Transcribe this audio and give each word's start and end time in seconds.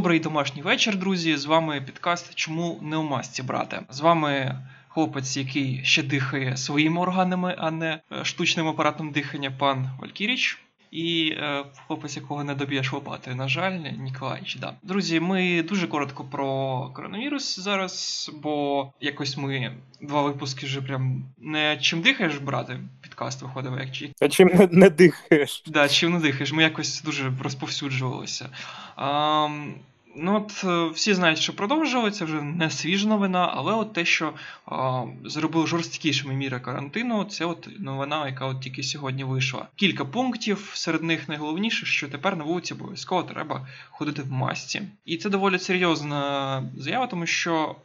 Добрий 0.00 0.20
домашній 0.20 0.62
вечір, 0.62 0.96
друзі. 0.96 1.36
З 1.36 1.44
вами 1.44 1.80
підкаст 1.86 2.34
Чому 2.34 2.78
не 2.82 2.96
у 2.96 3.02
масці, 3.02 3.42
брате? 3.42 3.82
З 3.90 4.00
вами 4.00 4.58
хлопець, 4.88 5.36
який 5.36 5.80
ще 5.84 6.02
дихає 6.02 6.56
своїми 6.56 7.00
органами, 7.00 7.54
а 7.58 7.70
не 7.70 8.00
е, 8.12 8.24
штучним 8.24 8.68
апаратом 8.68 9.10
дихання, 9.10 9.50
пан 9.50 9.90
Валькіріч. 10.00 10.58
І 10.90 11.34
е, 11.36 11.64
хлопець, 11.86 12.16
якого 12.16 12.44
не 12.44 12.54
доб'єш 12.54 12.92
лопатою, 12.92 13.36
на 13.36 13.48
жаль, 13.48 13.78
Ніколаїч. 13.98 14.56
Да. 14.56 14.72
Друзі, 14.82 15.20
ми 15.20 15.62
дуже 15.62 15.86
коротко 15.86 16.24
про 16.24 16.80
коронавірус 16.94 17.58
зараз, 17.58 18.30
бо 18.42 18.86
якось 19.00 19.36
ми 19.36 19.72
два 20.00 20.22
випуски 20.22 20.66
вже 20.66 20.82
прям 20.82 21.24
не 21.38 21.76
чим 21.76 22.02
дихаєш, 22.02 22.36
брати, 22.36 22.80
підкаст 23.02 23.42
виходив, 23.42 23.78
як 23.78 23.92
чи. 23.92 24.12
А 24.20 24.28
чим 24.28 24.48
не, 24.48 24.68
не 24.72 24.90
дихаєш? 24.90 25.62
Да, 25.66 25.88
чим 25.88 26.12
не 26.12 26.20
дихаєш, 26.20 26.52
ми 26.52 26.62
якось 26.62 27.02
дуже 27.02 27.32
розповсюджувалися. 27.42 28.48
А, 28.96 29.48
Ну, 30.16 30.36
от 30.36 30.64
е, 30.64 30.92
всі 30.94 31.14
знають, 31.14 31.38
що 31.38 31.56
продовжили, 31.56 32.10
це 32.10 32.24
вже 32.24 32.42
не 32.42 32.70
свіжа 32.70 33.08
новина, 33.08 33.52
але 33.54 33.72
от 33.72 33.92
те, 33.92 34.04
що 34.04 34.32
а, 34.66 35.04
зробили 35.24 35.66
жорсткішими 35.66 36.34
міри 36.34 36.60
карантину, 36.60 37.24
це 37.24 37.44
от 37.44 37.68
новина, 37.78 38.26
яка 38.26 38.46
от 38.46 38.60
тільки 38.60 38.82
сьогодні 38.82 39.24
вийшла. 39.24 39.68
Кілька 39.76 40.04
пунктів, 40.04 40.70
серед 40.74 41.02
них 41.02 41.28
найголовніше, 41.28 41.86
що 41.86 42.08
тепер 42.08 42.36
на 42.36 42.44
вулиці 42.44 42.74
обов'язково 42.74 43.22
треба 43.22 43.68
ходити 43.90 44.22
в 44.22 44.32
масці. 44.32 44.82
І 45.04 45.16
це 45.16 45.30
доволі 45.30 45.58
серйозна 45.58 46.62
заява, 46.76 47.06
тому 47.06 47.26
що 47.26 47.76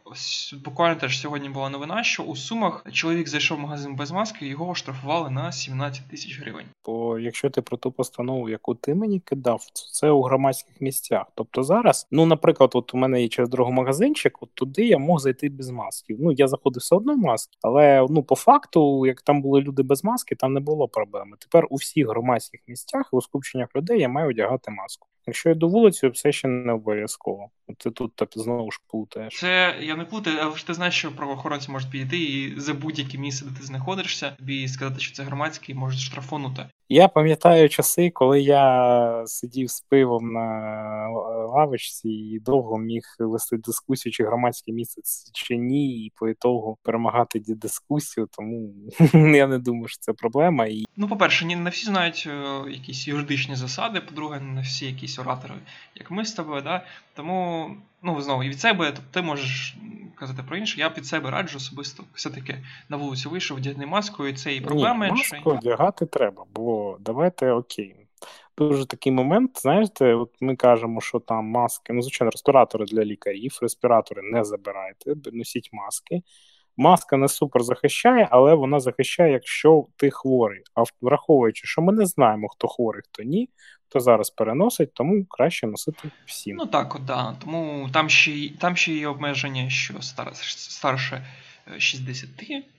буквально 0.64 1.00
теж 1.00 1.20
сьогодні 1.20 1.48
була 1.48 1.68
новина, 1.68 2.04
що 2.04 2.22
у 2.22 2.36
Сумах 2.36 2.86
чоловік 2.92 3.28
зайшов 3.28 3.58
в 3.58 3.60
магазин 3.60 3.96
без 3.96 4.10
маски, 4.10 4.46
його 4.46 4.68
оштрафували 4.68 5.30
на 5.30 5.52
17 5.52 6.08
тисяч 6.08 6.40
гривень. 6.40 6.66
Бо 6.86 7.18
якщо 7.18 7.50
ти 7.50 7.62
про 7.62 7.76
ту 7.76 7.92
постанову, 7.92 8.48
яку 8.48 8.74
ти 8.74 8.94
мені 8.94 9.20
кидав, 9.20 9.60
це 9.92 10.10
у 10.10 10.22
громадських 10.22 10.80
місцях. 10.80 11.26
Тобто 11.34 11.62
зараз. 11.62 12.06
Ну, 12.16 12.26
наприклад, 12.26 12.70
от 12.74 12.94
у 12.94 12.96
мене 12.96 13.22
є 13.22 13.28
через 13.28 13.50
дорогу 13.50 13.72
магазинчик, 13.72 14.42
от 14.42 14.54
туди 14.54 14.86
я 14.86 14.98
мог 14.98 15.20
зайти 15.20 15.48
без 15.48 15.70
маски. 15.70 16.16
Ну, 16.18 16.32
я 16.32 16.48
заходив 16.48 16.80
все 16.80 16.96
одно 16.96 17.14
в 17.14 17.18
маски, 17.18 17.56
але 17.62 18.06
ну, 18.10 18.22
по 18.22 18.36
факту, 18.36 19.06
як 19.06 19.22
там 19.22 19.42
були 19.42 19.60
люди 19.60 19.82
без 19.82 20.04
маски, 20.04 20.34
там 20.34 20.52
не 20.52 20.60
було 20.60 20.88
проблеми. 20.88 21.36
Тепер 21.40 21.66
у 21.70 21.76
всіх 21.76 22.08
громадських 22.08 22.60
місцях 22.68 23.10
і 23.12 23.16
у 23.16 23.20
скупченнях 23.20 23.68
людей 23.76 24.00
я 24.00 24.08
маю 24.08 24.28
одягати 24.30 24.70
маску. 24.70 25.08
Якщо 25.26 25.50
йду 25.50 25.68
вулицю, 25.68 26.10
все 26.10 26.32
ще 26.32 26.48
не 26.48 26.72
обов'язково. 26.72 27.50
Ти 27.78 27.90
тут 27.90 28.16
так 28.16 28.28
знову 28.34 28.70
ж 28.70 28.80
плутаєш. 28.90 29.40
Це 29.40 29.76
я 29.80 29.96
не 29.96 30.04
плутаю, 30.04 30.38
але 30.42 30.56
ж 30.56 30.66
ти 30.66 30.74
знаєш, 30.74 30.94
що 30.94 31.16
правоохоронці 31.16 31.70
можуть 31.70 31.90
підійти 31.90 32.18
і 32.18 32.60
за 32.60 32.74
будь-яке 32.74 33.18
місце, 33.18 33.44
де 33.44 33.60
ти 33.60 33.66
знаходишся, 33.66 34.30
тобі 34.30 34.68
сказати, 34.68 35.00
що 35.00 35.14
це 35.14 35.22
громадський, 35.22 35.74
можуть 35.74 36.00
штрафонути. 36.00 36.66
Я 36.88 37.08
пам'ятаю 37.08 37.68
часи, 37.68 38.10
коли 38.10 38.40
я 38.40 39.22
сидів 39.26 39.70
з 39.70 39.80
пивом 39.80 40.32
на 40.32 41.08
лавочці 41.54 42.08
і 42.08 42.40
довго 42.40 42.78
міг 42.78 43.02
вести 43.18 43.56
дискусію, 43.56 44.12
чи 44.12 44.24
громадське 44.24 44.72
місце 44.72 45.00
чи 45.34 45.56
ні, 45.56 46.04
і 46.04 46.12
по 46.14 46.28
ітогу 46.28 46.78
перемагати 46.82 47.42
дискусію, 47.46 48.28
тому 48.30 48.74
я 49.36 49.46
не 49.46 49.58
думаю, 49.58 49.88
що 49.88 49.98
це 50.00 50.12
проблема. 50.12 50.66
І... 50.66 50.84
Ну, 50.96 51.08
по-перше, 51.08 51.46
не 51.46 51.70
всі 51.70 51.86
знають 51.86 52.28
е, 52.30 52.70
якісь 52.70 53.08
юридичні 53.08 53.56
засади, 53.56 54.00
по-друге, 54.00 54.40
не 54.40 54.60
всі 54.60 54.86
якісь 54.86 55.15
оратори, 55.18 55.54
як 55.94 56.10
ми 56.10 56.24
з 56.24 56.32
тобою, 56.32 56.62
да? 56.62 56.84
тому 57.14 57.70
ну 58.02 58.20
знову 58.20 58.42
і 58.42 58.48
від 58.48 58.60
себе 58.60 58.92
тобто 58.92 59.10
ти 59.10 59.22
можеш 59.22 59.76
казати 60.14 60.42
про 60.42 60.56
інше. 60.56 60.80
Я 60.80 60.90
під 60.90 61.06
себе 61.06 61.30
раджу 61.30 61.56
особисто 61.56 62.04
все-таки 62.14 62.58
на 62.88 62.96
вулицю 62.96 63.30
вийшов, 63.30 63.56
вдягни 63.56 63.86
маску, 63.86 64.26
і 64.26 64.32
це 64.32 64.54
і 64.54 64.60
проблема. 64.60 65.08
Ні, 65.08 65.12
Маску 65.12 65.50
одягати 65.50 66.06
треба, 66.06 66.44
бо 66.54 66.96
давайте 67.00 67.52
окей. 67.52 67.96
Дуже 68.58 68.86
такий 68.86 69.12
момент, 69.12 69.60
знаєте, 69.62 70.14
от 70.14 70.34
ми 70.40 70.56
кажемо, 70.56 71.00
що 71.00 71.18
там 71.18 71.44
маски, 71.44 71.92
ну, 71.92 72.02
звичайно, 72.02 72.30
респіратори 72.30 72.84
для 72.84 73.04
лікарів, 73.04 73.58
респіратори 73.62 74.22
не 74.22 74.44
забирайте, 74.44 75.14
носіть 75.32 75.70
маски. 75.72 76.22
Маска 76.76 77.16
не 77.16 77.28
супер 77.28 77.62
захищає, 77.62 78.28
але 78.30 78.54
вона 78.54 78.80
захищає, 78.80 79.32
якщо 79.32 79.86
ти 79.96 80.10
хворий. 80.10 80.62
А 80.74 80.82
враховуючи, 81.00 81.66
що 81.66 81.82
ми 81.82 81.92
не 81.92 82.06
знаємо, 82.06 82.48
хто 82.48 82.68
хворий, 82.68 83.02
хто 83.04 83.22
ні, 83.22 83.48
хто 83.88 84.00
зараз 84.00 84.30
переносить, 84.30 84.94
тому 84.94 85.24
краще 85.24 85.66
носити 85.66 86.10
всім. 86.26 86.56
Ну 86.56 86.66
так, 86.66 86.96
да. 87.06 87.36
Тому 87.44 87.88
там 87.92 88.10
ще 88.10 88.48
там 88.58 88.76
ще 88.76 88.92
є 88.92 89.08
обмеження, 89.08 89.70
що 89.70 90.02
стар, 90.02 90.30
старше 90.34 91.26
60 91.78 92.28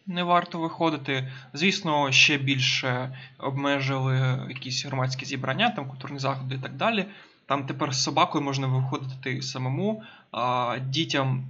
не 0.08 0.24
варто 0.24 0.60
виходити. 0.60 1.32
Звісно, 1.54 2.12
ще 2.12 2.38
більше 2.38 3.18
обмежили 3.40 4.46
якісь 4.50 4.86
громадські 4.86 5.26
зібрання, 5.26 5.70
там 5.70 5.90
культурні 5.90 6.20
заходи 6.20 6.56
і 6.56 6.60
так 6.60 6.74
далі. 6.74 7.06
Там 7.46 7.66
тепер 7.66 7.94
з 7.94 8.04
собакою 8.04 8.44
можна 8.44 8.68
виходити 8.68 9.42
самому, 9.42 10.04
а 10.32 10.76
дітям 10.90 11.44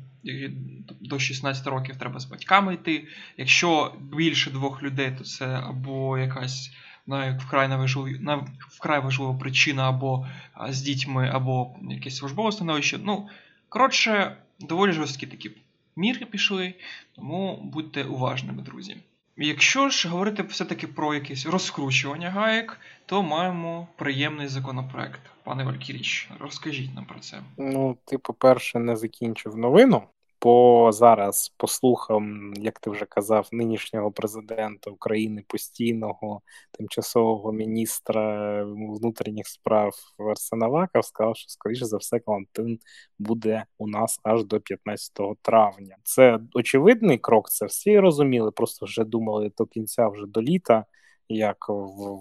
до 1.02 1.20
16 1.20 1.68
років 1.68 1.98
треба 1.98 2.20
з 2.20 2.26
батьками 2.26 2.74
йти. 2.74 3.08
Якщо 3.38 3.94
більше 4.02 4.52
двох 4.52 4.84
людей, 4.84 5.12
то 5.18 5.24
це 5.24 5.46
або 5.46 6.18
якась 6.18 6.72
на 7.08 7.38
вкрай 7.38 7.68
важлива, 7.68 8.48
вкрай 8.70 9.00
важлива 9.00 9.34
причина, 9.34 9.90
або 9.90 10.28
з 10.70 10.82
дітьми, 10.82 11.30
або 11.34 11.76
якесь 11.90 12.18
службове 12.18 12.52
становище. 12.52 13.00
Ну, 13.04 13.30
коротше, 13.70 14.38
доволі 14.60 14.92
жорсткі 14.92 15.28
такі 15.28 15.52
міри 15.96 16.26
пішли, 16.26 16.74
тому 17.16 17.59
будьте 17.64 18.04
уважними, 18.04 18.64
друзі. 18.64 18.98
Якщо 19.38 19.90
ж 19.90 20.09
говорити 20.09 20.44
все-таки 20.44 20.88
про 20.88 21.14
якесь 21.14 21.46
розкручування 21.46 22.30
гаєк, 22.30 22.80
то 23.06 23.24
маємо 23.24 23.88
приємний 23.96 24.48
законопроект. 24.48 25.22
Пане 25.44 25.64
Валькіріч, 25.64 26.30
розкажіть 26.40 26.96
нам 26.96 27.06
про 27.06 27.20
це. 27.20 27.42
Ну, 27.58 27.98
ти, 28.06 28.18
по-перше, 28.18 28.80
не 28.80 28.96
закінчив 28.96 29.58
новину. 29.58 30.04
Бо 30.42 30.92
зараз 30.92 31.53
послухав, 31.58 32.24
як 32.56 32.80
ти 32.80 32.90
вже 32.90 33.06
казав, 33.06 33.50
нинішнього 33.52 34.12
президента 34.12 34.92
України 34.92 35.44
постійного 35.48 36.42
тимчасового 36.72 37.52
міністра 37.52 38.64
внутрішніх 38.66 39.47
справ 39.47 39.92
Арсеналака 40.30 41.03
сказав, 41.03 41.38
що 41.38 41.50
скоріше 41.50 41.86
за 41.86 41.97
все 41.97 42.20
карантин 42.20 42.80
буде 43.20 43.66
у 43.78 43.88
нас 43.88 44.20
аж 44.24 44.44
до 44.44 44.59
15 44.59 45.12
травня. 45.42 45.96
Це 46.03 46.40
очевидний 46.53 47.18
крок. 47.18 47.50
Це 47.50 47.66
всі 47.66 48.00
розуміли. 48.00 48.52
Просто 48.52 48.86
вже 48.86 49.03
думали 49.03 49.52
до 49.58 49.66
кінця, 49.66 50.08
вже 50.08 50.26
до 50.26 50.42
літа. 50.42 50.86
Як 51.30 51.70
в, 51.70 51.74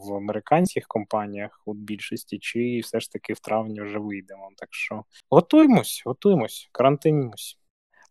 в 0.09 0.15
американських 0.15 0.87
компаніях 0.87 1.63
у 1.67 1.75
більшості, 1.75 2.39
чи 2.39 2.81
все 2.83 3.01
ж 3.01 3.13
таки 3.13 3.33
в 3.33 3.41
травні 3.41 3.81
вже 3.81 3.99
вийдемо. 3.99 4.49
Так 4.57 4.69
що 4.71 5.05
готуємось, 5.31 6.03
готуємось, 6.07 6.69
карантинімось. 6.73 7.59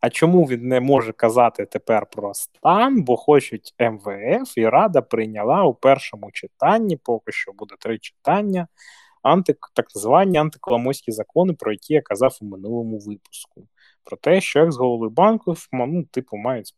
А 0.00 0.10
чому 0.10 0.44
він 0.44 0.68
не 0.68 0.80
може 0.80 1.12
казати 1.12 1.66
тепер 1.66 2.06
про 2.06 2.34
стан? 2.34 3.02
Бо 3.02 3.16
хочуть 3.16 3.74
МВФ 3.80 4.58
і 4.58 4.68
Рада 4.68 5.02
прийняла 5.02 5.62
у 5.64 5.74
першому 5.74 6.30
читанні, 6.32 6.96
поки 6.96 7.32
що 7.32 7.52
буде 7.52 7.74
три 7.80 7.98
читання, 7.98 8.68
анти, 9.22 9.56
так 9.74 9.86
звані 9.90 10.38
антиколамойські 10.38 11.12
закони, 11.12 11.52
про 11.52 11.72
які 11.72 11.94
я 11.94 12.02
казав 12.02 12.38
у 12.40 12.44
минулому 12.44 12.98
випуску. 12.98 13.68
Про 14.04 14.16
те, 14.16 14.40
що 14.40 14.60
екс-голови 14.60 15.08
банку 15.08 15.54
ну, 15.72 16.04
типу, 16.04 16.36
мають 16.36 16.74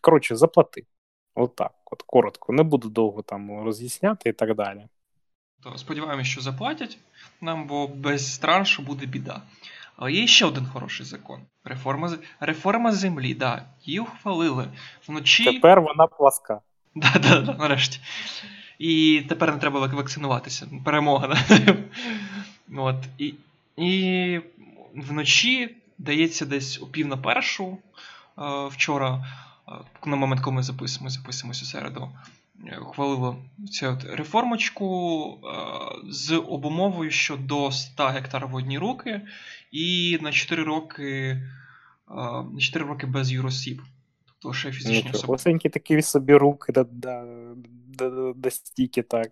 коротше, 0.00 0.36
заплати. 0.36 0.86
Отак, 1.34 1.72
от, 1.84 1.92
от 1.92 2.02
коротко. 2.02 2.52
Не 2.52 2.62
буду 2.62 2.88
довго 2.88 3.22
там 3.22 3.64
роз'ясняти 3.64 4.28
і 4.28 4.32
так 4.32 4.54
далі. 4.54 4.86
То 5.62 5.78
сподіваємося, 5.78 6.30
що 6.30 6.40
заплатять 6.40 6.98
нам, 7.40 7.66
бо 7.66 7.88
без 7.88 8.38
траншу 8.38 8.82
буде 8.82 9.06
біда. 9.06 9.42
Але 10.00 10.12
є 10.12 10.26
ще 10.26 10.46
один 10.46 10.66
хороший 10.66 11.06
закон. 11.06 11.40
Реформа 11.64 12.18
реформа 12.40 12.92
землі, 12.92 13.34
да, 13.34 13.62
її 13.84 14.00
ухвалили. 14.00 14.68
Вночі. 15.08 15.44
Тепер 15.44 15.80
вона 15.80 16.06
пласка. 16.06 16.60
Да, 16.94 17.12
да, 17.22 17.40
да, 17.40 17.54
нарешті. 17.54 18.00
І 18.78 19.22
тепер 19.28 19.52
не 19.52 19.58
треба 19.58 19.80
вакцинуватися. 19.80 20.68
Перемога. 20.84 21.28
Да? 21.28 21.76
От. 22.76 22.96
І 23.18 23.34
і 23.76 24.40
вночі 24.94 25.76
дається 25.98 26.46
десь 26.46 26.82
у 26.82 26.86
пів 26.86 27.06
на 27.06 27.16
першу. 27.16 27.78
Вчора, 28.68 29.24
на 30.06 30.16
момент, 30.16 30.42
коли 30.42 30.56
ми 30.56 30.62
записуємо, 30.62 31.10
записуємося 31.10 31.62
у 31.62 31.66
середу. 31.66 32.08
Е, 32.66 32.78
ухвалило 32.78 33.36
цю 33.70 33.86
от 33.86 34.04
реформочку 34.04 35.38
е, 35.44 35.50
з 36.10 36.36
обумовою, 36.36 37.10
що 37.10 37.36
до 37.36 37.72
100 37.72 38.06
гектарів 38.06 38.48
в 38.48 38.54
одні 38.54 38.78
руки, 38.78 39.20
і 39.72 40.18
на 40.22 40.32
4 40.32 40.62
роки 40.62 41.04
е, 41.04 41.40
на 42.52 42.60
4 42.60 42.84
роки 42.84 43.06
без 43.06 43.32
юросіб. 43.32 43.82
Тобто 44.26 44.58
ще 44.58 44.72
фізичні 44.72 45.10
особи. 45.10 45.34
Осенькі 45.34 45.68
такі 45.68 46.02
собі 46.02 46.34
руки 46.34 46.72
до, 46.72 46.84
до, 46.84 47.22
до, 47.88 48.32
до 48.36 48.50
стільки, 48.50 49.02
так. 49.02 49.28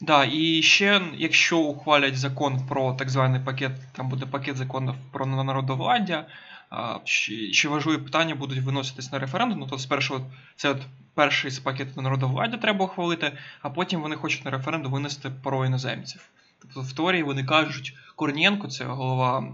Да, 0.00 0.24
і 0.24 0.62
ще, 0.62 1.02
якщо 1.16 1.58
ухвалять 1.58 2.16
закон 2.16 2.66
про 2.68 2.94
так 2.94 3.10
званий 3.10 3.40
пакет, 3.40 3.72
там 3.96 4.08
буде 4.08 4.26
пакет 4.26 4.56
законів 4.56 4.94
про 5.12 5.26
народовладдя, 5.26 6.26
чи 7.52 7.68
важливі 7.68 7.98
питання 7.98 8.34
будуть 8.34 8.58
виноситись 8.58 9.12
на 9.12 9.18
референдум, 9.18 9.58
ну 9.58 9.66
то 9.66 9.78
спершу 9.78 10.26
це 10.56 10.70
от 10.70 10.82
перший 11.14 11.50
з 11.50 11.58
пакету 11.58 12.02
народовладдя 12.02 12.56
треба 12.56 12.84
ухвалити, 12.84 13.32
а 13.62 13.70
потім 13.70 14.00
вони 14.00 14.16
хочуть 14.16 14.44
на 14.44 14.50
референдум 14.50 14.92
винести 14.92 15.30
про 15.42 15.66
іноземців. 15.66 16.28
Тобто 16.62 16.80
в 16.80 16.92
теорії 16.92 17.22
вони 17.22 17.44
кажуть, 17.44 17.94
Корнієнко, 18.16 18.68
це 18.68 18.84
голова 18.84 19.44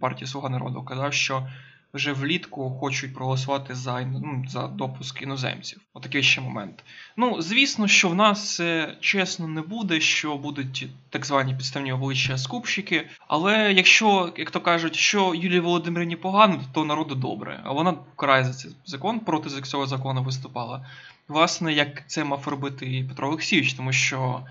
партії 0.00 0.26
Слуга 0.26 0.48
народу, 0.48 0.82
казав, 0.82 1.12
що 1.12 1.48
вже 1.94 2.12
влітку 2.12 2.70
хочуть 2.70 3.14
проголосувати 3.14 3.74
за 3.74 4.00
ну, 4.00 4.44
за 4.48 4.66
допуск 4.66 5.22
іноземців. 5.22 5.80
Отакий 5.94 6.22
ще 6.22 6.40
момент. 6.40 6.84
Ну, 7.16 7.42
звісно, 7.42 7.88
що 7.88 8.08
в 8.08 8.14
нас 8.14 8.54
це 8.54 8.96
чесно 9.00 9.48
не 9.48 9.60
буде, 9.60 10.00
що 10.00 10.36
будуть 10.36 10.86
так 11.10 11.26
звані 11.26 11.54
підставні 11.54 11.92
обличчя 11.92 12.38
скупщики. 12.38 13.08
Але 13.28 13.72
якщо, 13.72 14.32
як 14.36 14.50
то 14.50 14.60
кажуть, 14.60 14.96
що 14.96 15.34
Юлії 15.34 15.60
Володимирівні 15.60 16.16
погано, 16.16 16.60
то 16.72 16.84
народу 16.84 17.14
добре. 17.14 17.60
А 17.64 17.72
вона 17.72 17.94
карає 18.16 18.44
за 18.44 18.52
цей 18.52 18.70
закон, 18.86 19.20
проти 19.20 19.50
цього 19.50 19.86
закону 19.86 20.22
виступала. 20.22 20.86
Власне, 21.28 21.72
як 21.72 22.08
це 22.08 22.24
мав 22.24 22.48
робити 22.48 22.96
і 22.96 23.04
Петро 23.04 23.28
Олексійович, 23.28 23.74
тому 23.74 23.92
що 23.92 24.46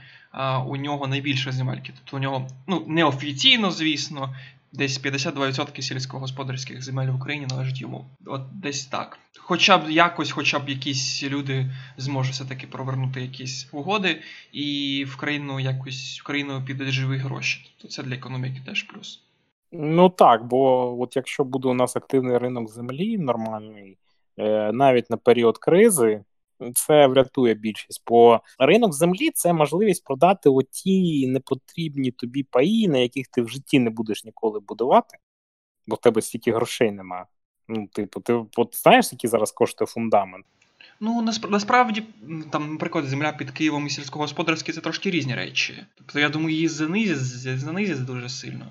у 0.68 0.78
нього 0.78 1.08
найбільше 1.08 1.52
земельки. 1.52 1.94
Тобто 1.96 2.18
у 2.18 2.20
нього 2.20 2.48
ну 2.68 2.84
неофіційно, 2.88 3.72
звісно, 3.72 4.36
десь 4.74 5.04
52% 5.04 5.82
сільськогосподарських 5.82 6.84
земель 6.84 7.08
в 7.08 7.16
Україні 7.16 7.48
належить 7.50 7.82
йому. 7.82 8.06
От 8.26 8.42
десь 8.60 8.86
так. 8.86 9.20
Хоча 9.40 9.78
б 9.78 9.90
якось, 9.90 10.32
хоча 10.32 10.60
б 10.60 10.70
якісь 10.70 11.24
люди 11.24 11.72
зможуть 11.98 12.34
все-таки 12.34 12.68
провернути 12.68 13.22
якісь 13.22 13.70
угоди, 13.72 14.22
і 14.52 15.06
в 15.10 15.18
країну 15.18 15.60
якось 15.60 16.20
в 16.22 16.24
країну 16.24 16.64
підуть 16.68 16.92
живі 16.92 17.18
гроші. 17.18 17.72
Тобто 17.78 17.88
це 17.88 18.04
для 18.04 18.16
економіки 18.16 18.62
теж 18.66 18.84
плюс. 18.84 19.22
Ну 19.72 20.10
так, 20.10 20.46
бо 20.46 21.02
от 21.02 21.16
якщо 21.16 21.44
буде 21.44 21.68
у 21.68 21.74
нас 21.74 21.96
активний 21.96 22.38
ринок 22.38 22.70
землі 22.70 23.18
нормальний, 23.18 23.98
е, 24.38 24.72
навіть 24.72 25.10
на 25.10 25.18
період 25.18 25.58
кризи, 25.58 26.24
це 26.76 27.08
врятує 27.08 27.54
більшість. 27.54 28.04
Бо 28.08 28.42
ринок 28.60 28.94
землі 28.94 29.30
це 29.34 29.54
можливість 29.54 30.04
продати 30.04 30.50
оті 30.50 31.28
непотрібні 31.28 32.12
тобі 32.12 32.44
паї, 32.44 32.88
на 32.88 32.98
яких 32.98 33.28
ти 33.28 33.42
в 33.42 33.50
житті 33.50 33.80
не 33.80 33.90
будеш 33.90 34.24
ніколи 34.24 34.60
будувати, 34.60 35.18
бо 35.88 35.96
в 35.96 36.00
тебе 36.00 36.22
стільки 36.22 36.52
грошей 36.52 36.92
немає. 36.92 37.26
Ну, 37.68 37.88
типу, 37.88 38.22
ти 38.22 38.34
от 38.58 38.82
знаєш, 38.82 39.10
який 39.12 39.30
зараз 39.30 39.52
коштує 39.52 39.88
фундамент? 39.88 40.46
Ну, 41.00 41.22
насправді, 41.50 42.04
там, 42.52 42.72
наприклад, 42.72 43.06
земля 43.06 43.32
під 43.32 43.52
Києвом 43.52 43.88
і 43.88 43.90
сільськогосподарські 43.90 44.72
це 44.72 44.82
трошки 44.82 45.12
різні 45.12 45.36
речі. 45.36 45.86
Тобто, 45.98 46.20
я 46.20 46.30
думаю, 46.30 46.56
її 46.56 46.68
занизять, 46.68 47.60
занизять 47.60 48.06
дуже 48.06 48.30
сильно. 48.30 48.66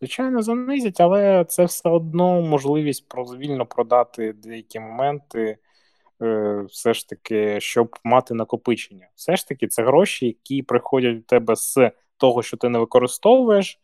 Звичайно, 0.00 0.42
занизять, 0.42 1.00
але 1.00 1.44
це 1.44 1.64
все 1.64 1.88
одно 1.88 2.42
можливість 2.42 3.06
вільно 3.38 3.66
продати 3.66 4.32
деякі 4.32 4.80
моменти. 4.80 5.58
Е, 6.22 6.62
все 6.68 6.94
ж 6.94 7.08
таки, 7.08 7.60
щоб 7.60 7.96
мати 8.04 8.34
накопичення. 8.34 9.08
Все 9.14 9.36
ж 9.36 9.48
таки, 9.48 9.68
це 9.68 9.82
гроші, 9.82 10.26
які 10.26 10.62
приходять 10.62 11.16
до 11.16 11.22
тебе 11.22 11.56
з 11.56 11.90
того, 12.16 12.42
що 12.42 12.56
ти 12.56 12.68
не 12.68 12.78
використовуєш, 12.78 13.80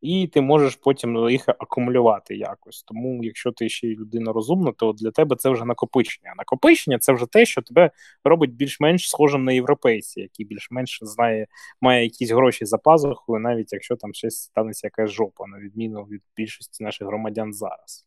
і 0.00 0.26
ти 0.26 0.40
можеш 0.40 0.76
потім 0.76 1.30
їх 1.30 1.48
акумулювати 1.48 2.36
якось. 2.36 2.82
Тому, 2.82 3.24
якщо 3.24 3.52
ти 3.52 3.68
ще 3.68 3.86
людина 3.86 4.32
розумна, 4.32 4.72
то 4.72 4.92
для 4.92 5.10
тебе 5.10 5.36
це 5.36 5.50
вже 5.50 5.64
накопичення. 5.64 6.34
Накопичення 6.36 6.98
це 6.98 7.12
вже 7.12 7.26
те, 7.26 7.46
що 7.46 7.62
тебе 7.62 7.90
робить 8.24 8.54
більш-менш 8.54 9.10
схожим 9.10 9.44
на 9.44 9.52
європейці, 9.52 10.20
який 10.20 10.46
більш-менш 10.46 10.98
знає, 11.02 11.46
має 11.80 12.04
якісь 12.04 12.30
гроші 12.30 12.64
за 12.64 12.78
пазухою, 12.78 13.40
навіть 13.40 13.72
якщо 13.72 13.96
там 13.96 14.14
щось 14.14 14.36
станеться 14.36 14.86
якась 14.86 15.10
жопа, 15.10 15.46
на 15.46 15.58
відміну 15.58 16.02
від 16.02 16.22
більшості 16.36 16.84
наших 16.84 17.08
громадян 17.08 17.52
зараз 17.52 18.05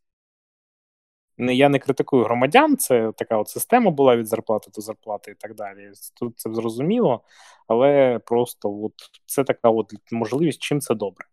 я 1.39 1.69
не 1.69 1.80
критикую 1.80 2.24
громадян, 2.24 2.77
це 2.77 3.12
така 3.18 3.38
от 3.38 3.50
система 3.50 3.91
була 3.91 4.15
від 4.15 4.27
зарплати 4.27 4.71
до 4.75 4.81
зарплати 4.81 5.31
і 5.31 5.36
так 5.36 5.56
далі. 5.56 5.91
Тут 6.19 6.39
це 6.39 6.53
зрозуміло, 6.53 7.21
але 7.68 8.19
просто 8.25 8.69
от 8.83 8.94
це 9.25 9.44
така 9.44 9.69
от 9.69 9.94
можливість, 10.12 10.62
чим 10.62 10.81
це 10.81 10.95
добре. 10.95 11.25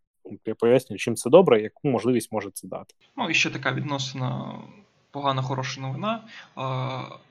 Я 0.46 0.54
поясню, 0.54 0.96
чим 0.96 1.16
це 1.16 1.30
добре, 1.30 1.62
яку 1.62 1.88
можливість 1.88 2.32
може 2.32 2.50
це 2.50 2.68
дати. 2.68 2.94
Ну 3.16 3.30
і 3.30 3.34
ще 3.34 3.50
така 3.50 3.72
відносно 3.72 4.58
погана 5.10 5.42
хороша 5.42 5.80
новина. 5.80 6.24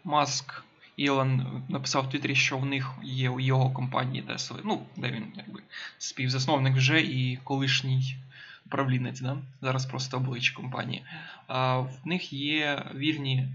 Маск 0.04 0.64
Ілон 0.98 1.64
написав 1.70 2.04
в 2.04 2.10
Твіттері, 2.10 2.36
що 2.36 2.58
в 2.58 2.66
них 2.66 2.92
є 3.04 3.30
у 3.30 3.40
його 3.40 3.72
компанії 3.72 4.24
Tesla, 4.30 4.56
ну 4.64 4.82
де 4.96 5.12
він 5.12 5.26
якби 5.36 5.60
співзасновник 5.98 6.76
вже 6.76 7.02
і 7.02 7.40
колишній 7.44 8.16
управлінець, 8.66 9.22
да? 9.22 9.38
зараз 9.62 9.86
просто 9.86 10.18
обличчя 10.18 10.56
компанії. 10.56 11.04
А 11.48 11.80
В 11.80 12.00
них 12.06 12.34
є 12.34 12.86
вільні, 12.96 13.48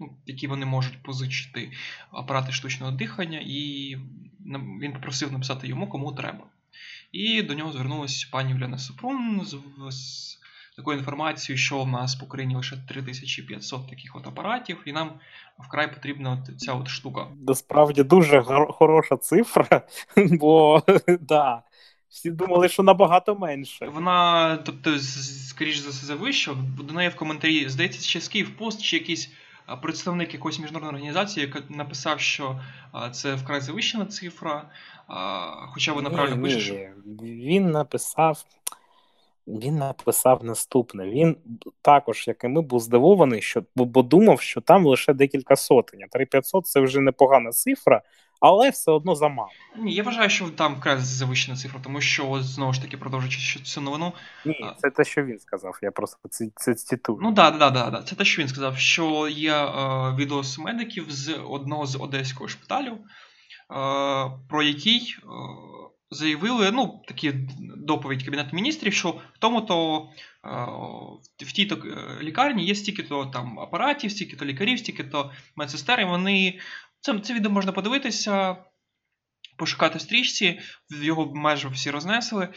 ну, 0.00 0.12
які 0.26 0.46
вони 0.46 0.66
можуть 0.66 1.02
позичити 1.02 1.72
апарати 2.10 2.52
штучного 2.52 2.92
дихання, 2.92 3.40
і 3.46 3.96
він 4.80 4.92
попросив 4.92 5.32
написати 5.32 5.68
йому, 5.68 5.88
кому 5.88 6.12
треба. 6.12 6.44
І 7.12 7.42
до 7.42 7.54
нього 7.54 7.72
звернулася 7.72 8.28
пані 8.32 8.54
Уляна 8.54 8.78
Супрун 8.78 9.40
з, 9.44 9.56
з 9.90 10.38
такою 10.76 10.98
інформацією, 10.98 11.58
що 11.58 11.82
в 11.82 11.88
нас 11.88 12.14
по 12.14 12.26
Україні 12.26 12.56
лише 12.56 12.76
3500 12.88 13.88
таких 13.88 14.16
от 14.16 14.26
апаратів, 14.26 14.82
і 14.86 14.92
нам 14.92 15.12
вкрай 15.58 15.94
потрібна 15.94 16.32
от 16.32 16.60
ця 16.60 16.72
от 16.72 16.88
штука. 16.88 17.26
Насправді 17.46 18.02
дуже 18.02 18.42
хороша 18.68 19.16
цифра, 19.16 19.82
бо 20.16 20.82
да, 21.20 21.62
всі 22.10 22.30
думали, 22.30 22.68
що 22.68 22.82
набагато 22.82 23.34
менше. 23.34 23.86
Вона, 23.86 24.56
тобто, 24.56 24.98
скоріш 25.48 25.78
за 25.78 25.90
все, 25.90 26.06
завищена. 26.06 26.54
До 26.82 26.94
неї 26.94 27.08
в 27.08 27.16
коментарі, 27.16 27.68
здається, 27.68 28.08
ще 28.08 28.20
з 28.20 28.28
Kyiv 28.28 28.55
Post 28.55 28.82
чи 28.82 28.96
якийсь 28.96 29.30
представник 29.82 30.34
якоїсь 30.34 30.58
міжнародної 30.58 30.94
організації, 30.94 31.46
яка 31.46 31.62
написав, 31.68 32.20
що 32.20 32.60
це 33.12 33.34
вкрай 33.34 33.60
завищена 33.60 34.06
цифра. 34.06 34.70
Хоча 35.72 35.92
вона 35.92 36.10
правильно 36.10 36.42
пише. 36.42 36.60
що... 36.60 36.74
Він 37.24 37.70
написав. 37.70 38.44
Він 39.46 39.76
написав 39.76 40.44
наступне. 40.44 41.06
Він 41.06 41.36
також, 41.82 42.28
як 42.28 42.44
і 42.44 42.48
ми, 42.48 42.60
був 42.60 42.80
здивований, 42.80 43.42
що 43.42 43.62
бо 43.76 44.02
думав, 44.02 44.40
що 44.40 44.60
там 44.60 44.86
лише 44.86 45.12
декілька 45.12 45.56
сотень. 45.56 46.00
3500 46.12 46.66
це 46.66 46.80
вже 46.80 47.00
непогана 47.00 47.50
цифра, 47.50 48.02
але 48.40 48.70
все 48.70 48.92
одно 48.92 49.14
замало. 49.14 49.50
Ні, 49.76 49.94
я 49.94 50.02
вважаю, 50.02 50.30
що 50.30 50.50
там 50.50 50.74
вкрай 50.74 50.98
завищена 50.98 51.56
цифра, 51.56 51.80
тому 51.84 52.00
що 52.00 52.42
знову 52.42 52.72
ж 52.72 52.82
таки 52.82 52.96
продовжуючи 52.96 53.60
цю 53.60 53.80
новину. 53.80 54.12
Ні, 54.44 54.66
це 54.78 54.90
те, 54.90 55.04
що 55.04 55.24
він 55.24 55.38
сказав. 55.38 55.78
Я 55.82 55.90
просто 55.90 56.28
це, 56.30 56.48
це 56.56 56.74
цитую. 56.74 57.18
Ну 57.22 57.34
так, 57.34 57.58
да, 57.58 57.70
да, 57.70 57.90
да, 57.90 58.02
це 58.02 58.16
те, 58.16 58.24
що 58.24 58.42
він 58.42 58.48
сказав, 58.48 58.78
що 58.78 59.28
є 59.28 59.54
е, 59.54 59.70
відос 60.18 60.58
медиків 60.58 61.06
з 61.08 61.34
одного 61.48 61.86
з 61.86 61.96
одеського 61.96 62.48
шпиталю, 62.48 62.92
е, 62.92 62.98
про 64.48 64.62
який. 64.62 65.16
Е, 65.22 65.26
Заявили, 66.12 66.70
ну, 66.70 67.02
такі 67.08 67.32
доповідь 67.76 68.22
Кабінету 68.22 68.56
міністрів, 68.56 68.92
що 68.92 69.08
в 69.10 69.38
тому-то 69.38 70.08
в 71.38 71.52
тій 71.52 71.72
лікарні 72.22 72.64
є 72.64 72.74
стільки-то 72.74 73.26
там 73.26 73.60
апаратів, 73.60 74.10
стільки-то 74.10 74.44
лікарів, 74.44 74.78
стільки-то 74.78 75.30
медсестер, 75.56 76.00
і 76.00 76.04
вони 76.04 76.58
це 77.00 77.18
це 77.18 77.34
відео 77.34 77.50
можна 77.50 77.72
подивитися, 77.72 78.56
пошукати 79.56 79.98
в 79.98 80.00
стрічці, 80.00 80.60
його 81.02 81.34
майже 81.34 81.68
всі 81.68 81.90
рознесли. 81.90 82.48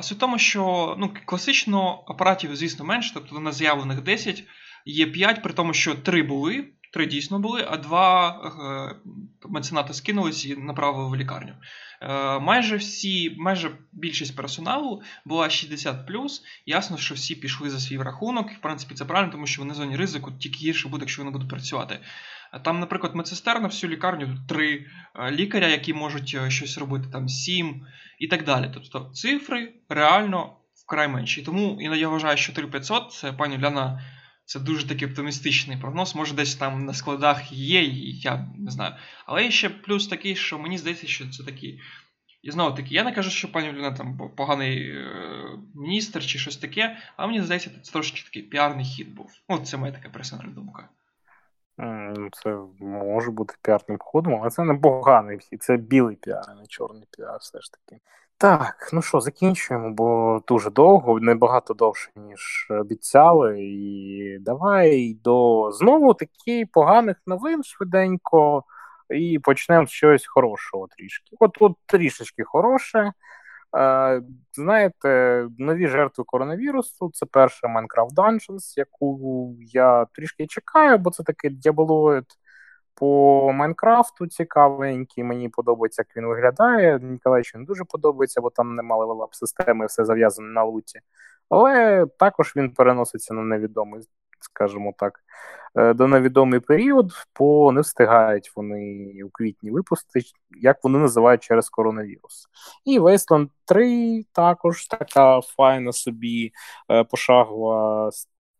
Суть 0.00 0.16
в 0.16 0.20
тому, 0.20 0.38
що 0.38 0.94
ну, 0.98 1.14
класично 1.24 2.04
апаратів, 2.08 2.56
звісно, 2.56 2.84
менше, 2.84 3.10
тобто 3.14 3.40
на 3.40 3.52
з'явлених 3.52 4.02
10 4.02 4.44
є 4.86 5.06
5, 5.06 5.42
при 5.42 5.52
тому, 5.52 5.74
що 5.74 5.94
3 5.94 6.22
були, 6.22 6.68
3 6.92 7.06
дійсно 7.06 7.38
були, 7.38 7.66
а 7.70 7.76
2 7.76 8.30
е, 8.30 9.48
мецената 9.48 9.92
скинулись 9.92 10.46
і 10.46 10.56
направили 10.56 11.10
в 11.10 11.16
лікарню. 11.16 11.54
Е, 12.02 12.38
майже 12.38 12.76
всі, 12.76 13.34
майже 13.38 13.70
більшість 13.92 14.36
персоналу 14.36 15.02
була 15.24 15.50
60 15.50 16.10
Ясно, 16.66 16.96
що 16.96 17.14
всі 17.14 17.34
пішли 17.34 17.70
за 17.70 17.80
свій 17.80 17.98
рахунок. 17.98 18.50
В 18.50 18.60
принципі, 18.60 18.94
це 18.94 19.04
правильно, 19.04 19.32
тому 19.32 19.46
що 19.46 19.62
вони 19.62 19.74
зоні 19.74 19.96
ризику, 19.96 20.32
тільки 20.32 20.58
гірше 20.58 20.88
буде, 20.88 21.02
якщо 21.02 21.22
вони 21.22 21.32
будуть 21.32 21.50
працювати. 21.50 22.00
Там, 22.64 22.80
наприклад, 22.80 23.14
медсестер 23.14 23.60
на 23.60 23.68
всю 23.68 23.90
лікарню 23.90 24.38
три 24.48 24.86
е, 25.14 25.30
лікаря, 25.30 25.68
які 25.68 25.94
можуть 25.94 26.36
е, 26.38 26.50
щось 26.50 26.78
робити, 26.78 27.08
там 27.12 27.28
сім 27.28 27.86
і 28.18 28.26
так 28.26 28.44
далі. 28.44 28.70
Тобто 28.74 29.10
цифри 29.14 29.72
реально 29.88 30.56
вкрай 30.74 31.08
менші. 31.08 31.42
Тому 31.42 31.78
іноді 31.80 32.00
я 32.00 32.08
вважаю, 32.08 32.36
що 32.36 32.52
3500 32.52 33.12
це 33.12 33.32
пані 33.32 33.58
Ляна. 33.58 34.02
Це 34.44 34.60
дуже 34.60 34.88
такий 34.88 35.08
оптимістичний 35.08 35.76
прогноз. 35.76 36.14
Може, 36.14 36.34
десь 36.34 36.54
там 36.54 36.84
на 36.84 36.94
складах 36.94 37.52
є, 37.52 37.82
я 38.12 38.46
не 38.58 38.70
знаю. 38.70 38.94
Але 39.26 39.50
ще 39.50 39.68
плюс 39.68 40.06
такий, 40.06 40.36
що 40.36 40.58
мені 40.58 40.78
здається, 40.78 41.06
що 41.06 41.28
це 41.28 41.44
такий. 41.44 41.80
І 42.42 42.50
знову 42.50 42.76
таки, 42.76 42.94
я 42.94 43.04
не 43.04 43.12
кажу, 43.12 43.30
що 43.30 43.52
пані 43.52 43.72
Люна 43.72 43.92
там 43.92 44.18
поганий 44.36 44.90
е, 44.90 45.06
міністр 45.74 46.26
чи 46.26 46.38
щось 46.38 46.56
таке, 46.56 46.96
але 47.16 47.28
мені 47.28 47.42
здається, 47.42 47.70
це 47.82 47.92
трошки 47.92 48.22
такий 48.22 48.42
піарний 48.42 48.84
хід 48.84 49.14
був. 49.14 49.30
Ну, 49.48 49.58
це 49.58 49.76
моя 49.76 49.92
така 49.92 50.08
персональна 50.08 50.52
думка. 50.52 50.88
Це 52.32 52.58
може 52.80 53.30
бути 53.30 53.54
піарним 53.62 53.98
ходом, 54.00 54.38
але 54.40 54.50
це 54.50 54.64
не 54.64 54.74
поганий 54.74 55.38
це 55.60 55.76
білий 55.76 56.16
піар, 56.16 56.44
а 56.48 56.54
не 56.54 56.66
чорний 56.66 57.08
піар, 57.16 57.38
все 57.40 57.60
ж 57.60 57.70
таки. 57.72 58.00
Так, 58.38 58.90
ну 58.92 59.02
що, 59.02 59.20
закінчуємо, 59.20 59.90
бо 59.90 60.40
дуже 60.48 60.70
довго, 60.70 61.20
небагато 61.20 61.74
довше, 61.74 62.10
ніж 62.16 62.66
обіцяли. 62.70 63.60
І 63.60 64.38
давай 64.40 65.14
до 65.24 65.70
знову 65.72 66.14
таки 66.14 66.66
поганих 66.72 67.16
новин 67.26 67.62
швиденько, 67.62 68.64
і 69.10 69.38
почнемо 69.38 69.86
з 69.86 69.90
чогось 69.90 70.26
хорошого 70.26 70.86
трішки. 70.86 71.36
От 71.40 71.56
от 71.60 71.72
трішечки 71.86 72.44
хороше. 72.44 73.12
Е, 73.76 74.22
знаєте, 74.52 75.46
нові 75.58 75.88
жертви 75.88 76.24
коронавірусу 76.24 77.10
це 77.12 77.26
перша 77.26 77.66
Minecraft 77.66 78.14
Dungeons, 78.14 78.74
яку 78.76 79.54
я 79.60 80.06
трішки 80.12 80.46
чекаю, 80.46 80.98
бо 80.98 81.10
це 81.10 81.22
такий 81.22 81.50
діаболоїд 81.50 82.24
по 82.94 83.52
Майнкрафту 83.52 84.26
цікавенький. 84.26 85.24
Мені 85.24 85.48
подобається, 85.48 86.02
як 86.08 86.16
він 86.16 86.26
виглядає. 86.26 86.98
Ніколаєвичу 86.98 87.58
не 87.58 87.64
дуже 87.64 87.84
подобається, 87.84 88.40
бо 88.40 88.50
там 88.50 88.74
немає 88.74 89.00
level 89.00 89.24
up 89.24 89.34
системи, 89.34 89.86
все 89.86 90.04
зав'язане 90.04 90.48
на 90.48 90.64
луті. 90.64 91.00
Але 91.48 92.06
також 92.18 92.52
він 92.56 92.70
переноситься 92.70 93.34
на 93.34 93.42
невідомий, 93.42 94.02
скажімо 94.40 94.94
так, 94.98 95.20
е, 95.76 95.94
до 95.94 96.06
невідомий 96.06 96.60
період, 96.60 97.12
бо 97.38 97.72
не 97.72 97.80
встигають 97.80 98.52
вони 98.56 99.12
у 99.24 99.30
квітні 99.30 99.70
випустити, 99.70 100.26
як 100.60 100.84
вони 100.84 100.98
називають 100.98 101.42
через 101.42 101.68
коронавірус. 101.68 102.48
І 102.84 103.00
Wasteland 103.00 103.48
3 103.64 104.24
також 104.32 104.86
така 104.86 105.40
файна 105.40 105.92
собі 105.92 106.52
е, 106.90 107.04
пошагова 107.04 108.10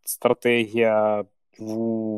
стратегія 0.04 1.24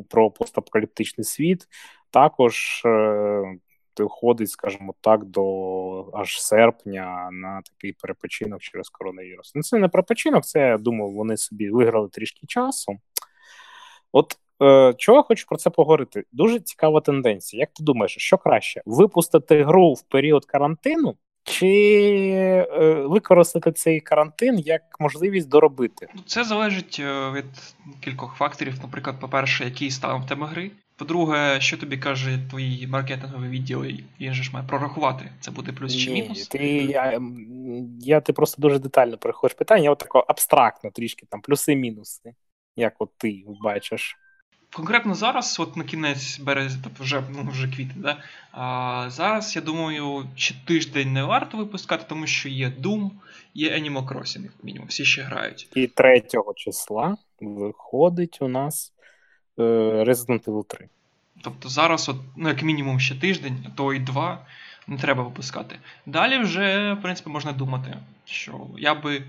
про 0.08 0.30
постапокаліптичний 0.30 1.24
світ. 1.24 1.66
Також 2.10 2.82
е, 2.84 3.58
виходить, 3.98 4.50
скажімо 4.50 4.94
так, 5.00 5.24
до 5.24 6.10
аж 6.14 6.42
серпня 6.42 7.28
на 7.32 7.62
такий 7.62 7.92
перепочинок 7.92 8.60
через 8.60 8.88
коронавірус. 8.88 9.52
Ну, 9.54 9.62
це 9.62 9.78
не 9.78 9.88
перепочинок, 9.88 10.44
це 10.44 10.60
я 10.60 10.78
думаю, 10.78 11.12
вони 11.12 11.36
собі 11.36 11.70
виграли 11.70 12.08
трішки 12.08 12.46
часу. 12.46 12.98
От 14.12 14.38
е, 14.62 14.94
чого 14.96 15.18
я 15.18 15.22
хочу 15.22 15.46
про 15.46 15.56
це 15.56 15.70
поговорити? 15.70 16.24
Дуже 16.32 16.60
цікава 16.60 17.00
тенденція. 17.00 17.60
Як 17.60 17.70
ти 17.72 17.84
думаєш, 17.84 18.14
що 18.18 18.38
краще? 18.38 18.82
Випустити 18.86 19.64
гру 19.64 19.92
в 19.92 20.02
період 20.02 20.44
карантину? 20.44 21.14
Чи 21.44 21.66
е, 22.36 22.94
використати 22.94 23.72
цей 23.72 24.00
карантин 24.00 24.58
як 24.58 24.82
можливість 25.00 25.48
доробити? 25.48 26.08
Ну, 26.14 26.22
це 26.26 26.44
залежить 26.44 27.00
е, 27.00 27.30
від 27.30 27.44
кількох 28.00 28.36
факторів. 28.36 28.74
Наприклад, 28.82 29.20
по-перше, 29.20 29.64
який 29.64 29.90
стан 29.90 30.22
в 30.22 30.26
тебе 30.26 30.46
гри. 30.46 30.70
По-друге, 30.96 31.60
що 31.60 31.76
тобі 31.76 31.98
каже 31.98 32.38
твій 32.50 32.86
маркетинговий 32.86 33.50
відділ, 33.50 33.84
він 34.20 34.34
же 34.34 34.42
ж 34.42 34.50
має 34.52 34.66
прорахувати, 34.66 35.30
це 35.40 35.50
буде 35.50 35.72
плюс 35.72 35.96
чи 35.96 36.10
мінус? 36.10 36.48
Ти, 36.48 36.66
я, 36.66 37.20
я 38.00 38.20
ти 38.20 38.32
просто 38.32 38.62
дуже 38.62 38.78
детально 38.78 39.18
переходиш 39.18 39.54
питання, 39.54 39.84
я 39.84 39.90
от 39.90 39.98
тако 39.98 40.24
абстрактно 40.28 40.90
трішки 40.90 41.26
там 41.30 41.40
плюси-мінуси, 41.40 42.34
як 42.76 42.94
от 42.98 43.10
ти 43.18 43.44
бачиш. 43.62 44.16
Конкретно 44.72 45.14
зараз, 45.14 45.60
от 45.60 45.76
на 45.76 45.84
кінець 45.84 46.38
березня, 46.38 46.80
тобто 46.84 47.04
вже 47.04 47.22
ну, 47.30 47.50
вже 47.50 47.68
квітень, 47.68 48.02
да? 48.02 48.22
а 48.52 49.06
зараз, 49.10 49.56
я 49.56 49.62
думаю, 49.62 50.26
чи 50.36 50.54
тиждень 50.66 51.12
не 51.12 51.22
варто 51.22 51.56
випускати, 51.56 52.04
тому 52.08 52.26
що 52.26 52.48
є 52.48 52.72
Doom, 52.80 53.10
є 53.54 53.70
Animal 53.70 54.08
Crossing, 54.08 54.42
як 54.42 54.52
мінімум, 54.62 54.88
всі 54.88 55.04
ще 55.04 55.22
грають. 55.22 55.68
І 55.74 55.86
3 55.86 56.22
числа 56.56 57.16
виходить 57.40 58.38
у 58.40 58.48
нас 58.48 58.92
е, 59.58 59.62
Resident 60.04 60.44
Evil 60.44 60.64
3. 60.64 60.88
Тобто 61.42 61.68
зараз, 61.68 62.08
от, 62.08 62.16
ну, 62.36 62.48
як 62.48 62.62
мінімум, 62.62 63.00
ще 63.00 63.14
тиждень, 63.14 63.66
а 63.66 63.76
то 63.76 63.94
і 63.94 63.98
два, 63.98 64.46
не 64.86 64.98
треба 64.98 65.22
випускати. 65.22 65.76
Далі 66.06 66.38
вже, 66.38 66.92
в 66.92 67.02
принципі, 67.02 67.30
можна 67.30 67.52
думати, 67.52 67.96
що 68.24 68.66
я 68.78 68.94
би. 68.94 69.22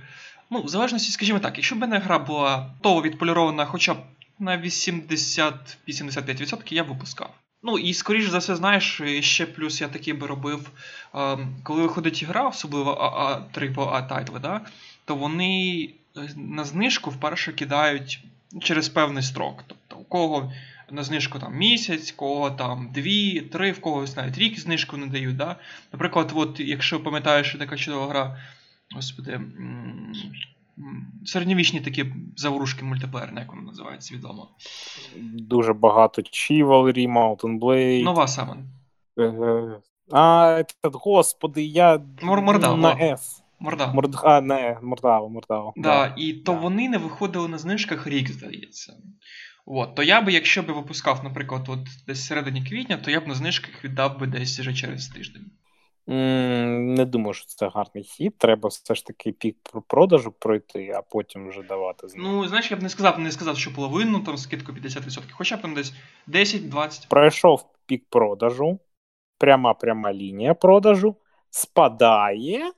Ну, 0.50 0.62
в 0.62 0.68
залежності, 0.68 1.12
скажімо 1.12 1.40
так, 1.40 1.58
якщо 1.58 1.76
б 1.76 1.80
мене 1.80 1.98
гра 1.98 2.20
була 2.20 2.74
того 2.82 3.02
відполірована 3.02 3.66
хоча 3.66 3.94
б 3.94 3.98
на 4.40 4.62
80-85% 4.62 6.74
я 6.74 6.84
випускав. 6.84 7.34
Ну 7.64 7.78
і 7.78 7.94
скоріш 7.94 8.30
за 8.30 8.38
все, 8.38 8.56
знаєш, 8.56 9.02
ще 9.20 9.46
плюс 9.46 9.82
я 9.82 9.88
такий 9.88 10.14
би 10.14 10.28
робив, 10.28 10.72
ем, 11.14 11.56
коли 11.64 11.82
виходить 11.82 12.24
гра, 12.24 12.48
особливо 12.48 12.94
А3 12.94 13.74
по 13.74 13.86
А 13.86 14.02
тайтли, 14.02 14.40
да, 14.40 14.62
то 15.06 15.16
вони 15.16 15.90
е, 16.18 16.30
на 16.36 16.64
знижку 16.64 17.10
вперше 17.10 17.54
кидають 17.54 18.24
через 18.62 18.90
певний 18.90 19.24
строк. 19.24 19.64
Тобто, 19.68 19.96
у 19.96 20.04
кого 20.04 20.52
на 20.92 21.04
знижку 21.04 21.40
там 21.40 21.56
місяць, 21.56 22.12
кого 22.12 22.52
там 22.52 22.90
дві, 22.94 23.42
три, 23.42 23.72
в 23.72 23.82
когось 23.82 24.16
навіть 24.16 24.38
рік 24.38 24.60
знижку 24.60 24.98
не 24.98 25.08
дають. 25.08 25.38
Да? 25.38 25.56
Наприклад, 25.94 26.32
от, 26.36 26.60
якщо 26.60 27.04
пам'ятаєш, 27.04 27.56
така 27.60 27.78
чудова 27.78 28.08
гра, 28.08 28.38
господи, 28.96 29.42
середньовічні 31.26 31.82
такі 31.82 32.06
заворушки 32.36 32.86
мультиплеєрні, 32.86 33.40
як 33.40 33.50
воно 33.50 33.62
називається, 33.62 34.16
відомо. 34.16 34.50
Дуже 35.34 35.74
багато 35.74 36.22
Chivalry, 36.22 37.08
Mountain 37.08 37.60
Blade. 37.60 38.04
Нова 38.04 38.28
саме. 38.28 38.58
А, 40.12 40.62
этот, 40.62 40.94
господи, 40.94 41.62
я 41.62 42.02
Мордава. 42.22 42.78
на 42.78 42.96
F. 42.96 43.20
Морда. 43.60 43.94
Морд... 43.94 44.16
А, 44.24 44.42
не, 44.42 44.78
Мордава, 44.82 45.28
Мордава. 45.28 45.74
Да, 45.76 45.82
да. 45.90 46.14
І 46.18 46.34
то 46.34 46.52
да. 46.54 46.60
вони 46.60 46.90
не 46.90 46.98
виходили 46.98 47.48
на 47.48 47.58
знижках 47.58 48.08
рік, 48.08 48.32
здається. 48.32 48.94
От, 49.66 49.96
То 49.96 50.04
я 50.04 50.22
би, 50.22 50.34
якщо 50.34 50.64
б 50.64 50.66
випускав, 50.66 51.24
наприклад, 51.24 51.66
от 51.70 51.80
десь 52.08 52.26
середині 52.26 52.64
квітня, 52.64 52.98
то 52.98 53.12
я 53.12 53.20
б 53.22 53.28
на 53.28 53.36
знижках 53.36 53.84
віддав 53.84 54.20
би 54.20 54.28
десь 54.28 54.60
вже 54.60 54.74
через 54.74 55.08
тиждень. 55.08 55.52
Не 56.08 57.06
думаю, 57.06 57.34
що 57.34 57.46
це 57.46 57.70
гарний 57.70 58.04
хід. 58.04 58.38
Треба 58.38 58.70
все 58.70 58.96
ж 58.96 59.06
таки 59.06 59.32
пік 59.32 59.58
продажу 59.88 60.32
пройти, 60.32 60.94
а 60.96 61.02
потім 61.02 61.50
вже 61.50 61.64
давати. 61.64 62.08
Ну, 62.16 62.48
знаєш, 62.48 62.72
я 62.72 62.78
б 62.78 62.84
не 62.84 62.90
сказав, 62.90 63.20
не 63.20 63.32
сказав, 63.32 63.58
що 63.58 63.74
половину, 63.74 64.20
там 64.20 64.38
скидку 64.38 64.72
50%, 64.72 65.22
хоча 65.32 65.58
б 65.58 65.62
там 65.62 65.74
десь 65.74 65.94
10-20. 66.28 67.08
Пройшов 67.10 67.66
пік 67.86 68.06
продажу, 68.10 68.80
пряма 69.38 69.74
пряма 69.74 70.14
лінія 70.14 70.54
продажу, 70.54 71.16
спадає, 71.50 72.72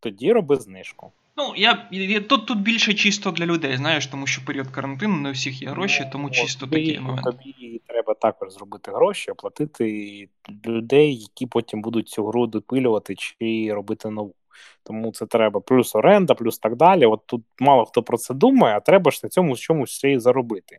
тоді 0.00 0.32
роби 0.32 0.56
знижку. 0.56 1.12
Ну, 1.36 1.52
я, 1.56 1.88
я 1.90 2.20
тут 2.20 2.46
тут 2.46 2.60
більше 2.60 2.94
чисто 2.94 3.30
для 3.30 3.46
людей, 3.46 3.76
знаєш, 3.76 4.06
тому 4.06 4.26
що 4.26 4.44
період 4.44 4.68
карантину 4.68 5.16
не 5.16 5.28
у 5.28 5.32
всіх 5.32 5.62
є 5.62 5.68
гроші, 5.68 6.08
тому 6.12 6.24
ну, 6.24 6.34
чисто 6.34 6.66
тобі, 6.66 6.86
такі 6.86 7.00
моменти. 7.00 7.30
Тобі 7.30 7.80
треба 7.86 8.14
також 8.14 8.52
зробити 8.52 8.90
гроші, 8.90 9.30
оплатити 9.30 10.28
людей, 10.66 11.16
які 11.16 11.46
потім 11.46 11.82
будуть 11.82 12.08
цю 12.08 12.26
гру 12.26 12.46
допилювати 12.46 13.14
чи 13.14 13.72
робити 13.72 14.10
нову. 14.10 14.34
Тому 14.82 15.12
це 15.12 15.26
треба 15.26 15.60
плюс 15.60 15.94
оренда, 15.94 16.34
плюс 16.34 16.58
так 16.58 16.76
далі. 16.76 17.06
От 17.06 17.20
тут 17.26 17.42
мало 17.58 17.84
хто 17.84 18.02
про 18.02 18.18
це 18.18 18.34
думає, 18.34 18.76
а 18.76 18.80
треба 18.80 19.10
ж 19.10 19.20
на 19.22 19.28
цьому 19.28 19.56
чомусь 19.56 19.90
ще 19.90 20.12
й 20.12 20.18
заробити. 20.18 20.78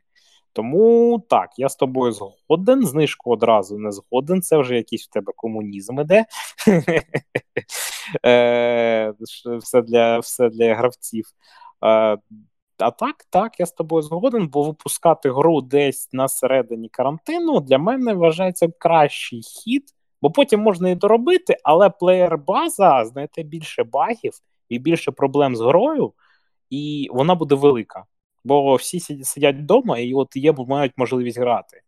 Тому 0.54 1.20
так, 1.30 1.50
я 1.58 1.70
з 1.70 1.76
тобою 1.76 2.12
згоден, 2.12 2.86
знижку 2.86 3.32
одразу 3.32 3.78
не 3.78 3.92
згоден. 3.92 4.42
Це 4.42 4.58
вже 4.58 4.76
якийсь 4.76 5.08
в 5.08 5.10
тебе 5.10 5.34
комунізм 5.36 6.00
іде. 6.00 6.26
Е, 8.26 9.14
все 9.60 9.82
для 9.82 10.20
все 10.20 10.50
для 10.50 10.76
гравців. 10.76 11.26
Е, 11.86 12.18
а 12.78 12.92
так, 12.92 13.16
так, 13.30 13.60
я 13.60 13.66
з 13.66 13.72
тобою 13.72 14.02
згоден, 14.02 14.48
бо 14.48 14.64
випускати 14.64 15.32
гру 15.32 15.62
десь 15.62 16.10
на 16.14 16.28
середині 16.28 16.90
карантину 16.90 17.60
для 17.60 17.78
мене 17.78 18.14
вважається 18.14 18.68
кращий 18.78 19.42
хід, 19.42 19.84
бо 20.22 20.32
потім 20.32 20.60
можна 20.60 20.90
і 20.90 20.96
доробити, 20.96 21.58
але 21.64 21.90
плеєр-база 21.90 23.06
знаєте, 23.06 23.44
більше 23.44 23.84
багів 23.84 24.34
і 24.70 24.80
більше 24.80 25.12
проблем 25.12 25.56
з 25.56 25.62
грою, 25.62 26.14
і 26.70 27.08
вона 27.12 27.36
буде 27.36 27.56
велика. 27.56 28.06
Бо 28.44 28.76
всі 28.76 29.00
сидять 29.24 29.56
вдома 29.56 29.98
і 30.00 30.14
от 30.14 30.36
є, 30.36 30.54
мають 30.54 30.94
можливість 30.98 31.40
грати. 31.40 31.82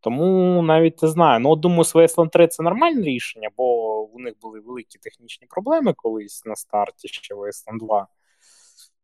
Тому 0.00 0.62
навіть 0.62 1.02
не 1.02 1.08
знаю. 1.08 1.40
Ну, 1.40 1.56
думаю, 1.56 1.82
Wasteland 1.82 2.30
3 2.30 2.46
це 2.46 2.62
нормальне 2.62 3.02
рішення, 3.02 3.48
бо 3.56 3.98
у 4.02 4.18
них 4.18 4.34
були 4.42 4.60
великі 4.60 4.98
технічні 4.98 5.46
проблеми 5.50 5.92
колись 5.96 6.44
на 6.46 6.56
старті 6.56 7.08
ще 7.08 7.34
Wasteland 7.34 7.78
2. 7.78 8.06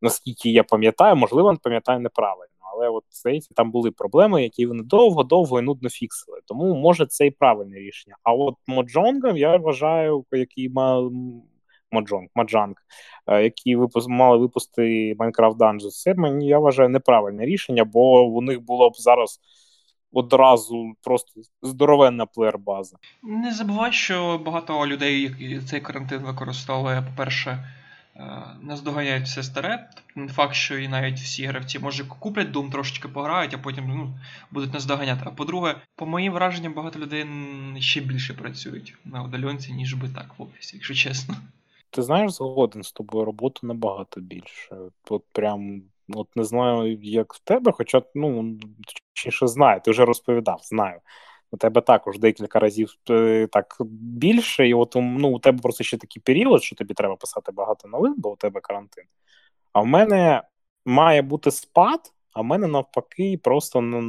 Наскільки 0.02 0.50
я 0.50 0.64
пам'ятаю, 0.64 1.16
можливо, 1.16 1.52
не 1.52 1.58
пам'ятаю 1.62 2.00
неправильно. 2.00 2.54
Але 2.72 2.88
от 2.88 3.04
здається, 3.10 3.54
там 3.54 3.70
були 3.70 3.90
проблеми, 3.90 4.42
які 4.42 4.66
вони 4.66 4.82
довго-довго 4.82 5.58
і 5.58 5.62
нудно 5.62 5.88
фіксили. 5.88 6.40
Тому 6.46 6.74
може 6.74 7.06
це 7.06 7.26
і 7.26 7.30
правильне 7.30 7.78
рішення. 7.78 8.16
А 8.22 8.32
от 8.34 8.54
Моджонгом 8.66 9.36
я 9.36 9.56
вважаю, 9.56 10.24
який 10.32 10.68
мав 10.68 11.12
Моджонг, 11.92 12.28
Маджанг, 12.34 12.74
е, 13.26 13.42
які 13.42 13.76
випуск, 13.76 14.08
мали 14.08 14.38
випустити 14.38 15.14
Minecraft 15.18 15.56
Dungeons. 15.56 15.88
Це 15.88 16.14
мені 16.14 16.48
я 16.48 16.58
вважаю 16.58 16.88
неправильне 16.88 17.44
рішення, 17.44 17.84
бо 17.84 18.22
у 18.22 18.42
них 18.42 18.60
було 18.60 18.90
б 18.90 18.92
зараз. 18.96 19.40
Одразу 20.12 20.92
просто 21.02 21.40
здоровенна 21.62 22.26
плеєр-база. 22.26 22.96
Не 23.22 23.52
забувай, 23.52 23.92
що 23.92 24.38
багато 24.38 24.86
людей 24.86 25.34
цей 25.66 25.80
карантин 25.80 26.18
використовує, 26.18 27.02
по-перше, 27.02 27.50
е, 28.16 28.42
наздоганяють 28.62 29.24
все 29.24 29.42
старе. 29.42 29.90
Не 30.16 30.28
факт, 30.28 30.54
що 30.54 30.78
і 30.78 30.88
навіть 30.88 31.18
всі 31.18 31.46
гравці 31.46 31.78
може 31.78 32.04
куплять 32.04 32.48
Doom, 32.48 32.70
трошечки 32.70 33.08
пограють, 33.08 33.54
а 33.54 33.58
потім 33.58 33.84
ну, 33.88 34.14
будуть 34.50 34.74
наздоганяти. 34.74 35.22
А 35.26 35.30
по-друге, 35.30 35.74
по 35.96 36.06
моїм 36.06 36.32
враженням, 36.32 36.74
багато 36.74 36.98
людей 36.98 37.26
ще 37.78 38.00
більше 38.00 38.34
працюють 38.34 38.94
на 39.04 39.22
удаленці, 39.22 39.72
ніж 39.72 39.94
би 39.94 40.08
так 40.08 40.34
в 40.38 40.42
офісі, 40.42 40.76
якщо 40.76 40.94
чесно. 40.94 41.34
Ти 41.90 42.02
знаєш, 42.02 42.32
згоден 42.32 42.82
з 42.82 42.92
тобою 42.92 43.24
роботи 43.24 43.66
набагато 43.66 44.20
більше. 44.20 44.76
От 45.10 45.24
прям 45.32 45.82
от 46.14 46.36
не 46.36 46.44
знаю, 46.44 46.98
як 47.02 47.34
в 47.34 47.38
тебе, 47.38 47.72
хоча 47.72 48.02
ну, 48.14 48.58
ще 49.14 49.46
знаю, 49.46 49.80
ти 49.84 49.90
вже 49.90 50.04
розповідав, 50.04 50.60
знаю. 50.62 51.00
у 51.50 51.56
тебе 51.56 51.80
також 51.80 52.18
декілька 52.18 52.58
разів 52.58 52.94
е, 53.10 53.48
так 53.52 53.76
більше, 54.00 54.68
і 54.68 54.74
от 54.74 54.92
ну, 54.96 55.28
у 55.28 55.38
тебе 55.38 55.58
просто 55.62 55.84
ще 55.84 55.98
такий 55.98 56.22
період, 56.22 56.62
що 56.62 56.76
тобі 56.76 56.94
треба 56.94 57.16
писати 57.16 57.52
багато 57.52 57.88
новин, 57.88 58.14
бо 58.16 58.32
у 58.32 58.36
тебе 58.36 58.60
карантин. 58.60 59.04
А 59.72 59.80
в 59.80 59.86
мене 59.86 60.42
має 60.84 61.22
бути 61.22 61.50
спад, 61.50 62.00
а 62.32 62.40
в 62.40 62.44
мене 62.44 62.66
навпаки, 62.66 63.40
просто 63.42 64.02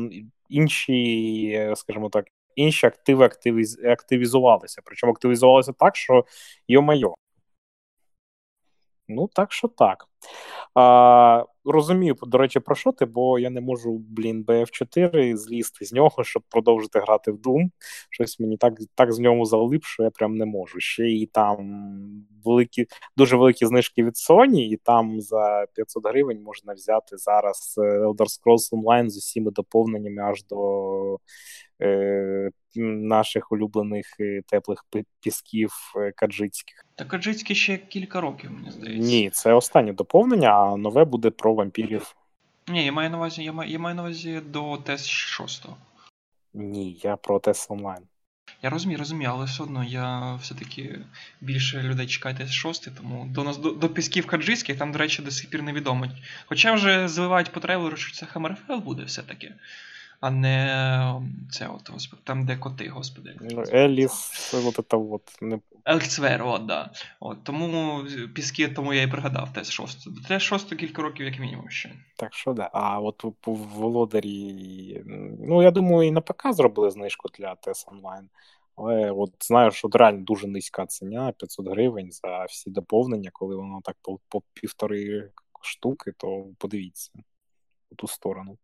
інші, 0.49 1.71
скажімо 1.75 2.09
так, 2.09 2.25
інші 2.55 2.87
активи 2.87 3.25
активіз... 3.25 3.79
активізувалися. 3.83 4.81
Причому 4.85 5.13
активізувалися 5.13 5.73
так, 5.73 5.95
що 5.95 6.25
йо-майо. 6.67 7.13
Ну, 9.09 9.29
так 9.33 9.53
що 9.53 9.67
так. 9.67 10.07
А, 10.75 11.45
Розумію, 11.65 12.15
до 12.21 12.37
речі, 12.37 12.59
про 12.59 12.75
що 12.75 12.91
ти, 12.91 13.05
бо 13.05 13.39
я 13.39 13.49
не 13.49 13.61
можу, 13.61 13.97
блін, 14.09 14.45
BF4 14.47 15.37
злізти 15.37 15.85
з 15.85 15.93
нього, 15.93 16.23
щоб 16.23 16.43
продовжити 16.49 16.99
грати 16.99 17.31
в 17.31 17.35
Doom. 17.35 17.69
Щось 18.09 18.39
мені 18.39 18.57
так 18.57 18.73
так 18.95 19.13
з 19.13 19.19
ньому 19.19 19.45
залип, 19.45 19.83
що 19.83 20.03
я 20.03 20.09
прям 20.09 20.35
не 20.35 20.45
можу. 20.45 20.79
Ще 20.79 21.09
і 21.09 21.25
там 21.25 21.89
великі, 22.45 22.87
дуже 23.17 23.37
великі 23.37 23.65
знижки 23.65 24.03
від 24.03 24.13
Sony, 24.13 24.59
і 24.59 24.77
там 24.77 25.21
за 25.21 25.65
500 25.75 26.05
гривень 26.07 26.43
можна 26.43 26.73
взяти 26.73 27.17
зараз 27.17 27.75
е, 27.77 27.81
Elder 27.81 28.25
Scrolls 28.25 28.71
Online 28.71 29.09
з 29.09 29.17
усіма 29.17 29.51
доповненнями 29.51 30.21
аж 30.21 30.43
до 30.43 31.19
наших 32.75 33.51
улюблених 33.51 34.05
е, 34.19 34.41
теплих 34.47 34.85
пісків 35.21 35.71
е, 35.95 36.11
каджицьких. 36.11 36.85
Та 36.95 37.05
каджицькі 37.05 37.55
ще 37.55 37.77
кілька 37.77 38.21
років, 38.21 38.51
мені 38.51 38.71
здається. 38.71 39.07
Ні, 39.07 39.29
це 39.29 39.53
останнє 39.53 39.93
доповнення, 39.93 40.49
а 40.49 40.77
нове 40.77 41.05
буде 41.05 41.29
про 41.29 41.53
вампірів. 41.53 42.15
Ні, 42.67 42.85
я 42.85 42.91
маю 42.91 43.09
на 43.09 43.17
увазі, 43.17 43.43
я 43.43 43.51
маю, 43.51 43.71
я 43.71 43.79
маю 43.79 43.95
на 43.95 44.01
увазі 44.01 44.41
до 44.45 44.77
ТЕС 44.77 45.05
6. 45.07 45.65
Ні, 46.53 46.99
я 47.03 47.15
про 47.15 47.39
ТЕС 47.39 47.67
онлайн. 47.69 48.03
Я 48.61 48.69
розумію, 48.69 48.99
розумію, 48.99 49.29
але 49.33 49.45
все 49.45 49.63
одно 49.63 49.83
я 49.83 50.35
все-таки 50.35 50.99
більше 51.41 51.83
людей 51.83 52.07
чекаю 52.07 52.35
ТЕС 52.35 52.51
6, 52.51 52.95
тому 52.97 53.25
до 53.29 53.43
нас 53.43 53.57
до, 53.57 53.71
до 53.71 53.89
пісків 53.89 54.27
каджицьких 54.27 54.77
там, 54.77 54.91
до 54.91 54.99
речі, 54.99 55.21
до 55.21 55.31
сих 55.31 55.49
пір 55.49 55.63
невідомо. 55.63 56.05
Хоча 56.45 56.73
вже 56.73 57.07
зливають 57.07 57.51
по 57.51 57.59
трейлеру, 57.59 57.97
що 57.97 58.13
це 58.13 58.25
Хаммерфел 58.25 58.79
буде 58.79 59.03
все-таки 59.03 59.53
а 60.19 60.31
не 60.31 61.21
це 61.51 61.67
от, 61.67 61.89
господи, 61.89 62.21
там, 62.25 62.45
де 62.45 62.57
коти, 62.57 62.89
господи. 62.89 63.35
Ну, 63.41 63.63
Еліс, 63.73 64.53
от 64.53 64.85
це 64.89 64.97
от. 64.97 65.37
Не... 65.41 65.59
Елькцвер, 65.85 66.43
от, 66.43 66.65
да. 66.65 66.91
От, 67.19 67.43
тому 67.43 68.03
піски, 68.35 68.67
тому 68.67 68.93
я 68.93 69.01
і 69.01 69.07
пригадав 69.07 69.53
ТЕС 69.53 69.71
6. 69.71 70.27
ТЕС 70.27 70.43
6 70.43 70.75
кілька 70.75 71.01
років, 71.01 71.25
як 71.25 71.39
мінімум, 71.39 71.69
ще. 71.69 71.91
Так 72.15 72.33
що 72.33 72.53
да. 72.53 72.69
А 72.73 72.99
от 72.99 73.25
по 73.41 73.53
володарі, 73.53 75.03
ну 75.39 75.63
я 75.63 75.71
думаю, 75.71 76.07
і 76.07 76.11
на 76.11 76.21
ПК 76.21 76.53
зробили 76.53 76.91
знижку 76.91 77.29
для 77.39 77.55
ТЕС 77.55 77.85
онлайн. 77.87 78.29
Але 78.75 79.11
от 79.11 79.31
знаєш, 79.41 79.85
от 79.85 79.95
реально 79.95 80.23
дуже 80.23 80.47
низька 80.47 80.85
ціна, 80.85 81.31
500 81.31 81.67
гривень 81.67 82.11
за 82.11 82.45
всі 82.45 82.69
доповнення, 82.69 83.29
коли 83.33 83.55
воно 83.55 83.81
так 83.83 83.95
по, 84.01 84.19
по 84.29 84.41
півтори 84.53 85.31
штуки, 85.61 86.11
то 86.17 86.45
подивіться 86.57 87.11
у 87.91 87.95
ту 87.95 88.07
сторону. 88.07 88.57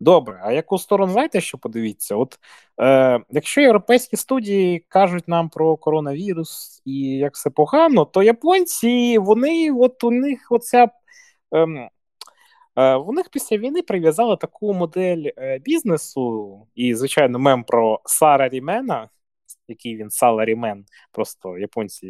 Добре, 0.00 0.40
а 0.44 0.52
яку 0.52 0.78
сторону 0.78 1.12
знаєте, 1.12 1.40
що 1.40 1.58
подивіться? 1.58 2.16
От 2.16 2.38
е, 2.80 3.20
якщо 3.30 3.60
європейські 3.60 4.16
студії 4.16 4.84
кажуть 4.88 5.28
нам 5.28 5.48
про 5.48 5.76
коронавірус 5.76 6.82
і 6.84 7.00
як 7.00 7.34
все 7.34 7.50
погано, 7.50 8.04
то 8.04 8.22
японці, 8.22 9.18
вони 9.18 9.70
от 9.70 10.04
у 10.04 10.10
них 10.10 10.46
оця. 10.50 10.88
Е, 11.54 11.90
е, 12.76 12.94
у 12.94 13.12
них 13.12 13.28
після 13.30 13.56
війни 13.56 13.82
прив'язали 13.82 14.36
таку 14.36 14.74
модель 14.74 15.24
е, 15.36 15.58
бізнесу, 15.58 16.66
і, 16.74 16.94
звичайно, 16.94 17.38
мем 17.38 17.64
про 17.64 18.00
Сара 18.04 18.48
Рімена, 18.48 19.08
який 19.68 19.96
він 19.96 20.10
Саларімен, 20.10 20.84
просто 21.12 21.58
японці 21.58 22.06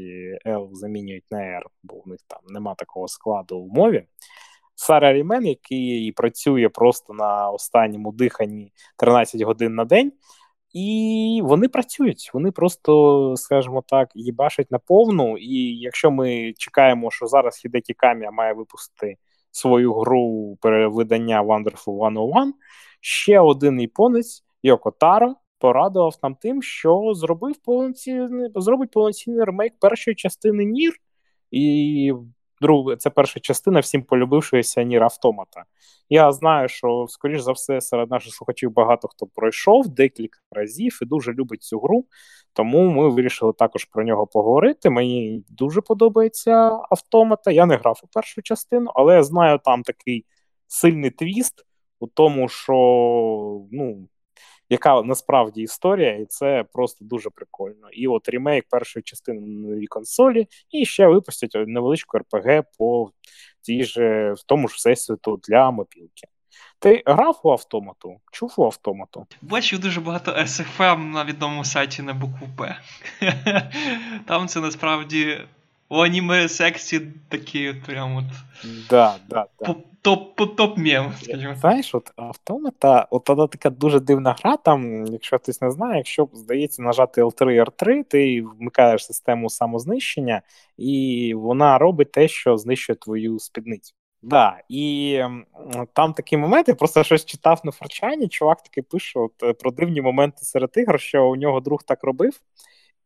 L 0.47 0.69
замінюють 0.73 1.25
на 1.31 1.39
R, 1.39 1.63
бо 1.83 1.95
у 1.95 2.09
них 2.09 2.21
там 2.27 2.41
нема 2.47 2.75
такого 2.75 3.09
складу 3.09 3.65
в 3.65 3.69
мові. 3.69 4.05
Сара 4.83 5.13
Рімен, 5.13 5.47
який 5.47 6.13
працює 6.13 6.69
просто 6.69 7.13
на 7.13 7.51
останньому 7.51 8.13
диханні 8.13 8.73
13 8.97 9.41
годин 9.43 9.75
на 9.75 9.85
день. 9.85 10.13
І 10.73 11.41
вони 11.45 11.69
працюють, 11.69 12.31
вони 12.35 12.51
просто, 12.51 13.35
скажімо 13.37 13.85
так, 13.87 14.11
їбашать 14.15 14.71
на 14.71 14.79
повну. 14.79 15.39
І 15.39 15.79
якщо 15.79 16.11
ми 16.11 16.53
чекаємо, 16.57 17.11
що 17.11 17.27
зараз 17.27 17.57
Хідекі 17.57 17.95
Камія 17.95 18.31
має 18.31 18.53
випустити 18.53 19.17
свою 19.51 19.95
гру 19.95 20.57
перевидання 20.61 21.43
Wonderful 21.43 22.11
101, 22.11 22.55
ще 23.01 23.41
один 23.41 23.81
японець 23.81 24.45
Йоко 24.63 24.91
Таро 24.91 25.35
порадував 25.59 26.15
нам 26.23 26.35
тим, 26.35 26.63
що 26.63 27.13
зробив 27.15 27.57
повноцінний 27.57 28.51
зробить 28.55 28.91
повноцінний 28.91 29.45
ремейк 29.45 29.75
першої 29.79 30.15
частини 30.15 30.65
Нір. 30.65 30.93
І 31.51 32.13
Друге, 32.63 32.97
це 32.97 33.11
перша 33.11 33.41
частина 33.41 33.81
всім 33.81 34.03
полюбившоїся 34.03 34.83
Нір 34.83 35.05
Автомата. 35.05 35.65
Я 36.11 36.33
знаю, 36.33 36.69
що, 36.69 37.07
скоріш 37.09 37.41
за 37.41 37.53
все, 37.53 37.81
серед 37.81 38.11
наших 38.11 38.35
слухачів 38.35 38.73
багато 38.73 39.09
хто 39.09 39.27
пройшов 39.27 39.89
декілька 39.89 40.39
разів 40.51 40.99
і 41.03 41.05
дуже 41.05 41.33
любить 41.33 41.63
цю 41.63 41.81
гру. 41.81 42.05
Тому 42.53 42.91
ми 42.91 43.09
вирішили 43.09 43.53
також 43.53 43.85
про 43.85 44.05
нього 44.05 44.27
поговорити. 44.27 44.91
Мені 44.91 45.45
дуже 45.49 45.81
подобається 45.81 46.53
автомата. 46.91 47.51
Я 47.51 47.67
не 47.67 47.77
грав 47.77 48.01
у 48.05 48.07
першу 48.07 48.43
частину, 48.43 48.91
але 48.95 49.15
я 49.15 49.23
знаю 49.23 49.59
там 49.65 49.83
такий 49.83 50.25
сильний 50.67 51.11
твіст 51.11 51.67
у 52.01 52.07
тому, 52.07 52.49
що 52.49 52.73
ну, 53.73 54.09
яка 54.73 55.03
насправді 55.03 55.63
історія, 55.63 56.17
і 56.17 56.25
це 56.25 56.65
просто 56.73 57.05
дуже 57.05 57.31
прикольно. 57.31 57.91
І 57.93 58.09
от 58.09 58.29
ремейк 58.29 58.65
першої 58.69 59.03
частини 59.03 59.41
на 59.41 59.69
новій 59.69 59.87
консолі, 59.87 60.47
і 60.71 60.85
ще 60.85 61.07
випустять 61.07 61.55
невеличку 61.55 62.19
РПГ 62.19 62.63
по 62.79 63.11
тій 63.63 63.85
же 63.85 64.33
в 64.33 64.43
тому 64.43 64.69
ж 64.69 64.75
всесвіту 64.75 65.41
для 65.49 65.71
мобілки. 65.71 66.27
Ти 66.79 67.03
грав 67.07 67.41
у 67.43 67.51
автомату? 67.51 68.17
Чув 68.33 68.55
у 68.57 68.65
автомату? 68.65 69.27
Бачив 69.43 69.79
дуже 69.79 70.01
багато 70.01 70.31
SFM 70.31 70.99
на 70.99 71.25
відомому 71.25 71.65
сайті 71.65 72.03
на 72.03 72.15
букву 72.15 72.49
П. 72.59 72.77
Там 74.27 74.49
це 74.49 74.61
насправді 74.61 75.41
у 75.93 75.97
аніме 75.97 76.49
секції 76.49 77.13
такі 77.29 77.75
прям 77.87 78.17
от. 78.17 78.25
Да, 78.91 79.17
да, 79.29 79.47
да. 79.61 79.75
Топ 80.03 80.57
топ 80.57 80.79
мем 80.79 81.13
скажімо. 81.23 81.55
Знаєш, 81.55 81.95
от 81.95 82.13
автомата, 82.17 83.07
от 83.11 83.29
вона 83.29 83.47
така 83.47 83.71
дуже 83.71 84.01
дивна 84.01 84.37
гра. 84.43 84.57
Там, 84.57 85.07
якщо 85.07 85.39
хтось 85.39 85.61
не 85.61 85.71
знає, 85.71 85.97
якщо 85.97 86.29
здається 86.33 86.83
нажати 86.83 87.23
L3 87.23 87.65
R3, 87.65 88.05
ти 88.05 88.43
вмикаєш 88.43 89.07
систему 89.07 89.51
самознищення, 89.51 90.43
і 90.79 91.33
вона 91.37 91.79
робить 91.79 92.13
те, 92.13 92.29
що 92.29 92.57
знищує 92.57 92.97
твою 92.97 93.39
спідницю. 93.39 93.95
Да, 94.23 94.59
і 94.69 95.21
там 95.93 96.13
такі 96.13 96.37
моменти, 96.37 96.75
просто 96.75 97.05
щось 97.05 97.25
читав 97.25 97.61
на 97.65 97.73
форчані, 97.73 98.29
чувак 98.29 98.63
таки 98.63 98.83
пише 98.83 99.19
от, 99.19 99.33
е, 99.43 99.53
про 99.53 99.71
дивні 99.71 100.01
моменти 100.01 100.45
серед 100.45 100.71
ігор, 100.77 101.01
що 101.01 101.27
у 101.27 101.37
нього 101.37 101.61
друг 101.61 101.83
так 101.83 102.05
робив, 102.05 102.41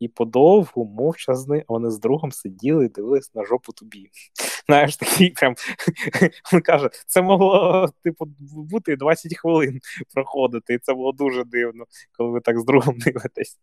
і 0.00 0.08
подовгу 0.08 0.84
мовчазни 0.84 1.64
вони 1.68 1.90
з 1.90 1.98
другом 1.98 2.32
сиділи 2.32 2.86
і 2.86 2.88
дивились 2.88 3.34
на 3.34 3.44
жопу 3.44 3.72
тобі. 3.72 4.10
Знаєш, 4.66 4.96
такий 4.96 5.30
прям 5.30 5.54
він 6.52 6.60
каже, 6.60 6.90
це 7.06 7.22
могло 7.22 7.88
типу 8.02 8.26
бути 8.52 8.96
20 8.96 9.36
хвилин 9.36 9.80
проходити, 10.14 10.74
і 10.74 10.78
це 10.78 10.94
було 10.94 11.12
дуже 11.12 11.44
дивно, 11.44 11.84
коли 12.18 12.30
ви 12.30 12.40
так 12.40 12.60
з 12.60 12.64
другом 12.64 12.98
дивитесь. 12.98 13.58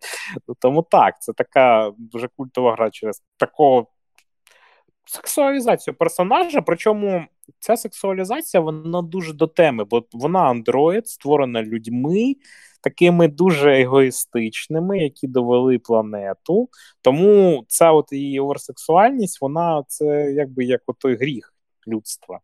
Ну 0.48 0.56
тому 0.60 0.82
так, 0.82 1.22
це 1.22 1.34
така 1.34 1.92
дуже 1.98 2.30
культова 2.38 2.74
гра 2.74 2.90
через 2.90 3.24
такого 3.38 3.88
сексуалізацію 5.06 5.94
персонажа. 5.94 6.62
Причому 6.62 7.26
ця 7.60 7.78
сексуалізація 7.78 8.62
вона 8.62 9.02
дуже 9.02 9.34
до 9.34 9.48
теми, 9.48 9.84
бо 9.84 10.04
вона 10.14 10.40
андроїд, 10.40 11.08
створена 11.08 11.64
людьми 11.64 12.36
такими 12.84 13.28
дуже 13.28 13.82
егоїстичними, 13.82 14.98
які 14.98 15.28
довели 15.28 15.80
планету. 15.80 16.70
Тому 17.02 17.66
ця 17.68 17.92
от 17.92 18.12
її 18.12 18.40
оверсексуальність, 18.40 19.42
вона 19.42 19.84
це 19.88 20.32
якби 20.32 20.64
як 20.64 20.82
той 21.00 21.16
гріх 21.16 21.54
людства. 21.88 22.40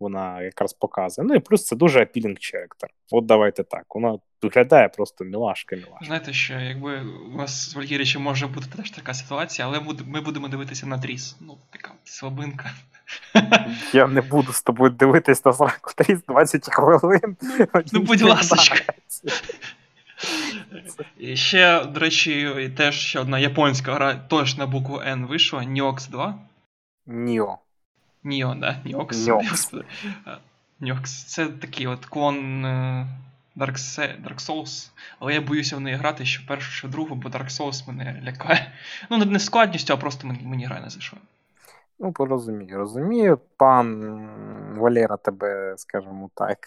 Вона 0.00 0.42
якраз 0.42 0.72
показує. 0.72 1.28
Ну 1.28 1.34
і 1.34 1.38
плюс 1.38 1.64
це 1.64 1.76
дуже 1.76 2.02
апілінг 2.02 2.38
черектор. 2.38 2.90
От 3.10 3.26
давайте 3.26 3.64
так. 3.64 3.84
Вона 3.94 4.18
виглядає 4.42 4.88
просто 4.88 5.24
мілашка 5.24 5.76
мілашка. 5.76 6.04
Знаєте, 6.04 6.32
що 6.32 6.54
якби 6.54 7.00
у 7.34 7.36
нас 7.36 7.70
з 7.70 7.74
Валькірічі 7.76 8.18
може 8.18 8.46
бути 8.46 8.66
теж 8.76 8.90
така 8.90 9.14
ситуація, 9.14 9.68
але 9.68 9.80
ми 10.06 10.20
будемо 10.20 10.48
дивитися 10.48 10.86
на 10.86 10.98
тріс. 10.98 11.36
Ну, 11.40 11.58
така 11.70 11.92
слабинка. 12.04 12.70
Я 13.92 14.06
не 14.06 14.20
буду 14.20 14.52
з 14.52 14.62
тобою 14.62 14.90
дивитись 14.90 15.44
на 15.44 15.52
тріс 15.96 16.18
20 16.28 16.68
хвилин. 16.68 17.36
Ну, 17.92 18.00
будь 18.00 18.22
ласка. 18.22 18.74
І 21.18 21.36
ще, 21.36 21.84
до 21.84 22.00
речі, 22.00 22.72
теж 22.76 22.98
ще 22.98 23.20
одна 23.20 23.38
японська 23.38 23.94
гра 23.94 24.14
теж 24.14 24.56
на 24.56 24.66
букву 24.66 24.96
N 24.96 25.26
вийшла 25.26 25.60
Niox 25.60 26.10
2. 26.10 26.38
Ніо. 27.06 27.58
Ніо, 28.24 28.54
да, 28.54 28.80
Ньокс. 28.84 29.26
Ньокс. 30.80 31.24
Це 31.24 31.46
такий 31.46 31.86
от 31.86 32.06
клон. 32.06 32.64
Е, 32.64 33.06
Dark 33.56 33.76
Dark 34.24 34.40
Souls, 34.40 34.90
але 35.18 35.34
я 35.34 35.40
боюся 35.40 35.76
в 35.76 35.80
неї 35.80 35.96
грати 35.96 36.24
що 36.24 36.46
першу, 36.46 36.70
що 36.70 36.88
другу, 36.88 37.14
бо 37.14 37.28
Dark 37.28 37.50
Souls 37.50 37.88
мене 37.88 38.22
лякає. 38.26 38.72
Ну, 39.10 39.24
не 39.24 39.38
складністю, 39.38 39.94
а 39.94 39.96
просто 39.96 40.26
мені, 40.26 40.40
мені 40.44 40.66
гра 40.66 40.80
не 40.80 40.90
зайшла. 40.90 41.18
Ну, 41.98 42.12
порозумію, 42.12 42.78
розумію. 42.78 43.38
Пан 43.56 44.76
Валера 44.78 45.16
тебе, 45.16 45.74
скажімо 45.76 46.30
так, 46.34 46.58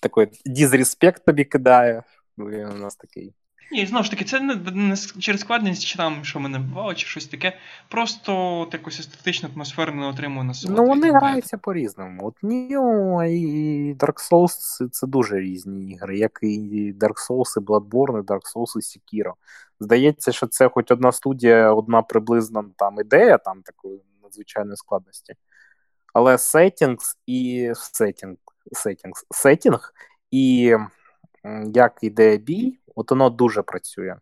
такий 0.00 0.26
дізреспект 0.46 1.24
тобі 1.24 1.44
кидає. 1.44 2.02
Він 2.38 2.66
у 2.66 2.74
нас 2.74 2.96
такий. 2.96 3.34
Ні, 3.72 3.86
знову 3.86 4.04
ж 4.04 4.10
таки, 4.10 4.24
це 4.24 4.40
не, 4.40 4.54
не 4.74 4.96
через 4.96 5.40
складність, 5.40 5.86
чи 5.86 5.96
там, 5.96 6.24
що 6.24 6.40
мене 6.40 6.58
бувало, 6.58 6.94
чи 6.94 7.06
щось 7.06 7.26
таке. 7.26 7.58
Просто 7.88 8.58
от 8.58 8.74
якусь 8.74 9.00
естетичну 9.00 9.48
атмосферу 9.54 9.94
не 9.94 10.06
отримую 10.06 10.44
на 10.44 10.52
Ну, 10.68 10.84
вони 10.84 11.10
граються 11.10 11.58
по-різному. 11.58 12.26
От 12.26 12.34
Neo 12.42 13.24
і 13.24 13.94
Dark 13.94 14.30
Souls 14.30 14.48
це, 14.48 14.88
це 14.88 15.06
дуже 15.06 15.40
різні 15.40 15.90
ігри, 15.90 16.18
як 16.18 16.38
і 16.42 16.94
Dark 17.00 17.30
Souls, 17.30 17.60
і 17.60 17.64
Bloodborne, 17.64 18.20
і 18.20 18.26
Dark 18.26 18.54
Souls, 18.56 18.76
і 18.76 18.80
Sekiro. 18.80 19.32
Здається, 19.80 20.32
що 20.32 20.46
це 20.46 20.68
хоч 20.68 20.90
одна 20.90 21.12
студія, 21.12 21.72
одна 21.72 22.02
приблизна 22.02 22.64
там 22.76 23.00
ідея 23.00 23.38
там 23.38 23.62
такої 23.62 24.00
надзвичайної 24.22 24.76
складності. 24.76 25.34
Але 26.12 26.32
settings 26.32 27.16
і 27.26 27.68
settings, 27.68 28.36
settings, 28.72 29.44
setting 29.44 29.78
і 30.30 30.76
як 31.74 31.98
іде 32.02 32.36
бій, 32.36 32.78
от 32.94 33.10
воно 33.10 33.30
дуже 33.30 33.62
працює. 33.62 34.16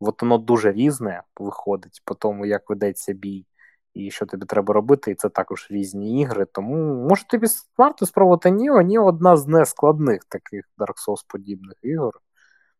От 0.00 0.22
воно 0.22 0.38
дуже 0.38 0.72
різне 0.72 1.22
виходить 1.36 2.02
по 2.04 2.14
тому, 2.14 2.46
як 2.46 2.70
ведеться 2.70 3.12
бій, 3.12 3.46
і 3.94 4.10
що 4.10 4.26
тобі 4.26 4.46
треба 4.46 4.74
робити, 4.74 5.10
і 5.10 5.14
це 5.14 5.28
також 5.28 5.66
різні 5.70 6.20
ігри. 6.20 6.46
Тому 6.52 7.08
може 7.08 7.26
тобі 7.26 7.46
варто 7.78 8.06
спробувати 8.06 8.50
Ніо, 8.50 8.82
Ніо 8.82 9.04
одна 9.04 9.36
з 9.36 9.46
нескладних 9.46 10.24
таких 10.24 10.64
Dark 10.78 11.08
Souls 11.08 11.24
подібних 11.28 11.76
ігор. 11.82 12.20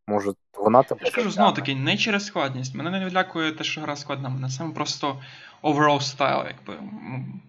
Може, 0.06 0.32
вона 0.58 0.82
тебе. 0.82 1.00
Я 1.04 1.10
кажу, 1.10 1.30
знову 1.30 1.52
таки, 1.52 1.74
не 1.74 1.96
через 1.96 2.26
складність. 2.26 2.74
Мене 2.74 2.90
не 2.90 3.06
відлякує 3.06 3.52
те, 3.52 3.64
що 3.64 3.80
гра 3.80 3.96
складна, 3.96 4.28
мене 4.28 4.50
саме 4.50 4.74
просто 4.74 5.20
overall 5.62 6.00
style, 6.00 6.46
якби 6.46 6.84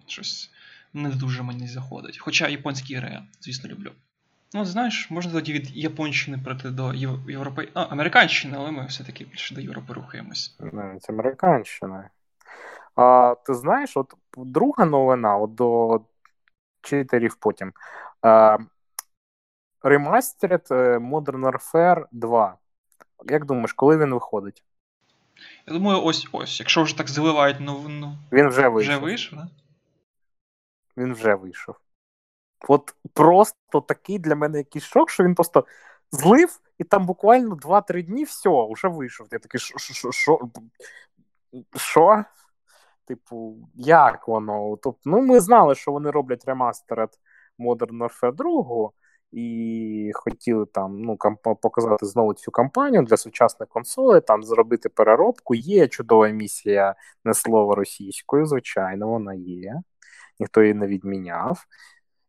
щось 0.06 0.50
не 0.92 1.10
дуже 1.10 1.42
мені 1.42 1.68
заходить. 1.68 2.18
Хоча 2.18 2.48
японські 2.48 2.92
ігри 2.92 3.08
я, 3.12 3.26
звісно, 3.40 3.70
люблю. 3.70 3.92
Ну, 4.56 4.64
знаєш, 4.64 5.10
можна 5.10 5.32
тоді 5.32 5.52
від 5.52 5.76
Японщини 5.76 6.38
прийти 6.38 6.70
до 6.70 6.94
Європи... 7.28 7.68
А, 7.74 7.82
Американщини, 7.82 8.56
але 8.58 8.70
ми 8.70 8.86
все-таки 8.86 9.24
більше 9.24 9.54
до 9.54 9.60
Європи 9.60 9.92
рухаємось. 9.92 10.58
Це 11.00 11.12
Американщина. 11.12 12.10
А, 12.94 13.34
Ти 13.46 13.54
знаєш, 13.54 13.96
от 13.96 14.14
друга 14.36 14.84
новина 14.84 15.36
от 15.36 15.54
до 15.54 16.00
читерів 16.82 17.36
потім. 17.36 17.72
Ремастеред 19.82 20.66
Modern 21.00 21.50
Warfare 21.50 22.04
2. 22.12 22.58
Як 23.28 23.44
думаєш, 23.44 23.72
коли 23.72 23.98
він 23.98 24.14
виходить? 24.14 24.64
Я 25.66 25.72
думаю, 25.74 26.02
ось 26.02 26.28
ось. 26.32 26.60
Якщо 26.60 26.82
вже 26.82 26.96
так 26.96 27.08
заливають 27.08 27.60
новину. 27.60 28.18
Він 28.32 28.48
вже 28.48 28.68
вийшов. 28.68 28.94
Вже 28.94 29.04
вийшов, 29.04 29.38
да? 29.38 29.48
Він 30.96 31.14
вже 31.14 31.34
вийшов. 31.34 31.76
От 32.68 32.94
просто 33.14 33.80
такий 33.80 34.18
для 34.18 34.34
мене 34.34 34.58
якийсь 34.58 34.84
шок, 34.84 35.10
що 35.10 35.24
він 35.24 35.34
просто 35.34 35.66
злив, 36.12 36.60
і 36.78 36.84
там 36.84 37.06
буквально 37.06 37.54
2-3 37.54 38.02
дні 38.02 38.24
все, 38.24 38.50
вже 38.70 38.88
вийшов. 38.88 39.26
Я 39.32 39.38
такий, 39.38 39.60
що? 39.60 40.12
Що? 41.76 42.24
Типу, 43.04 43.56
як 43.74 44.28
воно? 44.28 44.76
Тобто, 44.82 45.00
ну, 45.04 45.20
ми 45.20 45.40
знали, 45.40 45.74
що 45.74 45.92
вони 45.92 46.10
роблять 46.10 46.44
ремастеред 46.46 47.10
Modern 47.58 47.98
Warfare 47.98 48.34
2, 48.34 48.90
і 49.32 50.10
хотіли 50.14 50.66
там 50.66 51.02
ну, 51.02 51.16
показати 51.62 52.06
знову 52.06 52.34
цю 52.34 52.50
кампанію 52.50 53.02
для 53.02 53.16
сучасних 53.16 53.68
консолей, 53.68 54.20
там 54.20 54.42
зробити 54.42 54.88
переробку. 54.88 55.54
Є 55.54 55.88
чудова 55.88 56.28
місія 56.28 56.94
не 57.24 57.34
слово 57.34 57.74
російською, 57.74 58.46
звичайно, 58.46 59.08
вона 59.08 59.34
є. 59.34 59.74
Ніхто 60.40 60.62
її 60.62 60.74
не 60.74 60.86
відміняв. 60.86 61.66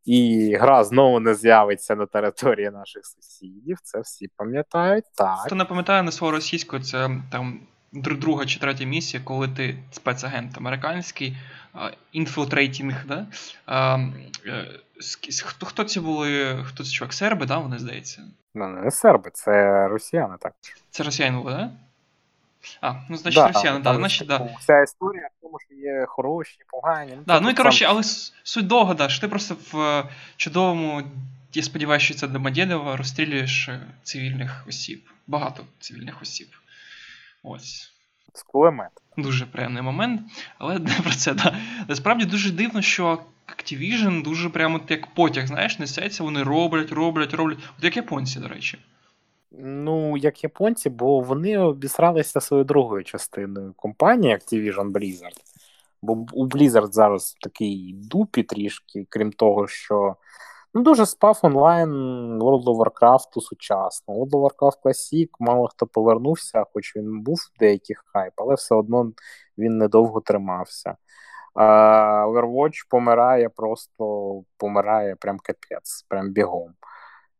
І 0.07 0.55
гра 0.59 0.83
знову 0.83 1.19
не 1.19 1.35
з'явиться 1.35 1.95
на 1.95 2.05
території 2.05 2.69
наших 2.69 3.05
сусідів. 3.05 3.77
Це 3.83 3.99
всі 3.99 4.27
пам'ятають. 4.37 5.05
так. 5.15 5.39
Хто 5.45 5.55
не 5.55 5.65
пам'ятає 5.65 6.03
на 6.03 6.11
слово 6.11 6.31
російською, 6.31 6.83
це 6.83 7.09
там 7.31 7.59
друга 7.91 8.45
чи 8.45 8.59
третя 8.59 8.85
місія, 8.85 9.23
коли 9.25 9.47
ти 9.47 9.77
спецагент 9.91 10.57
американський, 10.57 11.37
infiltrating, 12.11 13.05
да? 13.07 13.27
Е, 14.45 14.65
хто 15.45 15.65
хто 15.65 15.83
це 15.83 15.99
були? 15.99 16.59
Хто 16.63 16.83
це 16.83 16.89
чувак? 16.89 17.13
Серби, 17.13 17.45
да, 17.45 17.57
вони 17.57 17.79
здається? 17.79 18.23
Ну, 18.55 18.67
не 18.67 18.91
серби, 18.91 19.29
це 19.33 19.87
росіяни, 19.87 20.35
так. 20.39 20.53
Це 20.89 21.03
росіяни 21.03 21.37
були, 21.37 21.51
да? 21.51 21.71
А, 22.81 22.93
ну 23.09 23.17
значить 23.17 23.43
да, 23.43 23.47
росіяни, 23.47 23.79
да, 23.79 23.95
значить, 23.95 24.27
да. 24.27 24.49
Вся 24.59 24.81
історія 24.83 25.29
в 25.37 25.41
тому, 25.41 25.59
що 25.59 25.75
є 25.75 26.05
хороші, 26.07 26.57
погані. 26.71 27.13
Ну, 27.15 27.23
да, 27.25 27.39
ну 27.39 27.49
і 27.49 27.53
коротше, 27.53 27.85
сам... 27.85 27.91
але 27.91 28.03
суть 28.43 28.67
довго, 28.67 29.09
що 29.09 29.21
ти 29.21 29.27
просто 29.27 29.55
в 29.71 29.79
е, 29.79 30.03
чудовому, 30.37 31.03
я 31.53 31.63
сподіваюся, 31.63 32.05
що 32.05 32.13
це 32.13 32.27
Домодєдова, 32.27 32.97
розстрілюєш 32.97 33.69
е, 33.69 33.79
цивільних 34.03 34.65
осіб. 34.67 35.03
Багато 35.27 35.63
цивільних 35.79 36.21
осіб. 36.21 36.47
Ось. 37.43 37.93
З 38.33 38.43
кулемет. 38.43 38.91
Дуже 39.17 39.45
приємний 39.45 39.83
момент, 39.83 40.21
але 40.57 40.79
не 40.79 40.93
про 41.03 41.11
це, 41.11 41.33
да. 41.33 41.55
Насправді 41.87 42.25
дуже 42.25 42.51
дивно, 42.51 42.81
що 42.81 43.21
Activision 43.47 44.23
дуже 44.23 44.49
прямо 44.49 44.81
як 44.89 45.07
потяг, 45.07 45.47
знаєш, 45.47 45.79
несеться, 45.79 46.23
вони 46.23 46.43
роблять, 46.43 46.91
роблять, 46.91 47.33
роблять. 47.33 47.57
От 47.77 47.83
як 47.83 47.97
японці, 47.97 48.39
до 48.39 48.47
речі. 48.47 48.77
Ну, 49.51 50.17
як 50.17 50.43
японці, 50.43 50.89
бо 50.89 51.19
вони 51.19 51.57
обісралися 51.57 52.41
своєю 52.41 52.65
другою 52.65 53.03
частиною 53.03 53.73
компанії 53.77 54.35
Activision 54.35 54.91
Blizzard. 54.91 55.37
Бо 56.01 56.13
у 56.33 56.47
Blizzard 56.47 56.91
зараз 56.91 57.37
такий 57.41 57.93
дупі 57.93 58.43
трішки, 58.43 59.05
крім 59.09 59.31
того, 59.31 59.67
що 59.67 60.15
ну, 60.73 60.81
дуже 60.81 61.05
спав 61.05 61.39
онлайн 61.41 61.89
World 62.39 62.63
of 62.63 62.77
Warcraft 62.77 63.41
сучасно. 63.41 64.13
World 64.15 64.29
of 64.29 64.49
Warcraft 64.49 64.81
Classic 64.83 65.29
мало 65.39 65.67
хто 65.67 65.87
повернувся, 65.87 66.65
хоч 66.73 66.95
він 66.95 67.21
був 67.21 67.35
в 67.35 67.59
деяких 67.59 68.03
хайп, 68.13 68.33
але 68.35 68.55
все 68.55 68.75
одно 68.75 69.11
він 69.57 69.77
недовго 69.77 70.21
тримався. 70.21 70.95
А 71.53 71.63
Overwatch 72.27 72.87
помирає, 72.89 73.49
просто 73.49 74.33
помирає 74.57 75.15
прям 75.15 75.39
капець, 75.39 76.05
прям 76.09 76.31
бігом. 76.31 76.73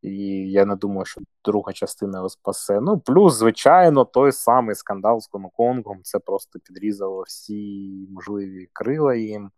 І 0.02 0.12
я 0.52 0.66
не 0.66 0.76
думаю, 0.76 1.06
що 1.06 1.22
друга 1.46 1.74
частина 1.74 2.18
його 2.18 2.30
спасе. 2.30 2.82
Ну, 2.82 3.00
плюс, 3.00 3.34
звичайно, 3.34 4.06
той 4.06 4.32
самий 4.32 4.76
скандал 4.76 5.20
з 5.22 5.28
Коноконгом. 5.28 6.00
Це 6.04 6.20
просто 6.20 6.60
підрізало 6.60 7.24
всі 7.28 8.08
можливі 8.12 8.70
крила 8.74 9.16
їм. 9.16 9.52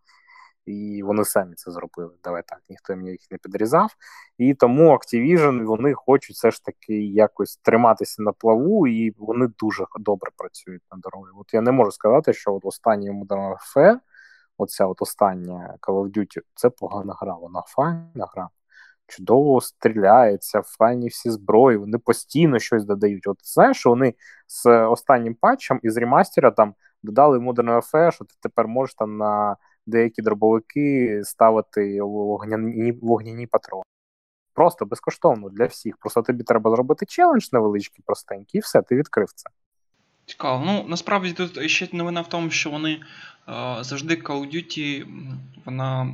І 0.66 1.04
вони 1.04 1.26
самі 1.26 1.56
це 1.56 1.72
зробили. 1.72 2.14
Давай 2.24 2.44
так, 2.48 2.60
ніхто 2.70 2.94
їм 2.94 3.08
їх 3.08 3.20
не 3.32 3.38
підрізав. 3.38 3.96
І 4.38 4.54
тому 4.54 4.94
Activision 4.94 5.66
вони 5.66 5.94
хочуть 5.94 6.36
все 6.36 6.52
ж 6.52 6.64
таки 6.64 7.06
якось 7.06 7.58
триматися 7.58 8.24
на 8.24 8.32
плаву, 8.32 8.88
і 8.88 9.12
вони 9.18 9.48
дуже 9.60 9.86
добре 10.00 10.32
працюють 10.38 10.84
на 10.92 10.98
дорозі. 10.98 11.32
От 11.40 11.54
я 11.54 11.62
не 11.62 11.72
можу 11.72 11.92
сказати, 11.92 12.34
що 12.34 12.54
от 12.54 12.66
останній 12.66 13.12
Modern 13.12 13.56
Warfare, 13.56 14.00
оця 14.58 14.86
от 14.86 15.02
остання 15.02 15.76
Call 15.82 16.04
of 16.04 16.18
Duty, 16.18 16.42
це 16.56 16.70
погана 16.70 17.16
гра. 17.22 17.34
Вона 17.34 17.62
файна 17.68 18.28
гра 18.34 18.50
чудово 19.10 19.62
стріляється, 19.62 20.62
файні 20.62 21.08
всі 21.08 21.30
зброї, 21.30 21.78
вони 21.78 21.98
постійно 21.98 22.60
щось 22.60 22.86
додають. 22.86 23.28
От 23.28 23.38
знаєш, 23.44 23.78
що 23.78 23.90
вони 23.90 24.14
з 24.48 24.86
останнім 24.86 25.36
патчем 25.36 25.80
із 25.84 25.98
ремастера 25.98 26.52
там 26.52 26.74
додали 27.04 27.38
Modern 27.38 27.82
Warfare, 27.82 28.12
що 28.12 28.26
ти 28.26 28.36
тепер 28.42 28.68
можеш 28.68 28.96
там 28.96 29.18
на 29.18 29.56
деякі 29.86 30.22
дробовики 30.22 31.22
ставити 31.24 32.02
вогняні, 32.02 32.92
вогняні 32.92 33.48
патрони. 33.48 33.84
Просто 34.54 34.86
безкоштовно 34.86 35.50
для 35.50 35.66
всіх. 35.66 35.98
Просто 35.98 36.22
тобі 36.22 36.44
треба 36.44 36.72
зробити 36.72 37.06
челендж 37.06 37.50
невеличкий, 37.52 38.04
простенький, 38.06 38.58
і 38.58 38.62
все, 38.62 38.82
ти 38.82 38.96
відкрив 38.96 39.28
це. 39.36 39.50
Цікаво. 40.26 40.64
Ну 40.66 40.86
насправді 40.88 41.34
тут 41.34 41.70
ще 41.70 41.90
новина 41.94 42.22
в 42.22 42.30
тому, 42.30 42.50
що 42.50 42.70
вони 42.70 42.92
е, 42.92 43.00
завжди 43.82 44.16
Call 44.16 44.42
of 44.42 44.56
Duty, 44.56 45.06
вона 45.66 46.14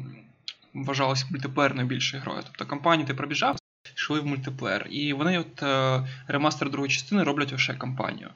вважалася 0.75 1.27
мультиплеєрною 1.31 1.87
більшою 1.87 2.23
грою. 2.23 2.39
Тобто 2.43 2.65
кампанію 2.65 3.07
ти 3.07 3.13
пробіжав, 3.13 3.57
йшли 3.95 4.19
в 4.19 4.25
мультиплеєр. 4.25 4.87
І 4.91 5.13
вони 5.13 5.39
от 5.39 5.63
е, 5.63 6.07
ремастер 6.27 6.69
другої 6.69 6.91
частини 6.91 7.23
роблять 7.23 7.51
лише 7.51 7.73
кампанію. 7.73 8.29
Е, 8.29 8.33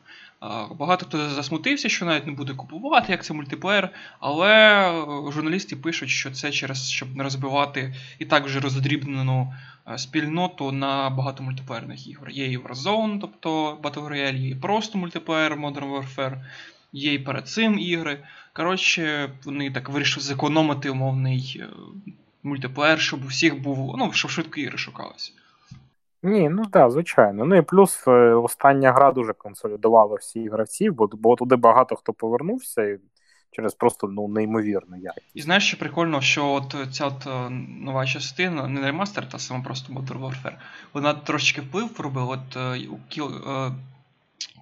багато 0.79 1.05
хто 1.05 1.29
засмутився, 1.29 1.89
що 1.89 2.05
навіть 2.05 2.27
не 2.27 2.31
буде 2.31 2.53
купувати, 2.53 3.11
як 3.11 3.23
це 3.23 3.33
мультиплеєр, 3.33 3.89
але 4.19 4.49
е, 4.49 5.31
журналісти 5.31 5.75
пишуть, 5.75 6.09
що 6.09 6.31
це 6.31 6.51
через 6.51 6.89
щоб 6.89 7.15
не 7.15 7.23
розбивати 7.23 7.95
і 8.19 8.25
так 8.25 8.45
вже 8.45 8.59
роздрібнену 8.59 9.53
спільноту 9.97 10.71
на 10.71 11.09
багато 11.09 11.43
мультиплеєрних 11.43 12.07
ігор. 12.07 12.29
Є 12.29 12.51
і 12.51 12.57
Warzone, 12.57 13.19
тобто 13.21 13.79
Battle 13.83 14.09
Royale, 14.09 14.37
є 14.37 14.49
і 14.49 14.55
просто 14.55 14.97
мультиплеєр 14.97 15.55
Modern 15.55 15.89
Warfare, 15.91 16.43
є 16.93 17.13
і 17.13 17.19
перед 17.19 17.47
цим 17.47 17.79
ігри. 17.79 18.23
Коротше, 18.53 19.31
вони 19.45 19.71
так 19.71 19.89
вирішили 19.89 20.25
зекономити 20.25 20.89
умовний 20.89 21.63
мультиплеєр, 22.43 22.99
щоб 22.99 23.23
у 23.23 23.27
всіх 23.27 23.61
був, 23.61 23.95
ну, 23.97 24.11
щоб 24.13 24.31
швидко 24.31 24.59
ігри 24.59 24.77
шукалися. 24.77 25.31
Ні, 26.23 26.49
ну 26.49 26.61
так, 26.63 26.71
да, 26.71 26.89
звичайно. 26.89 27.45
Ну 27.45 27.55
і 27.55 27.61
плюс 27.61 28.07
е, 28.07 28.11
остання 28.33 28.91
гра 28.91 29.11
дуже 29.11 29.33
консолідувала 29.33 30.15
всіх 30.15 30.51
гравців, 30.51 30.93
бо, 30.93 31.09
бо 31.13 31.35
туди 31.35 31.55
багато 31.55 31.95
хто 31.95 32.13
повернувся 32.13 32.83
і 32.83 32.99
через 33.51 33.73
просто 33.73 34.07
ну, 34.07 34.27
неймовірну 34.27 34.97
якість. 34.97 35.31
І 35.33 35.41
знаєш, 35.41 35.67
що 35.67 35.77
прикольно, 35.77 36.21
що 36.21 36.47
от 36.47 36.75
ця 36.91 37.05
от 37.05 37.27
е, 37.27 37.49
нова 37.79 38.05
частина, 38.05 38.67
не 38.67 38.81
ремастер, 38.81 39.29
та 39.29 39.39
сама 39.39 39.63
просто 39.63 39.93
Modern 39.93 40.19
Warfare, 40.19 40.55
вона 40.93 41.13
трошечки 41.13 41.61
вплив 41.61 41.99
робила. 41.99 42.25
От 42.25 42.57
е, 42.57 42.87
у 42.87 42.99
Kill, 43.11 43.31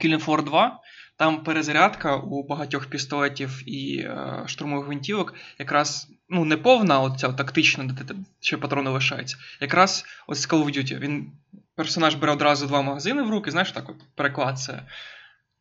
Killing 0.04 0.26
Floor 0.26 0.44
2 0.44 0.80
там 1.16 1.44
перезарядка 1.44 2.16
у 2.16 2.44
багатьох 2.44 2.86
пістолетів 2.86 3.70
і 3.70 4.08
штурмових 4.46 4.86
гвинтівок 4.86 5.34
якраз 5.60 6.08
ну, 6.30 6.46
не 6.46 6.58
повна, 6.58 7.02
оця 7.02 7.34
тактична, 7.34 7.84
де 7.84 8.16
ще 8.40 8.58
патрони 8.58 8.90
лишаються. 8.90 9.38
Якраз 9.62 10.06
ось 10.28 10.42
з 10.42 10.50
Call 10.50 10.64
of 10.64 10.78
Duty. 10.78 11.00
Він 11.00 11.32
персонаж 11.76 12.16
бере 12.16 12.34
одразу 12.34 12.68
два 12.68 12.82
магазини 12.82 13.22
в 13.22 13.30
руки, 13.30 13.52
знаєш, 13.52 13.72
так 13.72 13.90
от 13.90 13.96
переклад 14.16 14.60
це. 14.60 14.84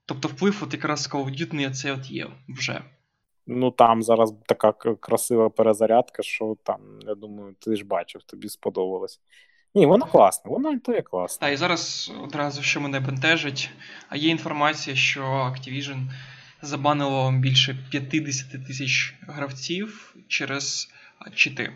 Тобто 0.07 0.29
вплив 0.29 0.61
от 0.62 0.72
якраз 0.72 1.09
Call 1.12 1.24
of 1.24 1.40
Duty 1.40 1.70
це 1.70 1.92
от 1.92 2.11
є 2.11 2.26
вже. 2.48 2.83
Ну 3.46 3.70
там 3.70 4.02
зараз 4.02 4.35
така 4.46 4.72
красива 5.00 5.50
перезарядка, 5.50 6.22
що 6.22 6.57
там, 6.62 6.81
я 7.00 7.14
думаю, 7.14 7.55
ти 7.61 7.76
ж 7.76 7.85
бачив, 7.85 8.22
тобі 8.22 8.48
сподобалось. 8.48 9.20
Ні, 9.74 9.87
воно 9.87 10.07
класне, 10.07 10.50
воно 10.50 10.79
то 10.79 10.92
є 10.92 11.02
класне. 11.02 11.46
Так, 11.46 11.55
і 11.55 11.57
зараз 11.57 12.12
одразу 12.24 12.62
що 12.62 12.81
мене 12.81 13.00
бентежить, 13.00 13.70
а 14.09 14.16
є 14.16 14.31
інформація, 14.31 14.96
що 14.96 15.22
Activision 15.22 16.11
забанило 16.66 17.33
більше 17.33 17.79
50 17.90 18.66
тисяч 18.66 19.14
гравців 19.29 20.16
через 20.29 20.88
чити. 21.35 21.72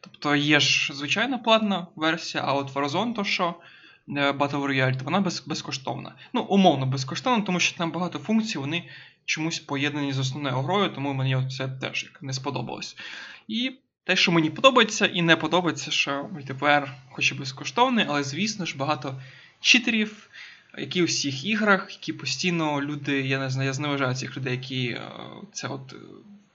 Тобто 0.00 0.36
є 0.36 0.60
ж 0.60 0.94
звичайна 0.94 1.38
платна 1.38 1.86
версія, 1.96 2.44
а 2.46 2.52
от 2.52 2.74
Warzone 2.74 3.14
то 3.14 3.24
що 3.24 3.54
е, 4.08 4.12
Battle 4.30 4.66
Royale, 4.66 4.98
то 4.98 5.04
вона 5.04 5.20
без, 5.20 5.46
безкоштовна. 5.46 6.14
Ну, 6.32 6.42
умовно 6.42 6.86
безкоштовна, 6.86 7.44
тому 7.44 7.60
що 7.60 7.78
там 7.78 7.92
багато 7.92 8.18
функцій, 8.18 8.58
вони 8.58 8.88
чомусь 9.24 9.58
поєднані 9.58 10.12
з 10.12 10.18
основною 10.18 10.56
грою, 10.56 10.90
тому 10.94 11.12
мені 11.12 11.50
це 11.50 11.68
теж 11.68 12.12
не 12.20 12.32
сподобалось. 12.32 12.96
І 13.48 13.72
те, 14.04 14.16
що 14.16 14.32
мені 14.32 14.50
подобається 14.50 15.06
і 15.06 15.22
не 15.22 15.36
подобається, 15.36 15.90
що 15.90 16.28
мультиплеєр 16.32 16.92
хоч 17.10 17.32
і 17.32 17.34
безкоштовний, 17.34 18.04
але, 18.08 18.22
звісно 18.22 18.66
ж, 18.66 18.76
багато 18.76 19.20
читерів, 19.60 20.30
які 20.78 21.02
у 21.02 21.04
всіх 21.04 21.44
іграх, 21.44 21.90
які 21.90 22.12
постійно 22.12 22.82
люди, 22.82 23.20
я 23.20 23.38
не 23.38 23.50
знаю, 23.50 23.66
я 23.66 23.72
зневажаю 23.72 24.14
цих 24.14 24.36
людей, 24.36 24.52
які 24.52 24.88
е, 24.88 25.10
це 25.52 25.68
от 25.68 25.94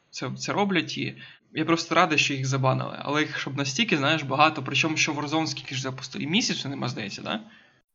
це, 0.10 0.32
це 0.38 0.54
роблять. 0.54 0.98
І 0.98 1.16
я 1.54 1.66
просто 1.66 1.96
радий, 1.96 2.18
що 2.18 2.34
їх 2.34 2.46
забанили. 2.46 2.96
Але 3.00 3.22
їх 3.22 3.40
щоб 3.40 3.58
настільки, 3.58 3.98
знаєш, 3.98 4.24
багато, 4.24 4.64
причому 4.66 4.98
що 4.98 5.14
Warzone 5.14 5.48
скільки 5.48 5.76
ж 5.76 5.82
запустили? 5.82 6.24
І 6.24 6.28
місяць 6.28 6.66
нема, 6.66 6.90
здається, 6.90 7.22
да? 7.22 7.40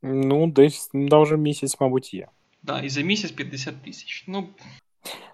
Ну, 0.03 0.47
десь 0.47 0.91
да, 0.95 1.19
вже 1.19 1.37
місяць, 1.37 1.77
мабуть, 1.81 2.15
є. 2.15 2.21
Так, 2.23 2.31
да, 2.63 2.81
і 2.81 2.89
за 2.89 3.01
місяць 3.01 3.31
50 3.31 3.83
тисяч. 3.83 4.25
Ну, 4.27 4.49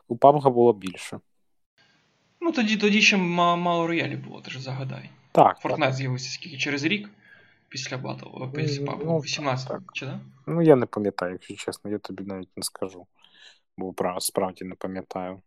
У 0.09 0.17
PUBG 0.17 0.51
було 0.51 0.73
більше. 0.73 1.21
Ну, 2.41 2.53
тоді 2.53 2.77
тоді 2.77 3.03
ще 3.03 3.17
мало 3.17 3.87
royale 3.87 4.17
було, 4.17 4.41
ти 4.41 4.51
ж 4.51 4.61
загадай. 4.61 5.11
Так. 5.33 5.59
Фортнайт 5.61 5.95
з'явився 5.95 6.31
скільки 6.31 6.57
через 6.57 6.85
рік 6.85 7.09
після 7.73 7.97
батл, 7.97 8.27
після 8.55 8.85
PUBG, 8.85 9.05
ну, 9.05 9.19
18 9.19 9.69
так, 9.69 9.81
чи 9.93 10.07
да? 10.07 10.21
Ну, 10.47 10.63
я 10.63 10.77
не 10.77 10.87
пам'ятаю, 10.87 11.33
якщо 11.33 11.55
чесно, 11.55 11.91
я 11.91 11.99
тобі 11.99 12.25
навіть 12.25 12.57
не 12.57 12.63
скажу. 12.63 13.07
Бо 13.77 13.95
справді 14.19 14.65
не 14.65 14.75
пам'ятаю. 14.75 15.41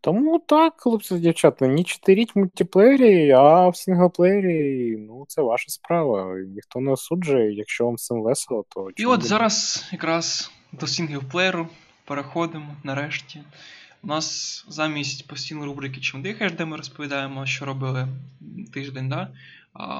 Тому 0.00 0.38
так, 0.38 0.74
хлопці 0.76 1.18
дівчата, 1.18 1.66
не 1.66 1.84
читеріть 1.84 2.34
в 2.34 2.38
мультиплеєрі, 2.38 3.30
а 3.30 3.68
в 3.68 3.76
синглплеєрі, 3.76 4.96
ну, 4.98 5.24
це 5.28 5.42
ваша 5.42 5.68
справа. 5.68 6.34
Ніхто 6.38 6.80
не 6.80 6.90
осуджує, 6.90 7.54
якщо 7.54 7.84
вам 7.84 7.96
цим 7.96 8.22
весело, 8.22 8.64
то. 8.68 8.88
І 8.96 9.06
от 9.06 9.16
буде? 9.16 9.28
зараз 9.28 9.88
якраз 9.92 10.50
до 10.72 10.86
синглплеєру 10.86 11.68
переходимо 12.04 12.76
нарешті. 12.84 13.40
У 14.02 14.06
нас 14.06 14.64
замість 14.68 15.26
постійної 15.28 15.66
рубрики 15.66 16.00
Чим 16.00 16.22
дихаєш, 16.22 16.52
де 16.52 16.64
ми 16.64 16.76
розповідаємо, 16.76 17.46
що 17.46 17.64
робили 17.64 18.08
тиждень, 18.74 19.08
да? 19.08 19.28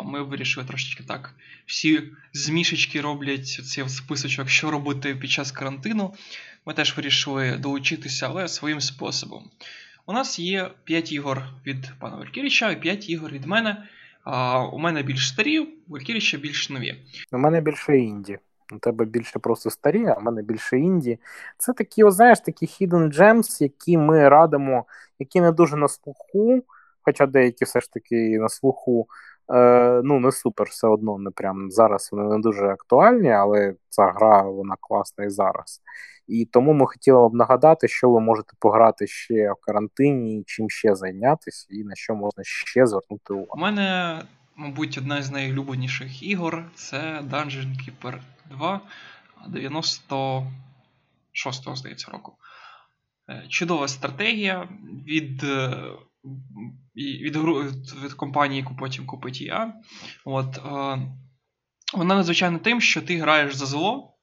Ми 0.04 0.22
вирішили 0.22 0.66
трошечки 0.66 1.04
так. 1.04 1.34
Всі 1.66 2.02
змішечки 2.32 3.00
роблять 3.00 3.48
цей 3.48 3.88
списочок, 3.88 4.48
що 4.48 4.70
робити 4.70 5.14
під 5.14 5.30
час 5.30 5.52
карантину. 5.52 6.14
Ми 6.66 6.74
теж 6.74 6.96
вирішили 6.96 7.56
долучитися, 7.56 8.26
але 8.26 8.48
своїм 8.48 8.80
способом. 8.80 9.50
У 10.06 10.12
нас 10.12 10.38
є 10.38 10.70
5 10.84 11.12
ігор 11.12 11.42
від 11.66 11.92
пана 11.98 12.16
Валькіріча 12.16 12.70
і 12.70 12.80
5 12.80 13.10
ігор 13.10 13.32
від 13.32 13.46
мене. 13.46 13.88
А, 14.24 14.64
У 14.64 14.78
мене 14.78 15.02
більш 15.02 15.28
старі, 15.28 15.58
у 15.58 15.68
Валькіріча 15.88 16.36
більш 16.38 16.70
нові. 16.70 16.96
У 17.32 17.38
мене 17.38 17.60
більше 17.60 17.98
інді. 17.98 18.38
У 18.72 18.78
тебе 18.78 19.04
більше 19.04 19.38
просто 19.38 19.70
старі, 19.70 20.06
а 20.06 20.14
в 20.14 20.22
мене 20.22 20.42
більше 20.42 20.78
інді. 20.78 21.18
Це 21.58 21.72
такі, 21.72 22.04
о, 22.04 22.10
знаєш, 22.10 22.40
такі 22.40 22.66
hidden 22.66 23.14
gems, 23.18 23.62
які 23.62 23.98
ми 23.98 24.28
радимо, 24.28 24.84
які 25.18 25.40
не 25.40 25.52
дуже 25.52 25.76
на 25.76 25.88
слуху, 25.88 26.62
хоча 27.02 27.26
деякі 27.26 27.64
все 27.64 27.80
ж 27.80 27.92
таки 27.92 28.38
на 28.38 28.48
слуху. 28.48 29.08
Е, 29.54 30.00
Ну, 30.04 30.20
не 30.20 30.32
супер, 30.32 30.66
все 30.66 30.88
одно 30.88 31.18
не 31.18 31.30
прям 31.30 31.70
зараз 31.70 32.08
вони 32.12 32.36
не 32.36 32.38
дуже 32.38 32.66
актуальні, 32.66 33.30
але 33.30 33.74
ця 33.88 34.06
гра 34.06 34.42
вона 34.42 34.76
класна 34.80 35.24
і 35.24 35.30
зараз. 35.30 35.82
І 36.28 36.44
тому 36.44 36.72
ми 36.72 36.86
хотіли 36.86 37.28
б 37.28 37.34
нагадати, 37.34 37.88
що 37.88 38.10
ви 38.10 38.20
можете 38.20 38.52
пограти 38.58 39.06
ще 39.06 39.52
в 39.52 39.56
карантині, 39.60 40.44
чим 40.46 40.70
ще 40.70 40.94
зайнятися, 40.94 41.66
і 41.70 41.84
на 41.84 41.94
що 41.94 42.14
можна 42.14 42.44
ще 42.44 42.86
звернути 42.86 43.34
увагу. 43.34 43.50
У 43.54 43.58
мене, 43.58 44.18
мабуть, 44.56 44.98
одна 44.98 45.22
з 45.22 45.30
найулюбленіших 45.30 46.22
ігор 46.22 46.64
це 46.74 47.20
Dungeon 47.30 47.76
Keeper 47.76 48.14
2 48.50 48.80
96-го, 49.48 51.76
здається, 51.76 52.10
року. 52.12 52.32
Е, 53.30 53.44
чудова 53.48 53.88
стратегія 53.88 54.68
від 55.06 55.44
е, 55.44 55.70
від, 56.96 57.36
від 58.04 58.12
компанії, 58.16 58.60
яку 58.60 58.76
потім 58.76 59.06
купить 59.06 59.40
я. 59.40 59.74
От, 60.24 60.56
е, 60.56 60.60
Вона 61.94 62.14
надзвичайно 62.14 62.58
тим, 62.58 62.80
що 62.80 63.02
ти 63.02 63.18
граєш 63.18 63.54
за 63.54 63.66
зло. 63.66 64.14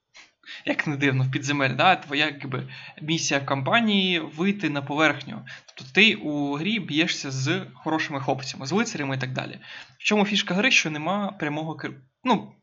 Як 0.66 0.88
не 0.88 0.98
дивно, 0.98 1.24
в 1.24 1.32
підземель, 1.32 1.76
да? 1.76 1.96
твоя 1.96 2.26
якби, 2.26 2.70
місія 3.02 3.40
компанії 3.40 4.20
вийти 4.20 4.70
на 4.70 4.82
поверхню. 4.82 5.46
Тобто 5.66 5.94
ти 5.94 6.16
у 6.16 6.56
грі 6.56 6.80
б'єшся 6.80 7.32
з 7.32 7.66
хорошими 7.74 8.22
хлопцями, 8.22 8.66
з 8.66 8.72
лицарями 8.72 9.16
і 9.16 9.20
так 9.20 9.34
далі. 9.34 9.60
В 10.00 10.04
чому 10.04 10.26
фішка 10.26 10.54
гри, 10.54 10.72
що 10.72 10.92
нема 10.92 11.32
прямого 11.32 11.78
ну, 12.24 12.56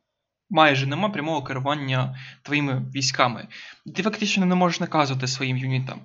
майже 0.51 0.87
нема 0.87 1.09
прямого 1.09 1.43
керування 1.43 2.19
твоїми 2.43 2.83
військами. 2.95 3.49
Ти 3.97 4.03
фактично 4.03 4.47
не 4.47 4.55
можеш 4.55 4.81
наказувати 4.81 5.27
своїм 5.27 5.57
юнітам. 5.57 6.01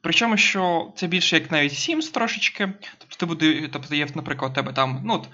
Причому, 0.00 0.36
що 0.36 0.92
це 0.96 1.06
більше 1.06 1.36
як 1.36 1.50
навіть 1.50 1.72
Sims 1.72 2.12
трошечки. 2.12 2.72
Тобто 2.98 3.16
ти 3.16 3.26
буде, 3.26 3.68
тобто 3.72 3.94
є, 3.94 4.06
наприклад, 4.14 4.52
у 4.52 4.54
тебе 4.54 4.72
там 4.72 5.02
ну, 5.04 5.24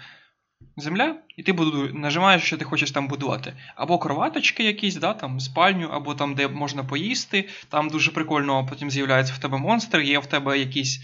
земля, 0.76 1.16
і 1.36 1.42
ти 1.42 1.52
буду, 1.52 1.90
нажимаєш, 1.94 2.42
що 2.42 2.56
ти 2.56 2.64
хочеш 2.64 2.90
там 2.90 3.08
будувати. 3.08 3.56
Або 3.76 3.98
кроваточки 3.98 4.64
якісь, 4.64 4.96
да, 4.96 5.14
там, 5.14 5.40
спальню, 5.40 5.88
або 5.88 6.14
там, 6.14 6.34
де 6.34 6.48
можна 6.48 6.84
поїсти. 6.84 7.48
Там 7.68 7.88
дуже 7.88 8.10
прикольно 8.10 8.66
потім 8.66 8.90
з'являється 8.90 9.34
в 9.34 9.38
тебе 9.38 9.58
монстр, 9.58 10.00
є 10.00 10.18
в 10.18 10.26
тебе 10.26 10.58
якісь 10.58 11.00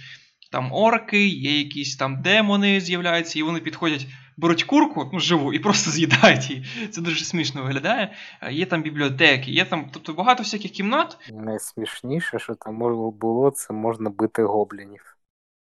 там 0.53 0.73
орки, 0.73 1.27
є 1.27 1.59
якісь 1.59 1.96
там 1.96 2.23
демони 2.23 2.81
з'являються, 2.81 3.38
і 3.38 3.42
вони 3.42 3.61
підходять 3.61 4.07
беруть 4.40 4.64
курку, 4.64 5.11
ну, 5.12 5.20
живу, 5.20 5.53
і 5.53 5.59
просто 5.59 5.90
з'їдають 5.94 6.50
її. 6.50 6.64
Це 6.90 7.00
дуже 7.00 7.24
смішно 7.24 7.62
виглядає. 7.62 8.12
Є 8.50 8.66
там 8.66 8.83
бібліотеки, 8.83 9.50
є 9.50 9.64
там 9.64 9.90
тобто 9.92 10.12
багато 10.12 10.42
всяких 10.42 10.70
кімнат. 10.70 11.18
Найсмішніше, 11.33 12.38
що 12.38 12.55
там 12.55 12.79
було, 13.11 13.50
це 13.50 13.72
можна 13.72 14.11
бити 14.11 14.42
гоблінів. 14.42 15.16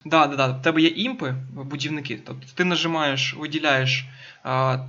Да, 0.06 0.28
да, 0.28 0.36
да. 0.36 0.48
В 0.48 0.62
тебе 0.62 0.82
є 0.82 0.88
імпи, 0.88 1.36
будівники. 1.54 2.22
Тобто 2.26 2.48
ти 2.56 2.66
нажимаєш, 2.66 3.36
виділяєш 3.40 4.06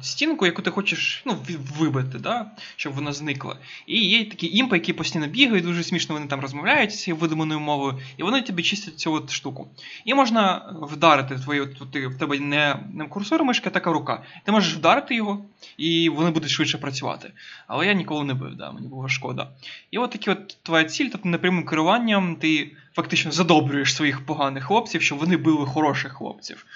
стінку, 0.02 0.46
яку 0.46 0.62
ти 0.62 0.70
хочеш 0.70 1.22
ну, 1.26 1.36
вибити, 1.78 2.18
да? 2.18 2.46
щоб 2.76 2.92
вона 2.92 3.12
зникла. 3.12 3.56
І 3.86 4.08
є 4.08 4.24
такі 4.24 4.56
імпи, 4.56 4.76
які 4.76 4.92
постійно 4.92 5.26
бігають, 5.26 5.64
дуже 5.64 5.84
смішно 5.84 6.14
вони 6.14 6.26
там 6.26 6.40
розмовляють 6.40 6.94
цією 6.94 7.20
видуманою 7.20 7.60
мовою, 7.60 7.98
і 8.16 8.22
вони 8.22 8.42
тобі 8.42 8.62
чистять 8.62 8.98
цю 8.98 9.12
от 9.12 9.30
штуку. 9.30 9.68
І 10.04 10.14
можна 10.14 10.72
вдарити 10.82 11.34
твою, 11.34 11.74
ти, 11.92 12.06
в 12.06 12.18
тебе 12.18 12.38
не, 12.38 12.76
не 12.94 13.04
курсор 13.04 13.44
мишки, 13.44 13.68
а 13.68 13.72
така 13.72 13.92
рука. 13.92 14.22
Ти 14.44 14.52
можеш 14.52 14.74
вдарити 14.74 15.14
його, 15.14 15.44
і 15.76 16.08
вони 16.08 16.30
будуть 16.30 16.50
швидше 16.50 16.78
працювати. 16.78 17.32
Але 17.66 17.86
я 17.86 17.92
ніколи 17.92 18.24
не 18.24 18.34
бив, 18.34 18.56
да, 18.56 18.72
мені 18.72 18.88
було 18.88 19.08
шкода. 19.08 19.48
І 19.90 19.98
от 19.98 20.10
такі 20.10 20.30
от 20.30 20.56
твоя 20.62 20.84
ціль, 20.84 21.08
тобто 21.12 21.28
непрямим 21.28 21.64
керуванням 21.64 22.36
ти 22.36 22.76
фактично 22.94 23.32
задобрюєш 23.32 23.94
своїх 23.94 24.26
поганих 24.26 24.64
хлопців, 24.64 25.02
щоб 25.02 25.18
вони 25.18 25.36
били 25.36 25.66
хороших 25.66 26.12
хлопців. 26.12 26.66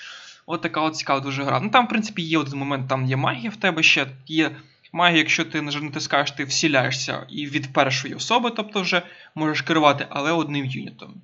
От 0.47 0.61
така 0.61 0.81
от 0.81 0.97
цікава 0.97 1.21
дуже 1.21 1.45
гра. 1.45 1.61
Ну 1.61 1.71
там, 1.71 1.87
в 1.87 1.89
принципі, 1.89 2.23
є 2.23 2.39
один 2.39 2.59
момент, 2.59 2.89
там 2.89 3.07
є 3.07 3.17
магія 3.17 3.51
в 3.51 3.57
тебе 3.57 3.83
ще. 3.83 4.07
Є 4.27 4.57
магія, 4.93 5.19
якщо 5.19 5.45
ти 5.45 5.63
натискаєш, 5.63 6.31
ти 6.31 6.45
всіляєшся 6.45 7.27
і 7.29 7.47
від 7.47 7.73
першої 7.73 8.15
особи, 8.15 8.51
тобто 8.51 8.83
вже 8.83 9.03
можеш 9.35 9.63
керувати, 9.63 10.07
але 10.11 10.33
одним 10.33 10.65
юнітом. 10.67 11.15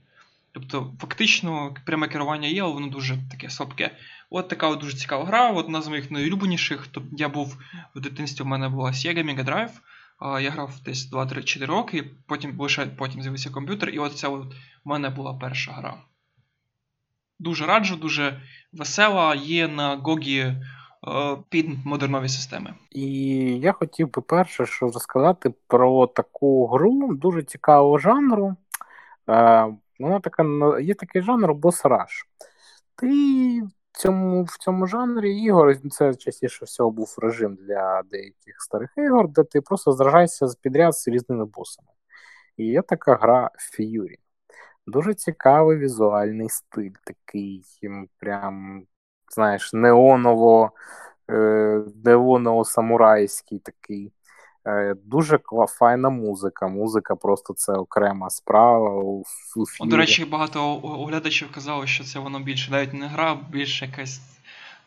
Тобто, 0.53 0.93
фактично, 1.01 1.75
пряме 1.87 2.09
керування 2.09 2.49
є, 2.49 2.63
але 2.63 2.73
воно 2.73 2.87
дуже 2.87 3.19
таке 3.31 3.51
слабке. 3.51 3.91
От 4.31 4.49
така 4.49 4.69
от 4.69 4.81
дуже 4.81 4.97
цікава 4.97 5.25
гра. 5.25 5.51
Одна 5.51 5.83
з 5.83 5.89
моїх 5.89 6.11
найулюбленіших. 6.11 6.89
Тобто 6.91 7.17
я 7.17 7.29
був 7.29 7.57
в 7.95 8.01
дитинстві, 8.01 8.45
в 8.45 8.47
мене 8.47 8.69
була 8.69 8.91
Sega 8.91 9.25
Mega 9.25 9.45
Drive. 9.45 9.71
Я 10.41 10.51
грав 10.51 10.73
десь 10.85 11.13
2-3-4 11.13 11.67
роки, 11.67 12.11
потім 12.27 12.61
лише 12.61 12.87
потім 12.87 13.23
з'явився 13.23 13.51
комп'ютер, 13.51 13.89
і 13.91 13.99
от 13.99 14.19
ця 14.19 14.29
от 14.29 14.55
в 14.85 14.89
мене 14.89 15.11
була 15.11 15.35
перша 15.35 15.73
гра. 15.73 15.95
Дуже 17.41 17.67
раджу, 17.67 17.97
дуже 17.97 18.41
весела, 18.73 19.35
є 19.35 19.69
на 19.69 19.97
Гогі 19.97 20.39
е, 20.39 20.55
під 21.49 21.87
модернові 21.87 22.29
системи. 22.29 22.75
І 22.91 23.07
я 23.59 23.73
хотів 23.73 24.13
би 24.13 24.23
перше 24.23 24.67
що 24.67 24.87
розказати 24.87 25.53
про 25.67 26.07
таку 26.07 26.67
гру 26.67 27.15
дуже 27.15 27.43
цікавого 27.43 27.99
жанру. 27.99 28.57
Е, 29.29 29.67
вона 29.99 30.21
така 30.21 30.45
є 30.81 30.95
такий 30.95 31.23
жанр 31.23 31.55
бос 31.55 31.85
раш. 31.85 32.27
Ти 32.97 33.07
в 33.93 33.99
цьому 33.99 34.45
в 34.45 34.59
цьому 34.59 34.87
жанрі 34.87 35.43
ігор 35.43 35.77
це 35.91 36.15
частіше 36.15 36.65
всього 36.65 36.91
був 36.91 37.17
режим 37.23 37.55
для 37.55 38.03
деяких 38.11 38.55
старих 38.59 38.91
ігор, 38.97 39.29
де 39.29 39.45
ти 39.45 39.61
просто 39.61 39.93
зражаєшся 39.93 40.47
з 40.47 40.55
підряд 40.55 40.97
з 40.97 41.09
різними 41.09 41.45
босами. 41.45 41.89
І 42.57 42.67
є 42.67 42.83
така 42.83 43.15
гра 43.15 43.51
Fury. 43.79 44.15
Дуже 44.91 45.15
цікавий 45.15 45.79
візуальний 45.79 46.49
стиль, 46.49 46.91
такий 47.05 47.65
прям, 48.19 48.83
знаєш, 49.35 49.73
неоново, 49.73 50.71
е, 51.31 51.35
неоново-самурайський 52.05 53.61
такий. 53.61 54.13
Е, 54.67 54.95
дуже 55.05 55.39
файна 55.69 56.11
музика. 56.11 56.69
Музика 56.69 57.17
просто 57.17 57.55
це 57.55 57.73
окрема 57.73 58.31
справа. 58.31 58.91
у, 59.03 59.25
у 59.81 59.87
До 59.87 59.97
речі, 59.97 60.25
багато 60.25 60.81
оглядачів 60.83 61.53
казали, 61.53 61.87
що 61.87 62.05
це 62.05 62.19
воно 62.19 62.41
більше 62.41 62.71
навіть 62.71 62.95
не 62.95 63.07
гра, 63.07 63.39
більше 63.51 63.87
якась 63.87 64.21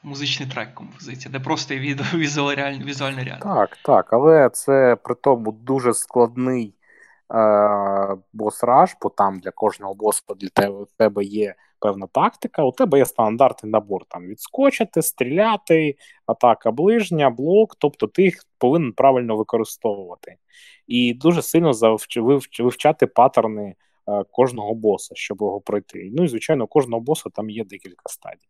музичний 0.03 0.49
трек 0.49 0.73
композиція, 0.73 1.31
де 1.31 1.39
просто 1.39 1.75
візуальна 2.83 3.23
реальність. 3.23 3.43
Так, 3.43 3.77
так, 3.83 4.13
але 4.13 4.49
це 4.49 4.97
при 5.03 5.15
тому 5.15 5.51
дуже 5.51 5.93
складний 5.93 6.73
е, 7.33 8.17
бос-раш, 8.33 8.95
бо 9.01 9.09
там 9.09 9.39
для 9.39 9.51
кожного 9.51 9.93
боса 9.93 10.21
для 10.35 10.49
тебе, 10.49 10.85
тебе 10.97 11.23
є 11.23 11.55
певна 11.83 12.07
тактика. 12.07 12.63
У 12.63 12.71
тебе 12.71 12.97
є 12.97 13.05
стандартний 13.05 13.71
набор 13.71 14.05
там 14.05 14.25
відскочити, 14.27 15.01
стріляти, 15.01 15.95
атака 16.25 16.71
ближня, 16.71 17.29
блок, 17.29 17.75
тобто 17.79 18.07
ти 18.07 18.23
їх 18.23 18.45
повинен 18.57 18.93
правильно 18.93 19.35
використовувати. 19.35 20.35
І 20.87 21.13
дуже 21.13 21.41
сильно 21.41 21.71
вивчати 22.59 23.07
паттерни 23.07 23.75
е, 24.07 24.23
кожного 24.31 24.75
боса, 24.75 25.15
щоб 25.15 25.37
його 25.41 25.61
пройти. 25.61 26.11
Ну 26.13 26.23
і 26.23 26.27
звичайно, 26.27 26.63
у 26.63 26.67
кожного 26.67 27.01
боса 27.01 27.29
там 27.29 27.49
є 27.49 27.65
декілька 27.65 28.09
стадій. 28.09 28.47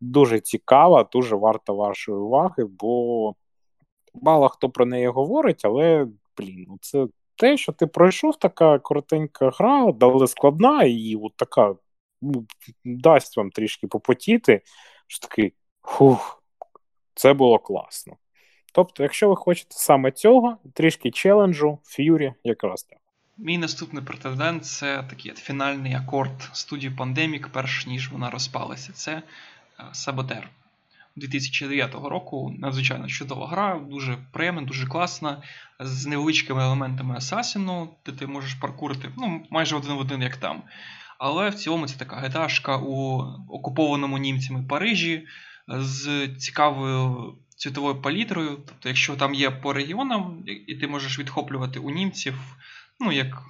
Дуже 0.00 0.40
цікава, 0.40 1.08
дуже 1.12 1.36
варта 1.36 1.72
вашої 1.72 2.18
уваги, 2.18 2.64
бо 2.64 3.34
мало 4.14 4.48
хто 4.48 4.70
про 4.70 4.86
неї 4.86 5.06
говорить, 5.06 5.64
але 5.64 6.06
блін, 6.36 6.64
ну 6.68 6.78
це 6.80 7.06
те, 7.36 7.56
що 7.56 7.72
ти 7.72 7.86
пройшов 7.86 8.38
така 8.38 8.78
коротенька 8.78 9.50
гра, 9.50 9.94
але 10.00 10.26
складна, 10.26 10.82
і 10.82 11.16
от 11.22 11.36
така 11.36 11.74
ну, 12.22 12.46
дасть 12.84 13.36
вам 13.36 13.50
трішки 13.50 13.86
попотіти, 13.86 14.62
що 15.06 15.28
такий 15.28 15.52
хух, 15.80 16.42
це 17.14 17.32
було 17.32 17.58
класно. 17.58 18.16
Тобто, 18.74 19.02
якщо 19.02 19.28
ви 19.28 19.36
хочете 19.36 19.74
саме 19.74 20.10
цього, 20.10 20.56
трішки 20.74 21.10
челенджу, 21.10 21.78
ф'юрі 21.84 22.34
якраз 22.44 22.82
так. 22.82 22.98
Мій 23.38 23.58
наступний 23.58 24.04
претендент 24.04 24.66
це 24.66 25.04
такий 25.10 25.32
фінальний 25.32 25.94
акорд 25.94 26.50
студії 26.52 26.92
Pandemic, 26.98 27.46
перш 27.52 27.86
ніж 27.86 28.12
вона 28.12 28.30
розпалася. 28.30 28.92
Це 28.92 29.22
Саботер. 29.92 30.50
2009 31.16 31.94
року 31.94 32.54
надзвичайно 32.58 33.08
чудова 33.08 33.48
гра, 33.48 33.80
дуже 33.90 34.18
приємна, 34.32 34.62
дуже 34.62 34.86
класна, 34.86 35.42
з 35.80 36.06
невеличкими 36.06 36.62
елементами 36.62 37.16
асасіну, 37.16 37.88
де 38.06 38.12
ти 38.12 38.26
можеш 38.26 38.54
паркурити 38.54 39.08
ну, 39.18 39.46
майже 39.50 39.76
один 39.76 39.92
в 39.92 39.98
один, 39.98 40.22
як 40.22 40.36
там. 40.36 40.62
Але 41.18 41.50
в 41.50 41.54
цілому 41.54 41.86
це 41.86 41.98
така 41.98 42.16
геташка 42.16 42.76
у 42.76 43.18
окупованому 43.48 44.18
німцями 44.18 44.62
Парижі 44.68 45.26
з 45.68 46.28
цікавою 46.28 47.34
цвітовою 47.56 48.02
палітрою. 48.02 48.58
Тобто, 48.66 48.88
якщо 48.88 49.16
там 49.16 49.34
є 49.34 49.50
по 49.50 49.72
регіонам, 49.72 50.42
і 50.66 50.74
ти 50.74 50.86
можеш 50.86 51.18
відхоплювати 51.18 51.78
у 51.78 51.90
німців, 51.90 52.34
ну 53.00 53.12
як 53.12 53.42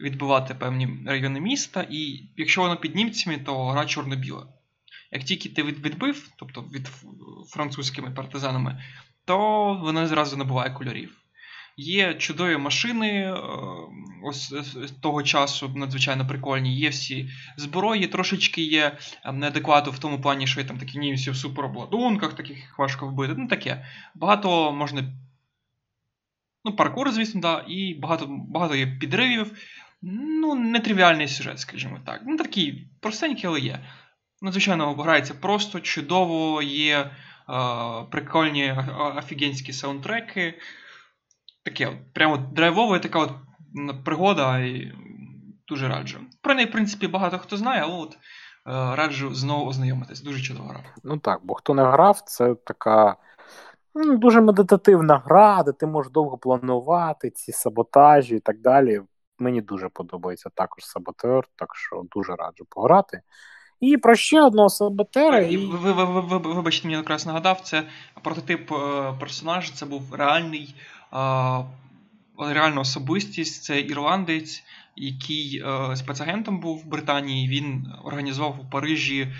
відбивати 0.00 0.54
певні 0.54 0.88
райони 1.06 1.40
міста, 1.40 1.86
і 1.90 2.22
якщо 2.36 2.60
воно 2.60 2.76
під 2.76 2.94
німцями, 2.94 3.38
то 3.38 3.66
гра 3.66 3.86
чорно-біла. 3.86 4.46
Як 5.10 5.24
тільки 5.24 5.48
ти 5.48 5.62
відбив, 5.62 6.30
тобто 6.36 6.60
від 6.60 6.86
французькими 7.48 8.10
партизанами, 8.10 8.82
то 9.24 9.38
воно 9.74 10.06
зразу 10.06 10.36
набуває 10.36 10.70
кольорів. 10.70 11.24
Є 11.80 12.14
чудові 12.14 12.56
машини 12.56 13.08
е, 13.08 13.34
ось 14.24 14.54
того 15.02 15.22
часу, 15.22 15.72
надзвичайно 15.76 16.26
прикольні. 16.26 16.76
Є 16.76 16.88
всі 16.88 17.30
зброї, 17.56 18.06
трошечки 18.06 18.62
є 18.62 18.98
е, 19.24 19.32
неадеквату 19.32 19.90
в 19.90 19.98
тому 19.98 20.20
плані, 20.20 20.46
що 20.46 20.60
є 20.60 20.66
там 20.66 20.78
такі 20.78 20.98
німці 20.98 21.30
в 21.30 21.36
суперобладунках, 21.36 22.32
таких 22.32 22.78
важко 22.78 23.06
вбити. 23.06 23.34
Ну 23.36 23.48
таке. 23.48 23.86
Багато 24.14 24.72
можна. 24.72 25.04
Ну, 26.64 26.76
паркур, 26.76 27.10
звісно, 27.12 27.40
да, 27.40 27.64
і 27.68 27.94
багато 27.94 28.26
багато 28.28 28.74
є 28.74 28.86
підривів. 28.86 29.52
Ну, 30.02 30.54
нетривіальний 30.54 31.28
сюжет, 31.28 31.58
скажімо 31.58 32.00
так. 32.06 32.22
Ну, 32.26 32.36
такий 32.36 32.88
простенький, 33.00 33.46
але 33.46 33.60
є. 33.60 33.80
Надзвичайно 34.42 34.94
грається 34.94 35.34
просто, 35.34 35.80
чудово, 35.80 36.62
є 36.62 36.98
е, 36.98 37.10
прикольні 38.10 38.74
офігенські 39.16 39.72
саундтреки 39.72 40.54
таке, 41.64 41.98
прямо 42.14 42.36
драйвова 42.36 42.98
така 42.98 43.18
от 43.18 43.30
пригода, 44.04 44.58
і 44.58 44.92
дуже 45.68 45.88
раджу. 45.88 46.18
Про 46.42 46.54
неї, 46.54 46.68
в 46.68 46.72
принципі, 46.72 47.06
багато 47.06 47.38
хто 47.38 47.56
знає, 47.56 47.82
але 47.84 47.94
от 47.94 48.14
е, 48.14 48.18
раджу 48.96 49.34
знову 49.34 49.66
ознайомитись. 49.66 50.22
Дуже 50.22 50.40
чудова 50.42 50.68
гра. 50.68 50.84
Ну 51.04 51.18
так, 51.18 51.40
бо 51.42 51.54
хто 51.54 51.74
не 51.74 51.82
грав, 51.84 52.20
це 52.20 52.54
така. 52.54 53.16
Ну, 53.94 54.16
Дуже 54.16 54.40
медитативна 54.40 55.22
гра, 55.24 55.62
де 55.62 55.72
ти 55.72 55.86
можеш 55.86 56.12
довго 56.12 56.38
планувати 56.38 57.30
ці 57.30 57.52
саботажі 57.52 58.36
і 58.36 58.40
так 58.40 58.60
далі. 58.60 59.00
Мені 59.38 59.60
дуже 59.60 59.88
подобається 59.88 60.50
також 60.54 60.84
саботер, 60.84 61.44
так 61.56 61.76
що 61.76 62.02
дуже 62.10 62.36
раджу 62.36 62.66
пограти. 62.68 63.20
І 63.80 63.96
про 63.96 64.14
ще 64.14 64.42
одного 64.42 64.68
саботера. 64.68 65.38
І... 65.38 65.56
Ви, 65.56 65.92
ви, 65.92 66.04
ви, 66.04 66.20
ви, 66.20 66.54
Вибачте, 66.54 66.88
мені 66.88 66.96
якраз 66.96 67.26
нагадав, 67.26 67.60
це 67.60 67.82
прототип 68.22 68.72
е, 68.72 69.14
персонажа, 69.20 69.72
це 69.74 69.86
був 69.86 70.14
реальний 70.14 70.74
реальна 72.38 72.80
особистість 72.80 73.62
це 73.62 73.80
ірландець, 73.80 74.64
який 74.96 75.62
е, 75.64 75.96
спецагентом 75.96 76.60
був 76.60 76.78
в 76.78 76.86
Британії. 76.86 77.48
Він 77.48 77.92
організував 78.04 78.60
у 78.60 78.70
Парижі 78.70 79.20
е, 79.20 79.32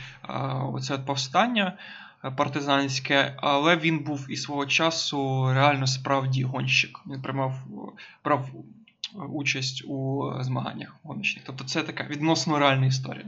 оце 0.72 0.98
повстання 0.98 1.78
е, 2.24 2.30
партизанське, 2.30 3.34
але 3.36 3.76
він 3.76 3.98
був 3.98 4.26
і 4.30 4.36
свого 4.36 4.66
часу 4.66 5.48
реально 5.52 5.86
справді 5.86 6.44
гонщик. 6.44 7.00
Він 7.06 7.22
приймав 7.22 7.54
брав 8.24 8.48
участь 9.28 9.84
у 9.86 10.30
змаганнях 10.40 10.96
гоночних. 11.02 11.44
Тобто 11.46 11.64
це 11.64 11.82
така 11.82 12.04
відносно 12.04 12.58
реальна 12.58 12.86
історія. 12.86 13.24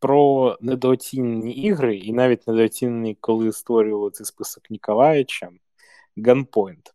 Про 0.00 0.56
недооцінені 0.60 1.52
ігри, 1.52 1.96
і 1.96 2.12
навіть 2.12 2.48
недооцінені, 2.48 3.16
коли 3.20 3.52
створювали 3.52 4.10
цей 4.10 4.26
список 4.26 4.70
Ніколаєча, 4.70 5.48
Gunpoint. 6.16 6.92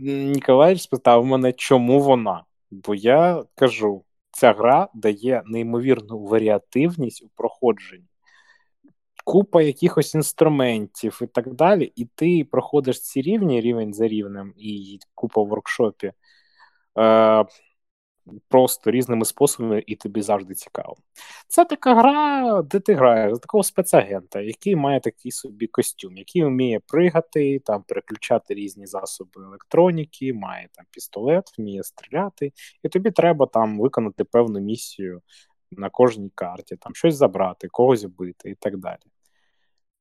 Ніколаєвич 0.00 0.82
спитав 0.82 1.24
мене, 1.24 1.52
чому 1.52 2.00
вона? 2.00 2.44
Бо 2.70 2.94
я 2.94 3.44
кажу, 3.54 4.04
ця 4.30 4.52
гра 4.52 4.88
дає 4.94 5.42
неймовірну 5.46 6.18
варіативність 6.18 7.22
у 7.22 7.28
проходженні. 7.34 8.04
Купа 9.24 9.62
якихось 9.62 10.14
інструментів 10.14 11.20
і 11.22 11.26
так 11.26 11.54
далі, 11.54 11.92
і 11.96 12.04
ти 12.04 12.44
проходиш 12.50 13.00
ці 13.00 13.22
рівні 13.22 13.60
рівень 13.60 13.94
за 13.94 14.08
рівнем, 14.08 14.54
і 14.56 14.98
купа 15.14 15.42
в 15.42 15.46
воркшопі. 15.46 16.12
Е, 16.98 17.44
просто 18.48 18.90
різними 18.90 19.24
способами, 19.24 19.84
і 19.86 19.96
тобі 19.96 20.22
завжди 20.22 20.54
цікаво. 20.54 20.96
Це 21.48 21.64
така 21.64 21.94
гра, 21.94 22.62
де 22.62 22.80
ти 22.80 22.94
граєш 22.94 23.32
за 23.32 23.38
такого 23.38 23.64
спецагента, 23.64 24.40
який 24.40 24.76
має 24.76 25.00
такий 25.00 25.32
собі 25.32 25.66
костюм, 25.66 26.16
який 26.16 26.44
вміє 26.44 26.80
пригати, 26.86 27.58
там 27.58 27.82
переключати 27.82 28.54
різні 28.54 28.86
засоби 28.86 29.42
електроніки, 29.44 30.32
має 30.34 30.68
там 30.72 30.84
пістолет, 30.90 31.58
вміє 31.58 31.82
стріляти, 31.82 32.52
і 32.82 32.88
тобі 32.88 33.10
треба 33.10 33.46
там 33.46 33.80
виконати 33.80 34.24
певну 34.24 34.60
місію 34.60 35.22
на 35.70 35.90
кожній 35.90 36.30
карті, 36.34 36.76
там 36.76 36.94
щось 36.94 37.16
забрати, 37.16 37.68
когось 37.68 38.04
вбити 38.04 38.50
і 38.50 38.54
так 38.54 38.76
далі. 38.76 39.02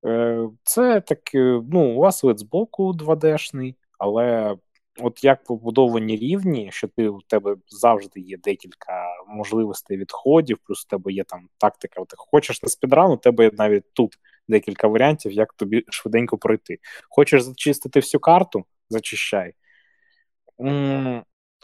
Е, 0.06 0.50
це 0.64 1.02
таке, 1.02 1.62
ну, 1.72 1.96
у 1.96 2.00
вас 2.00 2.24
вид 2.24 2.40
з 2.40 2.44
боку 2.44 2.94
2D-шний, 2.94 3.76
але 4.00 4.58
от 5.00 5.24
як 5.24 5.44
побудовані 5.44 6.18
рівні, 6.18 6.70
що 6.72 6.88
ти 6.88 7.10
у 7.10 7.22
тебе 7.22 7.56
завжди 7.68 8.20
є 8.20 8.38
декілька 8.38 9.08
можливостей 9.28 9.98
відходів, 9.98 10.58
плюс 10.64 10.86
у 10.86 10.88
тебе 10.90 11.12
є 11.12 11.24
там 11.24 11.50
тактика. 11.58 12.06
Ти 12.06 12.16
хочеш 12.18 12.64
на 12.64 12.70
speedrun, 12.70 13.12
у 13.12 13.18
тебе 13.18 13.44
є 13.44 13.52
навіть 13.54 13.94
тут 13.94 14.20
декілька 14.48 14.88
варіантів, 14.88 15.32
як 15.32 15.54
тобі 15.54 15.84
швиденько 15.90 16.38
пройти. 16.38 16.80
Хочеш 17.10 17.42
зачистити 17.42 18.00
всю 18.00 18.22
карту, 18.22 18.66
зачищай. 18.90 19.54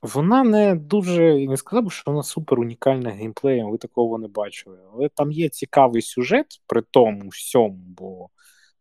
Вона 0.03 0.43
не 0.43 0.75
дуже 0.75 1.47
не 1.47 1.57
сказав 1.57 1.84
би, 1.84 1.89
що 1.89 2.11
вона 2.11 2.23
супер 2.23 2.59
унікальна 2.59 3.09
геймплеєм, 3.09 3.69
ви 3.69 3.77
такого 3.77 4.17
не 4.17 4.27
бачили. 4.27 4.77
Але 4.93 5.09
там 5.09 5.31
є 5.31 5.49
цікавий 5.49 6.01
сюжет 6.01 6.61
при 6.67 6.81
тому 6.81 7.29
всьому, 7.29 7.77
бо 7.77 8.29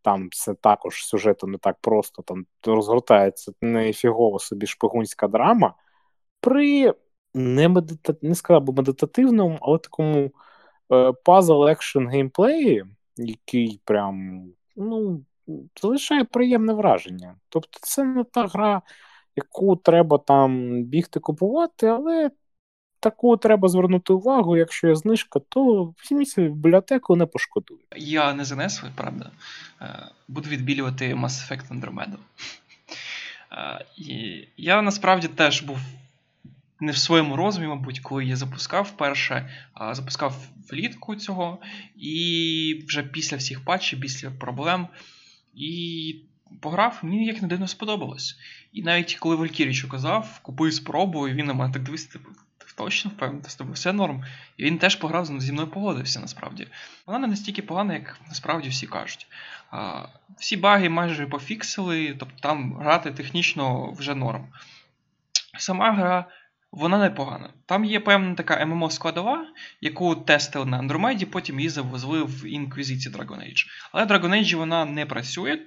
там 0.03 0.29
це 0.31 0.53
також 0.53 1.05
сюжету 1.05 1.47
не 1.47 1.57
так 1.57 1.77
просто, 1.81 2.21
там 2.21 2.45
розгортається 2.63 3.51
не 3.61 3.93
фігово 3.93 4.39
собі 4.39 4.67
шпигунська 4.67 5.27
драма. 5.27 5.73
При 6.39 6.93
не 7.33 7.69
медита... 7.69 8.15
не 8.21 8.35
сказав 8.35 8.63
би 8.63 8.73
медитативному, 8.73 9.57
але 9.61 9.77
такому 9.77 10.31
пазл 11.23 11.67
екшен 11.67 12.07
геймплеї, 12.07 12.85
який 13.17 13.81
прям 13.85 14.45
ну, 14.75 15.25
залишає 15.81 16.23
приємне 16.23 16.73
враження. 16.73 17.35
Тобто, 17.49 17.79
це 17.81 18.03
не 18.03 18.23
та 18.23 18.47
гра, 18.47 18.81
яку 19.35 19.75
треба 19.75 20.17
там 20.17 20.83
бігти 20.83 21.19
купувати, 21.19 21.87
але 21.87 22.31
таку 23.03 23.37
треба 23.37 23.69
звернути 23.69 24.13
увагу. 24.13 24.57
Якщо 24.57 24.87
є 24.87 24.95
знижка, 24.95 25.39
то 25.49 25.83
візьміть 25.83 26.39
бібліотеку 26.39 27.15
не 27.15 27.25
пошкодує. 27.25 27.79
Я 27.95 28.33
не 28.33 28.45
занесу, 28.45 28.87
правда. 28.95 29.31
Е, 29.81 30.07
буду 30.27 30.49
відбілювати 30.49 31.15
Mass 31.15 31.25
Effect 31.25 31.79
Andromeda. 31.79 32.15
Е, 33.51 34.47
Я 34.57 34.81
насправді 34.81 35.27
теж 35.27 35.61
був 35.61 35.77
не 36.79 36.91
в 36.91 36.97
своєму 36.97 37.35
розумі, 37.35 37.67
мабуть, 37.67 37.99
коли 37.99 38.25
я 38.25 38.35
запускав 38.35 38.83
вперше, 38.83 39.49
запускав 39.91 40.35
влітку 40.71 41.15
цього, 41.15 41.57
і 41.95 42.83
вже 42.87 43.03
після 43.03 43.37
всіх 43.37 43.65
патчів, 43.65 43.99
після 43.99 44.31
проблем. 44.31 44.87
І 45.55 46.15
пограв, 46.59 46.99
мені 47.03 47.25
як 47.25 47.41
не 47.41 47.47
дивно 47.47 47.67
сподобалось. 47.67 48.37
І 48.73 48.83
навіть 48.83 49.15
коли 49.15 49.35
Валькіріч 49.35 49.83
казав, 49.83 50.39
купуй 50.41 50.71
спробу, 50.71 51.27
і 51.27 51.33
він 51.33 51.45
на 51.45 51.53
мене 51.53 51.73
так 51.73 51.83
дивився, 51.83 52.11
типу, 52.13 52.29
точно 52.75 53.11
впевнений, 53.11 53.49
з 53.49 53.55
тобою 53.55 53.73
все 53.73 53.93
норм. 53.93 54.23
І 54.57 54.63
він 54.63 54.77
теж 54.77 54.95
пограв 54.95 55.25
зі 55.25 55.51
мною 55.51 55.67
погодився, 55.67 56.19
насправді. 56.19 56.67
Вона 57.05 57.19
не 57.19 57.27
настільки 57.27 57.61
погана, 57.61 57.93
як 57.93 58.19
насправді 58.27 58.69
всі 58.69 58.87
кажуть. 58.87 59.27
А, 59.71 60.05
Всі 60.37 60.57
баги 60.57 60.89
майже 60.89 61.27
пофіксили, 61.27 62.15
тобто 62.19 62.35
там 62.39 62.73
грати 62.73 63.11
технічно 63.11 63.91
вже 63.91 64.15
норм. 64.15 64.47
Сама 65.57 65.91
гра. 65.93 66.25
Вона 66.71 66.97
непогана. 66.97 67.49
Там 67.65 67.85
є 67.85 67.99
певна 67.99 68.35
така 68.35 68.65
ММО 68.65 68.89
складова, 68.89 69.45
яку 69.81 70.15
тестили 70.15 70.65
на 70.65 70.77
Андромеді, 70.77 71.25
потім 71.25 71.59
її 71.59 71.69
завозили 71.69 72.23
в 72.23 72.45
інквізиції 72.45 73.15
Dragon 73.15 73.39
Age. 73.39 73.65
Але 73.91 74.05
Dragon 74.05 74.29
Age 74.29 74.55
вона 74.55 74.85
не 74.85 75.05
працює, 75.05 75.59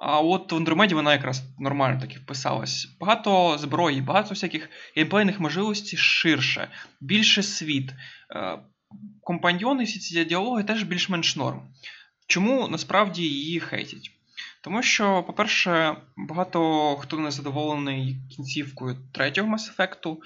а 0.00 0.20
от 0.20 0.52
в 0.52 0.56
Андромеді 0.56 0.94
вона 0.94 1.12
якраз 1.12 1.42
нормально 1.58 2.00
таки 2.00 2.18
вписалась. 2.18 2.88
Багато 3.00 3.58
зброї, 3.58 4.00
багато 4.00 4.28
всяких 4.28 4.70
геймплейних 4.96 5.40
можливостей 5.40 5.98
ширше, 5.98 6.68
більше 7.00 7.42
світ. 7.42 7.90
Е, 7.90 8.58
компаньйони, 9.22 9.84
всі 9.84 9.98
ці 9.98 10.24
діалоги 10.24 10.64
теж 10.64 10.82
більш-менш 10.82 11.36
норм. 11.36 11.62
Чому 12.26 12.68
насправді 12.68 13.22
її 13.22 13.60
хейтять? 13.60 14.10
Тому 14.62 14.82
що, 14.82 15.22
по-перше, 15.26 15.96
багато 16.16 16.96
хто 16.96 17.18
не 17.18 17.30
задоволений 17.30 18.16
кінцівкою 18.36 18.96
третього 19.12 19.56
Mass 19.56 19.76
Effect. 19.76 20.16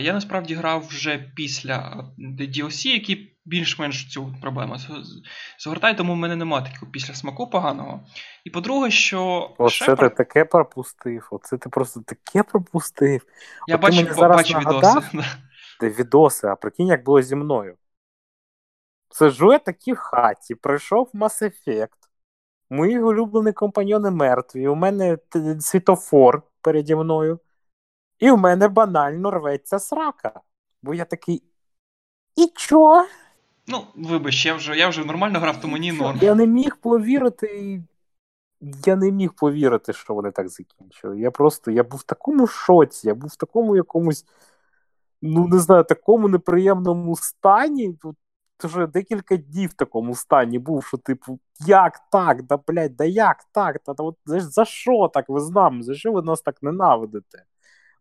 Я 0.00 0.12
насправді 0.12 0.54
грав 0.54 0.86
вже 0.86 1.18
після 1.18 2.04
DLC, 2.18 2.86
який 2.86 3.35
більш-менш 3.46 4.12
цю 4.12 4.34
проблему 4.42 4.76
згортає, 5.58 5.94
тому 5.94 6.12
в 6.12 6.16
мене 6.16 6.36
немає 6.36 6.64
такого 6.72 6.92
після 6.92 7.14
смаку 7.14 7.50
поганого. 7.50 8.00
І 8.44 8.50
по-друге, 8.50 8.90
що. 8.90 9.50
Оце 9.58 9.74
Шепард... 9.74 10.10
ти 10.10 10.16
таке 10.16 10.44
пропустив. 10.44 11.28
Оце 11.30 11.58
ти 11.58 11.68
просто 11.68 12.00
таке 12.00 12.42
пропустив. 12.42 13.26
Я 13.66 13.78
бачу, 13.78 14.58
відоси. 14.58 15.00
Ти 15.80 15.88
відоси, 15.88 16.46
а 16.46 16.56
прикинь, 16.56 16.86
як 16.86 17.04
було 17.04 17.22
зі 17.22 17.36
мною. 17.36 17.76
Сижу 19.10 19.52
я 19.52 19.58
такі 19.58 19.92
в 19.92 19.96
хаті, 19.96 20.54
пройшов 20.54 21.10
Mass 21.14 21.42
Effect. 21.42 21.88
Мої 22.70 23.00
улюблені 23.00 23.52
компаньйони 23.52 24.10
мертві, 24.10 24.68
у 24.68 24.74
мене 24.74 25.18
світофор 25.60 26.42
переді 26.60 26.94
мною, 26.94 27.40
і 28.18 28.30
в 28.30 28.38
мене 28.38 28.68
банально 28.68 29.30
рветься 29.30 29.78
срака. 29.78 30.40
Бо 30.82 30.94
я 30.94 31.04
такий. 31.04 31.42
І 32.36 32.52
чо? 32.56 33.06
Ну, 33.68 33.84
вибач, 33.94 34.46
я 34.46 34.54
вже 34.54 34.76
я 34.76 34.88
вже 34.88 35.04
нормально 35.04 35.40
грав, 35.40 35.60
то 35.60 35.68
мені 35.68 35.92
норм. 35.92 36.18
Я 36.22 36.34
не 36.34 36.46
міг 36.46 36.76
повірити. 36.76 37.82
Я 38.86 38.96
не 38.96 39.12
міг 39.12 39.32
повірити, 39.32 39.92
що 39.92 40.14
вони 40.14 40.30
так 40.30 40.48
закінчили. 40.48 41.20
Я 41.20 41.30
просто 41.30 41.70
я 41.70 41.84
був 41.84 42.00
в 42.00 42.02
такому 42.02 42.46
шоці, 42.46 43.08
я 43.08 43.14
був 43.14 43.30
в 43.30 43.36
такому 43.36 43.76
якомусь, 43.76 44.24
ну 45.22 45.48
не 45.48 45.58
знаю, 45.58 45.84
такому 45.84 46.28
неприємному 46.28 47.16
стані. 47.16 47.98
Тут 48.02 48.16
вже 48.64 48.86
декілька 48.86 49.36
днів 49.36 49.70
в 49.70 49.74
такому 49.74 50.14
стані 50.14 50.58
був, 50.58 50.84
що, 50.84 50.96
типу, 50.96 51.38
як 51.66 52.00
так? 52.10 52.42
Да 52.42 52.58
блядь, 52.66 52.96
да 52.96 53.04
як 53.04 53.44
так? 53.52 53.78
Та, 53.78 53.92
от, 53.98 54.16
за, 54.24 54.40
за 54.40 54.64
що 54.64 55.10
так 55.14 55.28
ви 55.28 55.40
з 55.40 55.50
нами? 55.50 55.82
За 55.82 55.94
що 55.94 56.12
ви 56.12 56.22
нас 56.22 56.42
так 56.42 56.62
ненавидите? 56.62 57.44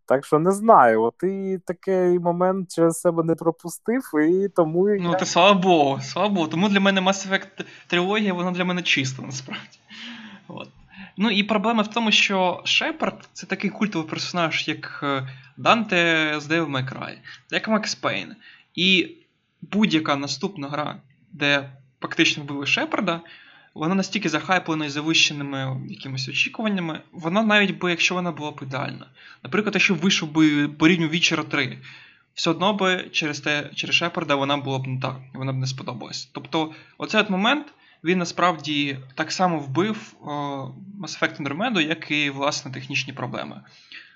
Так 0.07 0.25
що 0.25 0.39
не 0.39 0.51
знаю, 0.51 1.01
от 1.03 1.23
і 1.23 1.59
такий 1.65 2.19
момент 2.19 2.75
через 2.75 2.99
себе 2.99 3.23
не 3.23 3.35
пропустив, 3.35 4.01
і 4.29 4.49
тому. 4.49 4.87
Ну, 4.87 5.11
я... 5.11 5.17
ти 5.17 5.25
слава 5.25 5.53
Богу, 5.53 6.01
слава 6.01 6.29
Богу. 6.29 6.47
Тому 6.47 6.69
для 6.69 6.79
мене 6.79 7.01
Mass 7.01 7.29
Effect 7.29 7.65
трилогія, 7.87 8.33
вона 8.33 8.51
для 8.51 8.65
мене 8.65 8.81
чиста, 8.81 9.23
насправді. 9.23 9.79
От. 10.47 10.69
Ну 11.17 11.31
і 11.31 11.43
проблема 11.43 11.83
в 11.83 11.87
тому, 11.87 12.11
що 12.11 12.61
Шепард 12.65 13.29
це 13.33 13.45
такий 13.45 13.69
культовий 13.69 14.07
персонаж, 14.09 14.67
як 14.67 14.99
е, 15.03 15.27
Данте 15.57 16.33
з 16.37 16.49
Devil 16.49 16.71
May 16.71 16.93
Cry, 16.93 17.17
як 17.51 17.67
Макс 17.67 17.95
Пейн. 17.95 18.35
І 18.75 19.15
будь-яка 19.61 20.15
наступна 20.15 20.67
гра, 20.67 20.95
де 21.31 21.69
фактично 22.01 22.43
вбили 22.43 22.65
Шепарда, 22.65 23.21
вона 23.75 23.95
настільки 23.95 24.29
захайплена 24.29 24.85
і 24.85 24.89
завищеними 24.89 25.81
якимись 25.89 26.29
очікуваннями, 26.29 27.01
вона 27.11 27.43
навіть 27.43 27.77
би, 27.77 27.89
якщо 27.89 28.15
вона 28.15 28.31
була 28.31 28.51
б 28.51 28.59
ідеальна. 28.61 29.07
Наприклад, 29.43 29.75
якщо 29.75 29.95
вийшов 29.95 30.31
би 30.31 30.67
по 30.67 30.87
рівню 30.87 31.07
Вічера 31.07 31.43
3, 31.43 31.77
все 32.33 32.49
одно 32.49 32.73
би 32.73 33.09
через 33.11 33.39
те, 33.39 33.69
через 33.75 33.95
Шепарда 33.95 34.35
вона 34.35 34.57
була 34.57 34.79
б 34.79 34.87
не 34.87 35.01
так, 35.01 35.15
вона 35.33 35.53
б 35.53 35.55
не 35.55 35.67
сподобалась. 35.67 36.29
Тобто, 36.31 36.73
оцей 36.97 37.21
от 37.21 37.29
момент 37.29 37.67
він 38.03 38.19
насправді 38.19 38.99
так 39.15 39.31
само 39.31 39.59
вбив 39.59 40.13
о, 40.21 40.31
Mass 41.01 41.19
Effect 41.19 41.41
Andromeda, 41.41 41.87
як 41.87 42.11
і 42.11 42.29
власне 42.29 42.71
технічні 42.71 43.13
проблеми. 43.13 43.61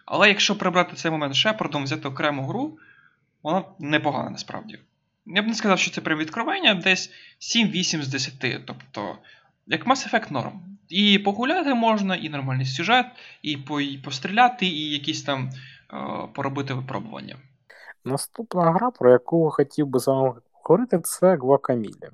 Але 0.05 0.28
якщо 0.28 0.57
прибрати 0.57 0.95
цей 0.95 1.12
момент 1.12 1.36
Шепардом, 1.36 1.84
взяти 1.84 2.07
окрему 2.07 2.47
гру, 2.47 2.78
вона 3.43 3.64
непогана 3.80 4.30
насправді. 4.30 4.80
Я 5.26 5.41
б 5.41 5.47
не 5.47 5.53
сказав, 5.53 5.80
що 5.80 5.91
це 5.91 6.01
прям 6.01 6.20
відкровення, 6.20 6.74
десь 6.74 7.12
7-8 7.39 8.01
з 8.01 8.07
10. 8.07 8.66
Тобто, 8.66 9.18
як 9.70 9.88
Mass 9.88 10.13
Effect 10.13 10.32
норм. 10.32 10.61
І 10.89 11.20
погуляти 11.20 11.74
можна, 11.74 12.15
і 12.15 12.30
нормальний 12.30 12.65
сюжет, 12.65 13.05
і 13.41 13.57
по, 13.57 13.82
і 13.82 13.97
постріляти, 13.97 14.65
і 14.65 14.91
якісь 14.91 15.24
там 15.24 15.49
е, 15.49 16.28
поробити 16.34 16.74
випробування. 16.74 17.36
Наступна 18.05 18.72
гра, 18.72 18.91
про 18.91 19.11
яку 19.11 19.49
хотів 19.49 19.88
би 19.88 19.99
з 19.99 20.07
вами 20.07 20.34
говорити, 20.51 20.99
це 20.99 21.36
Guacamole. 21.36 22.09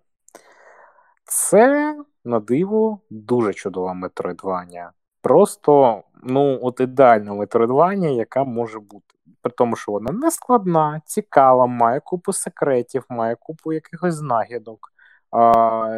Це 1.24 1.96
на 2.26 2.40
диво 2.40 3.00
дуже 3.10 3.54
чудова 3.54 3.94
метроїдвання. 3.94 4.92
Просто 5.22 6.04
ну, 6.24 6.60
от 6.62 6.80
ідеальна 6.80 7.34
метроїдвання, 7.34 8.10
яка 8.10 8.44
може 8.44 8.80
бути 8.80 9.06
при 9.42 9.52
тому, 9.52 9.76
що 9.76 9.92
вона 9.92 10.12
не 10.12 10.32
складна, 10.32 11.02
цікава, 11.06 11.68
має 11.68 12.00
купу 12.00 12.34
секретів, 12.34 13.06
має 13.10 13.36
купу 13.36 13.74
якихось 13.74 14.16
знахідок. 14.16 14.95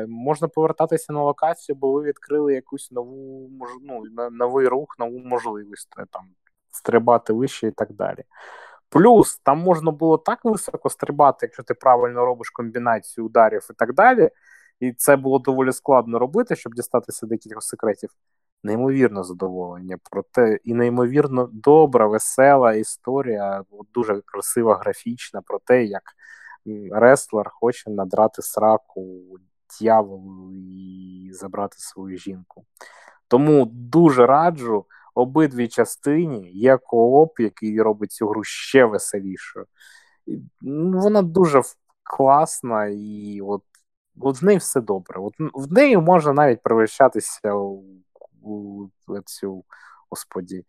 Можна 0.07 0.47
повертатися 0.47 1.13
на 1.13 1.23
локацію, 1.23 1.75
бо 1.75 1.91
ви 1.91 2.03
відкрили 2.03 2.53
якусь 2.53 2.91
нову 2.91 3.49
ну, 3.81 4.03
новий 4.31 4.67
рух, 4.67 4.95
нову 4.99 5.19
можливість 5.19 5.89
там 6.11 6.23
стрибати 6.71 7.33
вище 7.33 7.67
і 7.67 7.71
так 7.71 7.93
далі. 7.93 8.23
Плюс 8.89 9.39
там 9.43 9.59
можна 9.59 9.91
було 9.91 10.17
так 10.17 10.39
високо 10.43 10.89
стрибати, 10.89 11.37
якщо 11.41 11.63
ти 11.63 11.73
правильно 11.73 12.25
робиш 12.25 12.49
комбінацію 12.49 13.25
ударів 13.25 13.67
і 13.69 13.73
так 13.73 13.93
далі. 13.93 14.29
І 14.79 14.93
це 14.93 15.15
було 15.15 15.39
доволі 15.39 15.71
складно 15.71 16.19
робити, 16.19 16.55
щоб 16.55 16.73
дістатися 16.73 17.25
декількох 17.25 17.63
секретів 17.63 18.09
неймовірне 18.63 19.23
задоволення. 19.23 19.97
Проте 20.11 20.59
і 20.63 20.73
неймовірно 20.73 21.49
добра, 21.53 22.07
весела 22.07 22.73
історія, 22.73 23.63
дуже 23.93 24.21
красива, 24.25 24.75
графічна 24.75 25.41
про 25.41 25.59
те, 25.59 25.83
як 25.85 26.03
реслер 26.91 27.49
хоче 27.49 27.89
надрати 27.89 28.41
сраку 28.41 29.21
дьяволу 29.79 30.53
і 30.55 31.29
забрати 31.33 31.75
свою 31.79 32.17
жінку. 32.17 32.65
Тому 33.27 33.65
дуже 33.65 34.25
раджу. 34.25 34.85
обидві 35.15 35.67
частині 35.67 36.51
є 36.51 36.77
кооп, 36.77 37.39
який 37.39 37.81
робить 37.81 38.11
цю 38.11 38.27
гру 38.27 38.43
ще 38.43 38.85
веселішою. 38.85 39.65
Ну, 40.61 40.99
Вона 40.99 41.21
дуже 41.21 41.61
класна 42.03 42.85
і 42.85 43.39
от 43.43 43.63
от 44.19 44.41
в 44.41 44.45
неї 44.45 44.57
все 44.57 44.81
добре. 44.81 45.19
От 45.19 45.33
В 45.53 45.73
неї 45.73 45.97
можна 45.97 46.33
навіть 46.33 46.63
перевищатися 46.63 47.53
у, 47.53 47.83
у, 48.41 48.85
у 49.07 49.19
цю 49.25 49.63
господі, 50.09 50.65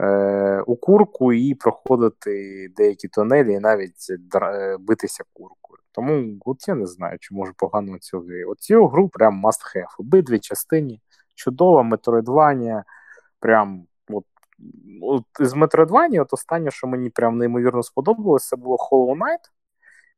е, 0.00 0.62
у 0.66 0.76
курку 0.76 1.32
і 1.32 1.54
проходити 1.54 2.68
деякі 2.76 3.08
тунелі, 3.08 3.52
і 3.52 3.60
навіть 3.60 4.06
е, 4.34 4.76
битися 4.80 5.24
куркою. 5.32 5.78
Тому 5.92 6.38
от 6.44 6.68
я 6.68 6.74
не 6.74 6.86
знаю, 6.86 7.18
чи 7.20 7.34
може 7.34 7.52
погано 7.56 7.98
цю 7.98 8.20
гру. 8.20 8.50
От 8.50 8.60
цю 8.60 8.86
гру 8.86 9.08
прям 9.08 9.46
must 9.46 9.76
have. 9.76 9.94
Обидві 9.98 10.38
частині. 10.38 11.00
Чудова, 11.34 11.82
метроїдвання, 11.82 12.84
прям 13.40 13.86
от, 14.08 14.24
от 15.02 15.24
з 15.40 15.54
метроїдвання, 15.54 16.22
от 16.22 16.32
останнє, 16.32 16.70
що 16.70 16.86
мені 16.86 17.10
прям 17.10 17.38
неймовірно 17.38 17.82
сподобалося, 17.82 18.48
це 18.48 18.56
було 18.56 18.76
Hollow 18.76 19.18
Knight. 19.18 19.50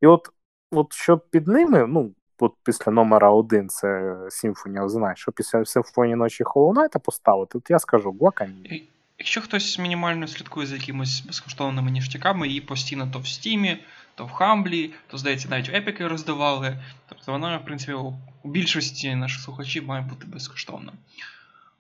І 0.01 0.07
от, 0.07 0.29
от 0.71 0.93
щоб 0.93 1.31
під 1.31 1.49
ними, 1.49 1.87
ну, 1.87 2.15
от 2.39 2.53
після 2.63 2.93
номера 2.93 3.31
один 3.31 3.69
це 3.69 3.89
Symphony 4.15 4.85
of 4.85 4.89
the 4.89 5.15
що 5.15 5.33
після 5.33 5.65
Симфонії 5.65 6.17
ночі 6.17 6.45
Hollow 6.45 6.75
Knight 6.75 6.99
поставити, 6.99 7.59
от 7.59 7.71
я 7.71 7.79
скажу 7.79 8.11
Guacamole. 8.11 8.89
Якщо 9.19 9.41
хтось 9.41 9.79
мінімально 9.79 10.29
слідкує 10.29 10.67
за 10.67 10.77
якимись 10.77 11.21
безкоштовними 11.21 11.91
ніштяками, 11.91 12.49
її 12.49 12.61
постійно 12.61 13.11
то 13.13 13.19
в 13.19 13.29
стімі, 13.29 13.79
то 14.15 14.27
в 14.27 14.31
Хамблі, 14.31 14.91
то, 15.07 15.19
здається, 15.19 15.49
навіть 15.49 15.69
епіки 15.69 16.09
роздавали. 16.09 16.83
Тобто 17.09 17.33
вона, 17.33 17.57
в 17.57 17.65
принципі, 17.65 17.93
у 17.93 18.15
більшості 18.45 19.15
наших 19.15 19.41
слухачів 19.41 19.87
має 19.87 20.03
бути 20.03 20.27
безкоштовна. 20.27 20.93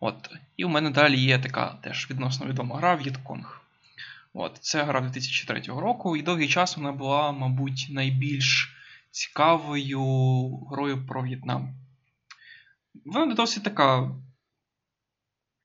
От. 0.00 0.30
І 0.56 0.64
у 0.64 0.68
мене 0.68 0.90
далі 0.90 1.20
є 1.20 1.38
така 1.38 1.74
теж 1.82 2.10
відносно 2.10 2.46
відома 2.46 2.76
гра 2.76 2.94
В'єтконг. 2.94 3.60
От. 4.34 4.58
Це 4.60 4.82
гра 4.82 5.00
2003 5.00 5.60
року, 5.60 6.16
і 6.16 6.22
довгий 6.22 6.48
час 6.48 6.76
вона 6.76 6.92
була, 6.92 7.32
мабуть, 7.32 7.86
найбільш 7.90 8.76
цікавою 9.10 10.00
грою 10.70 11.06
про 11.06 11.22
В'єтнам. 11.22 11.74
Вона 13.04 13.34
досить 13.34 13.64
така 13.64 14.10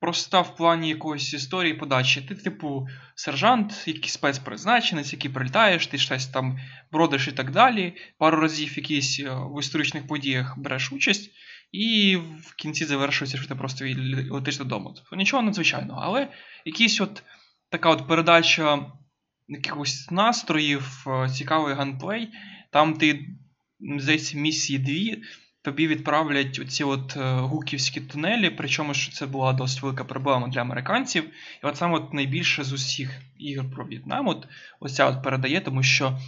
проста 0.04 0.41
в 0.41 0.56
плані 0.56 0.89
якоїсь 0.89 1.34
історії 1.34 1.74
подачі. 1.74 2.22
Ти, 2.22 2.36
типу, 2.36 2.88
сержант, 3.16 3.84
який 3.88 4.10
спецпризначенець, 4.10 5.14
який 5.14 5.32
прилітаєш, 5.32 5.88
ти 5.88 5.97
щось 5.97 6.28
там 6.28 6.60
бродиш 6.91 7.28
і 7.28 7.32
так 7.32 7.51
далі. 7.51 7.93
Пару 8.18 8.41
разів 8.41 8.78
якісь 8.78 9.20
е, 9.20 9.30
в 9.30 9.60
історичних 9.60 10.08
подіях 10.08 10.58
береш 10.58 10.91
участь, 10.91 11.32
і 11.72 12.18
в 12.18 12.56
кінці 12.56 12.86
завершується, 12.86 13.38
що 13.38 13.47
ти 13.47 13.56
просто 13.56 13.86
летиш 14.32 14.58
додому. 14.58 14.93
Тобто 14.95 15.16
нічого 15.16 15.43
надзвичайного, 15.43 16.01
але 16.04 16.28
якісь 16.66 17.01
от 17.01 17.24
така 17.70 17.89
от 17.89 18.08
передача 18.08 18.86
якихось 19.47 20.12
настроїв, 20.12 21.06
е, 21.08 21.30
цікавий 21.30 21.76
gunplay. 21.76 22.30
Там 22.72 22.93
ти, 22.93 23.26
здається, 23.97 24.38
місії 24.38 24.80
дві 24.80 25.24
тобі 25.64 25.88
відправлять 25.88 26.59
оці 26.59 26.84
от 26.84 27.18
е, 27.18 27.34
гуківські 27.34 28.01
тунелі, 28.01 28.49
причому 28.49 28.93
що 28.93 29.11
це 29.11 29.26
була 29.26 29.53
досить 29.53 29.82
велика 29.82 30.03
проблема 30.03 30.47
для 30.47 30.61
американців. 30.61 31.24
І 31.64 31.66
от 31.66 31.78
саме 31.78 31.97
от 31.97 32.14
найбільше 32.14 32.64
з 32.64 32.74
усіх 32.74 33.22
ігор 33.38 33.72
про 33.72 33.86
В'єтнам, 33.86 34.28
от 34.28 34.47
оця 34.80 35.05
от 35.05 35.24
передає, 35.24 35.61
тому 35.61 35.84
що. 35.84 36.20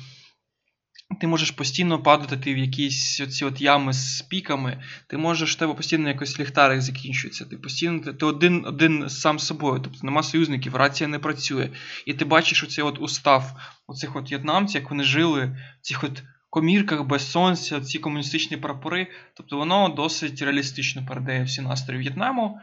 Ти 1.21 1.27
можеш 1.27 1.51
постійно 1.51 2.03
падати 2.03 2.53
в 2.53 2.57
якісь 2.57 3.21
оці 3.21 3.45
от 3.45 3.61
ями 3.61 3.93
з 3.93 4.21
піками, 4.21 4.83
ти 5.07 5.17
можеш 5.17 5.55
в 5.55 5.59
тебе 5.59 5.73
постійно 5.73 6.09
якось 6.09 6.39
ліхтарик 6.39 6.81
закінчується. 6.81 7.45
Ти 7.45 7.57
постійно 7.57 8.13
ти 8.13 8.25
один 8.25 8.65
один 8.65 9.09
сам 9.09 9.39
собою, 9.39 9.81
тобто 9.83 9.99
нема 10.03 10.23
союзників, 10.23 10.75
рація 10.75 11.07
не 11.07 11.19
працює. 11.19 11.69
І 12.05 12.13
ти 12.13 12.25
бачиш 12.25 12.63
оцей 12.63 12.83
от 12.83 12.99
устав 12.99 13.51
оцих 13.87 14.15
от 14.15 14.31
в'єтнамців, 14.31 14.81
як 14.81 14.89
вони 14.89 15.03
жили 15.03 15.57
цих 15.81 16.03
от 16.03 16.23
комірках 16.55 17.03
без 17.03 17.31
сонця, 17.31 17.81
ці 17.81 17.99
комуністичні 17.99 18.57
прапори. 18.57 19.07
Тобто 19.33 19.57
воно 19.57 19.89
досить 19.89 20.41
реалістично 20.41 21.05
передає 21.05 21.43
всі 21.43 21.61
настрої 21.61 21.99
В'єтнаму. 22.01 22.59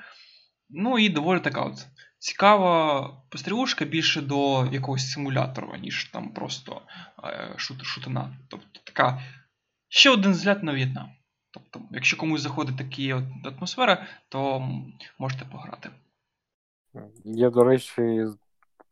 Ну 0.70 0.98
і 0.98 1.08
доволі 1.08 1.40
така 1.40 1.60
от 1.60 1.86
цікава 2.18 3.02
пострілушка 3.30 3.84
більше 3.84 4.20
до 4.20 4.66
якогось 4.72 5.10
симулятора, 5.10 5.78
ніж 5.78 6.04
там 6.04 6.34
просто 6.34 6.82
е, 7.24 7.54
шут, 7.56 7.82
шутина. 7.82 8.36
Тобто 8.48 8.80
така 8.84 9.22
ще 9.88 10.10
один 10.10 10.32
взгляд 10.32 10.62
на 10.62 10.72
В'єтнам. 10.72 11.10
Тобто, 11.50 11.80
якщо 11.90 12.16
комусь 12.16 12.40
заходить 12.40 12.76
така 12.76 13.22
атмосфера, 13.56 14.06
то 14.28 14.68
можете 15.18 15.44
пограти. 15.44 15.90
Я, 17.24 17.50
до 17.50 17.64
речі, 17.64 18.24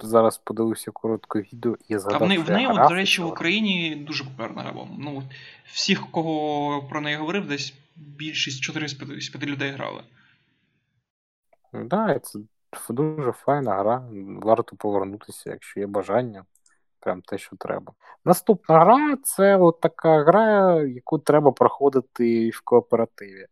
зараз 0.03 0.39
подивився 0.39 0.91
коротке 0.91 1.39
відео 1.39 1.77
і 1.89 1.99
згадав. 1.99 2.23
А 2.23 2.25
в 2.25 2.29
неї, 2.29 2.41
в 2.41 2.51
неї 2.51 2.67
от, 2.67 2.89
до 2.89 2.95
речі, 2.95 3.23
в 3.23 3.27
Україні 3.27 3.95
дуже 3.95 4.25
популярна 4.25 4.63
гра. 4.63 4.73
Ну, 4.99 5.23
всіх, 5.73 6.11
кого 6.11 6.83
про 6.91 7.01
неї 7.01 7.17
говорив, 7.17 7.49
десь 7.49 7.75
більшість 7.97 8.61
4 8.61 8.89
з 8.89 8.95
5 8.95 9.43
людей 9.43 9.71
грали. 9.71 10.03
Так, 11.73 11.87
да, 11.87 12.19
це 12.19 12.39
дуже 12.89 13.33
файна 13.33 13.75
гра. 13.77 14.09
Варто 14.43 14.77
повернутися, 14.77 15.51
якщо 15.51 15.81
є 15.81 15.87
бажання. 15.87 16.45
Прям 17.01 17.23
те, 17.23 17.39
що 17.39 17.57
треба. 17.57 17.93
Наступна 18.25 18.81
гра 18.81 19.17
це 19.23 19.57
от 19.57 19.81
така 19.81 20.25
гра, 20.25 20.83
яку 20.83 21.19
треба 21.19 21.53
проходити 21.53 22.51
в 22.51 22.61
кооперативі. 22.65 23.47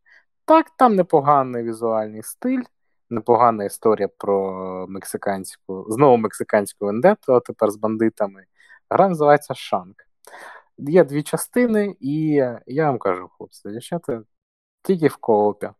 Так, 0.45 0.71
там 0.77 0.95
непоганий 0.95 1.63
візуальний 1.63 2.23
стиль, 2.23 2.63
непогана 3.11 3.65
історія 3.65 4.09
про 4.19 4.87
мексиканську, 4.89 5.87
знову 5.89 6.17
мексиканську 6.17 6.87
вендету, 6.87 7.35
а 7.35 7.41
тепер 7.41 7.71
з 7.71 7.77
бандитами. 7.77 8.45
Гра 8.91 9.09
називається 9.09 9.55
Шанк. 9.55 9.97
Є 10.79 11.05
дві 11.05 11.23
частини, 11.23 11.97
і 12.01 12.31
я 12.67 12.87
вам 12.87 12.99
кажу, 12.99 13.29
хлопці, 13.29 13.71
дівчата, 13.71 14.23
тільки 14.83 15.09
в 15.09 15.17
коопі. 15.17 15.71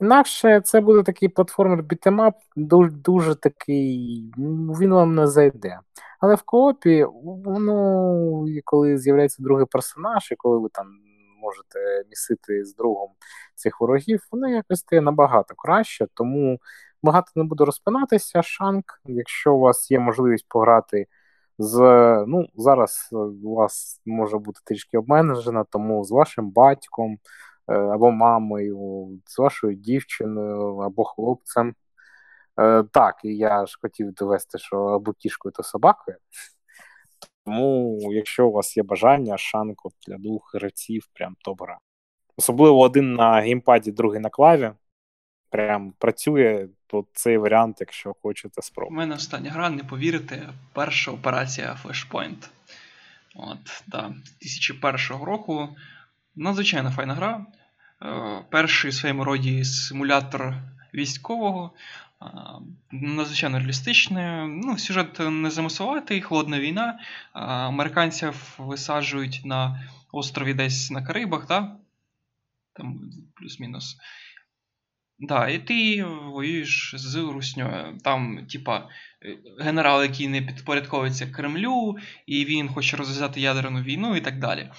Інакше 0.00 0.60
це 0.60 0.80
буде 0.80 1.02
такий 1.02 1.28
платформер 1.28 1.82
бітемап, 1.82 2.34
дуже, 2.56 2.90
дуже 2.90 3.34
такий, 3.34 4.32
він 4.80 4.94
вам 4.94 5.14
не 5.14 5.26
зайде. 5.26 5.80
Але 6.20 6.34
в 6.34 6.42
коопі, 6.42 7.06
воно, 7.24 8.44
коли 8.64 8.98
з'являється 8.98 9.42
другий 9.42 9.66
персонаж, 9.66 10.32
і 10.32 10.36
коли 10.36 10.58
ви 10.58 10.68
там 10.72 10.86
можете 11.46 12.04
місити 12.10 12.64
з 12.64 12.74
другом 12.74 13.10
цих 13.54 13.80
ворогів, 13.80 14.20
воно 14.32 14.48
якось 14.48 14.80
стає 14.80 15.02
набагато 15.02 15.54
краще, 15.54 16.06
тому 16.14 16.58
багато 17.02 17.32
не 17.36 17.44
буду 17.44 17.64
розпинатися. 17.64 18.42
Шанк, 18.42 18.84
якщо 19.04 19.54
у 19.54 19.58
вас 19.58 19.90
є 19.90 19.98
можливість 19.98 20.46
пограти 20.48 21.06
з. 21.58 21.78
Ну, 22.26 22.46
зараз 22.54 23.08
у 23.44 23.54
вас 23.54 24.00
може 24.06 24.38
бути 24.38 24.60
трішки 24.64 24.98
обмежена, 24.98 25.64
тому 25.64 26.04
з 26.04 26.10
вашим 26.10 26.50
батьком 26.50 27.18
е, 27.68 27.74
або 27.74 28.10
мамою, 28.10 29.08
з 29.26 29.38
вашою 29.38 29.74
дівчиною 29.74 30.76
або 30.76 31.04
хлопцем. 31.04 31.74
Е, 32.60 32.84
так, 32.92 33.14
і 33.24 33.36
я 33.36 33.66
ж 33.66 33.78
хотів 33.82 34.12
довести, 34.12 34.58
що 34.58 34.76
або 34.76 35.12
кішкою, 35.12 35.52
то 35.52 35.62
собакою. 35.62 36.16
Тому, 37.46 37.98
якщо 38.12 38.48
у 38.48 38.52
вас 38.52 38.76
є 38.76 38.82
бажання, 38.82 39.38
шанку 39.38 39.92
для 40.06 40.18
двох 40.18 40.54
гравців, 40.54 41.08
прям 41.12 41.36
добра. 41.44 41.78
Особливо 42.36 42.80
один 42.80 43.14
на 43.14 43.40
геймпаді, 43.40 43.92
другий 43.92 44.20
на 44.20 44.28
клаві. 44.28 44.70
Прям 45.50 45.92
працює 45.98 46.68
то 46.86 47.06
цей 47.12 47.38
варіант, 47.38 47.76
якщо 47.80 48.14
хочете 48.22 48.62
спробувати. 48.62 48.94
У 48.94 48.96
мене 48.96 49.14
остання 49.14 49.50
гра, 49.50 49.70
не 49.70 49.84
повірите, 49.84 50.48
перша 50.72 51.10
операція 51.10 51.78
Flashpoint. 51.84 52.48
От, 53.34 53.82
да, 53.86 54.14
2001 54.40 55.24
року. 55.24 55.68
Надзвичайно 56.36 56.90
файна 56.90 57.14
гра. 57.14 57.46
Е, 58.02 58.44
перший 58.50 58.90
в 58.90 58.94
своєму 58.94 59.24
роді 59.24 59.64
симулятор 59.64 60.54
військового. 60.96 61.70
Надзвичайно 62.90 63.58
реалістичне. 63.58 64.46
Ну, 64.48 64.78
Сюжет 64.78 65.20
не 65.30 65.50
замисуватий, 65.50 66.20
холодна 66.20 66.60
війна. 66.60 66.98
Американців 67.32 68.54
висаджують 68.58 69.40
на 69.44 69.88
острові 70.12 70.54
десь 70.54 70.90
на 70.90 71.06
Карибах, 71.06 71.46
да? 71.46 71.76
там 72.76 73.10
плюс-мінус. 73.34 73.96
Да, 75.18 75.48
І 75.48 75.58
ти 75.58 76.04
воюєш 76.04 76.94
з 76.96 77.16
Русньою. 77.16 77.98
Там, 78.04 78.46
типа, 78.46 78.88
генерал, 79.60 80.02
який 80.02 80.28
не 80.28 80.42
підпорядковується 80.42 81.26
Кремлю, 81.26 81.96
і 82.26 82.44
він 82.44 82.68
хоче 82.68 82.96
розв'язати 82.96 83.40
ядерну 83.40 83.82
війну 83.82 84.16
і 84.16 84.20
так 84.20 84.38
далі. 84.38 84.70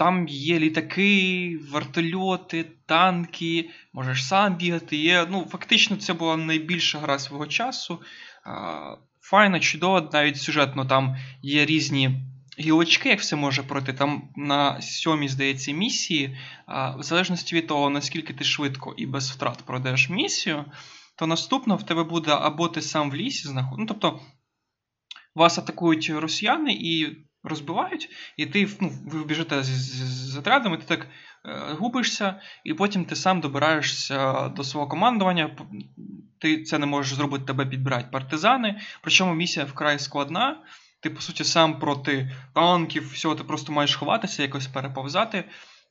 Там 0.00 0.28
є 0.28 0.58
літаки, 0.58 1.58
вертольоти, 1.72 2.64
танки, 2.86 3.70
можеш 3.92 4.26
сам 4.26 4.56
бігати. 4.56 4.96
Є, 4.96 5.26
ну, 5.30 5.46
Фактично, 5.50 5.96
це 5.96 6.12
була 6.12 6.36
найбільша 6.36 6.98
гра 6.98 7.18
свого 7.18 7.46
часу. 7.46 8.02
Файна, 9.20 9.60
чудова, 9.60 10.08
навіть 10.12 10.36
сюжетно 10.36 10.86
там 10.86 11.16
є 11.42 11.66
різні 11.66 12.10
гілочки, 12.58 13.08
як 13.08 13.20
все 13.20 13.36
може 13.36 13.62
пройти. 13.62 13.92
Там 13.92 14.28
на 14.36 14.82
сьомій, 14.82 15.28
здається, 15.28 15.72
місії, 15.72 16.38
в 16.98 17.02
залежності 17.02 17.56
від 17.56 17.66
того, 17.66 17.90
наскільки 17.90 18.32
ти 18.32 18.44
швидко 18.44 18.94
і 18.96 19.06
без 19.06 19.30
втрат 19.30 19.62
пройдеш 19.66 20.10
місію, 20.10 20.64
то 21.16 21.26
наступно 21.26 21.76
в 21.76 21.82
тебе 21.82 22.04
буде 22.04 22.30
або 22.30 22.68
ти 22.68 22.82
сам 22.82 23.10
в 23.10 23.14
лісі 23.14 23.48
знаходиш. 23.48 23.78
Ну, 23.78 23.86
тобто 23.86 24.20
вас 25.34 25.58
атакують 25.58 26.10
росіяни 26.10 26.72
і 26.72 27.16
розбивають, 27.42 28.10
і 28.36 28.46
ти 28.46 28.68
ну, 28.80 28.92
ви 29.06 29.24
біжите 29.24 29.62
з, 29.62 29.66
з, 29.66 30.30
з 30.32 30.36
отрядами, 30.36 30.76
ти 30.76 30.84
так 30.86 31.06
е, 31.44 31.74
губишся, 31.78 32.40
і 32.64 32.74
потім 32.74 33.04
ти 33.04 33.16
сам 33.16 33.40
добираєшся 33.40 34.48
до 34.48 34.64
свого 34.64 34.88
командування. 34.88 35.56
Ти 36.38 36.62
це 36.62 36.78
не 36.78 36.86
можеш 36.86 37.14
зробити, 37.14 37.44
тебе 37.44 37.66
підбирають 37.66 38.10
партизани. 38.10 38.80
Причому 39.00 39.34
місія 39.34 39.66
вкрай 39.66 39.98
складна. 39.98 40.56
Ти, 41.00 41.10
по 41.10 41.20
суті, 41.20 41.44
сам 41.44 41.78
проти 41.78 42.36
танків, 42.54 43.12
всього, 43.12 43.34
ти 43.34 43.44
просто 43.44 43.72
маєш 43.72 43.94
ховатися, 43.94 44.42
якось 44.42 44.66
переповзати. 44.66 45.44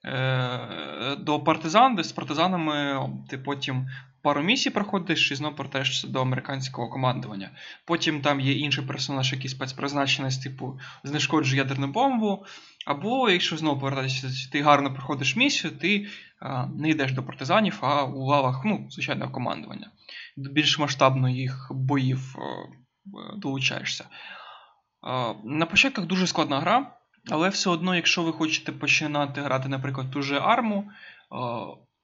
Е, 0.05 1.15
до 1.19 1.39
партизан, 1.39 1.95
де 1.95 2.03
з 2.03 2.11
партизанами 2.11 3.09
ти 3.29 3.37
потім 3.37 3.87
пару 4.21 4.41
місій 4.41 4.69
проходиш 4.69 5.31
і 5.31 5.35
знову 5.35 5.55
повертаєшся 5.55 6.07
до 6.07 6.21
американського 6.21 6.89
командування. 6.89 7.51
Потім 7.85 8.21
там 8.21 8.39
є 8.39 8.53
інший 8.53 8.85
персонаж, 8.85 9.33
який 9.33 9.49
спецпризначений, 9.49 10.31
типу 10.43 10.79
знешкоджує 11.03 11.61
ядерну 11.61 11.87
бомбу. 11.87 12.45
Або, 12.85 13.29
якщо 13.29 13.57
знову 13.57 13.79
повертатися, 13.79 14.49
ти 14.51 14.61
гарно 14.61 14.93
проходиш 14.93 15.35
місію, 15.35 15.73
ти 15.77 16.07
а, 16.39 16.65
не 16.65 16.89
йдеш 16.89 17.11
до 17.11 17.23
партизанів, 17.23 17.77
а 17.81 18.03
у 18.03 18.25
лавах 18.25 18.61
ну, 18.65 18.87
звичайного 18.89 19.31
командування. 19.31 19.91
До 20.37 20.49
більш 20.49 20.79
масштабних 20.79 21.67
боїв 21.71 22.35
а, 22.37 23.37
долучаєшся. 23.37 24.05
А, 25.01 25.33
на 25.43 25.65
початках 25.65 26.05
дуже 26.05 26.27
складна 26.27 26.59
гра. 26.59 26.98
Але 27.29 27.49
все 27.49 27.69
одно, 27.69 27.95
якщо 27.95 28.23
ви 28.23 28.31
хочете 28.31 28.71
починати 28.71 29.41
грати, 29.41 29.69
наприклад, 29.69 30.11
ту 30.11 30.21
же 30.21 30.39
арму, 30.39 30.91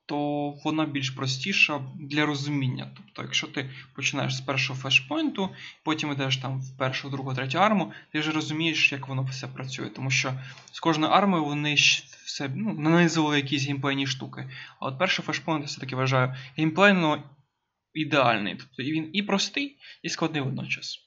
то 0.05 0.49
вона 0.63 0.85
більш 0.85 1.09
простіша 1.09 1.81
для 1.99 2.25
розуміння. 2.25 2.91
Тобто, 2.95 3.21
якщо 3.21 3.47
ти 3.47 3.69
починаєш 3.95 4.35
з 4.35 4.41
першого 4.41 4.79
флешпойнту, 4.79 5.49
потім 5.83 6.11
йдеш 6.11 6.37
там 6.37 6.61
в 6.61 6.77
першу, 6.77 7.09
другу, 7.09 7.33
третю 7.33 7.57
арму, 7.57 7.93
ти 8.11 8.19
вже 8.19 8.31
розумієш, 8.31 8.91
як 8.91 9.07
воно 9.07 9.23
все 9.23 9.47
працює. 9.47 9.89
Тому 9.89 10.11
що 10.11 10.33
з 10.71 10.79
кожною 10.79 11.11
армою 11.11 11.45
вони 11.45 11.75
все 12.25 12.49
ну, 12.55 12.73
нанизували 12.73 13.37
якісь 13.37 13.65
геймплейні 13.65 14.07
штуки. 14.07 14.49
А 14.79 14.85
от 14.85 14.99
перший 14.99 15.25
флешпойнт, 15.25 15.61
я 15.61 15.67
все-таки 15.67 15.95
вважаю, 15.95 16.35
геймплейно 16.57 17.23
ідеальний. 17.93 18.55
Тобто 18.55 18.83
він 18.83 19.09
і 19.13 19.23
простий, 19.23 19.77
і 20.03 20.09
складний 20.09 20.41
водночас. 20.41 20.99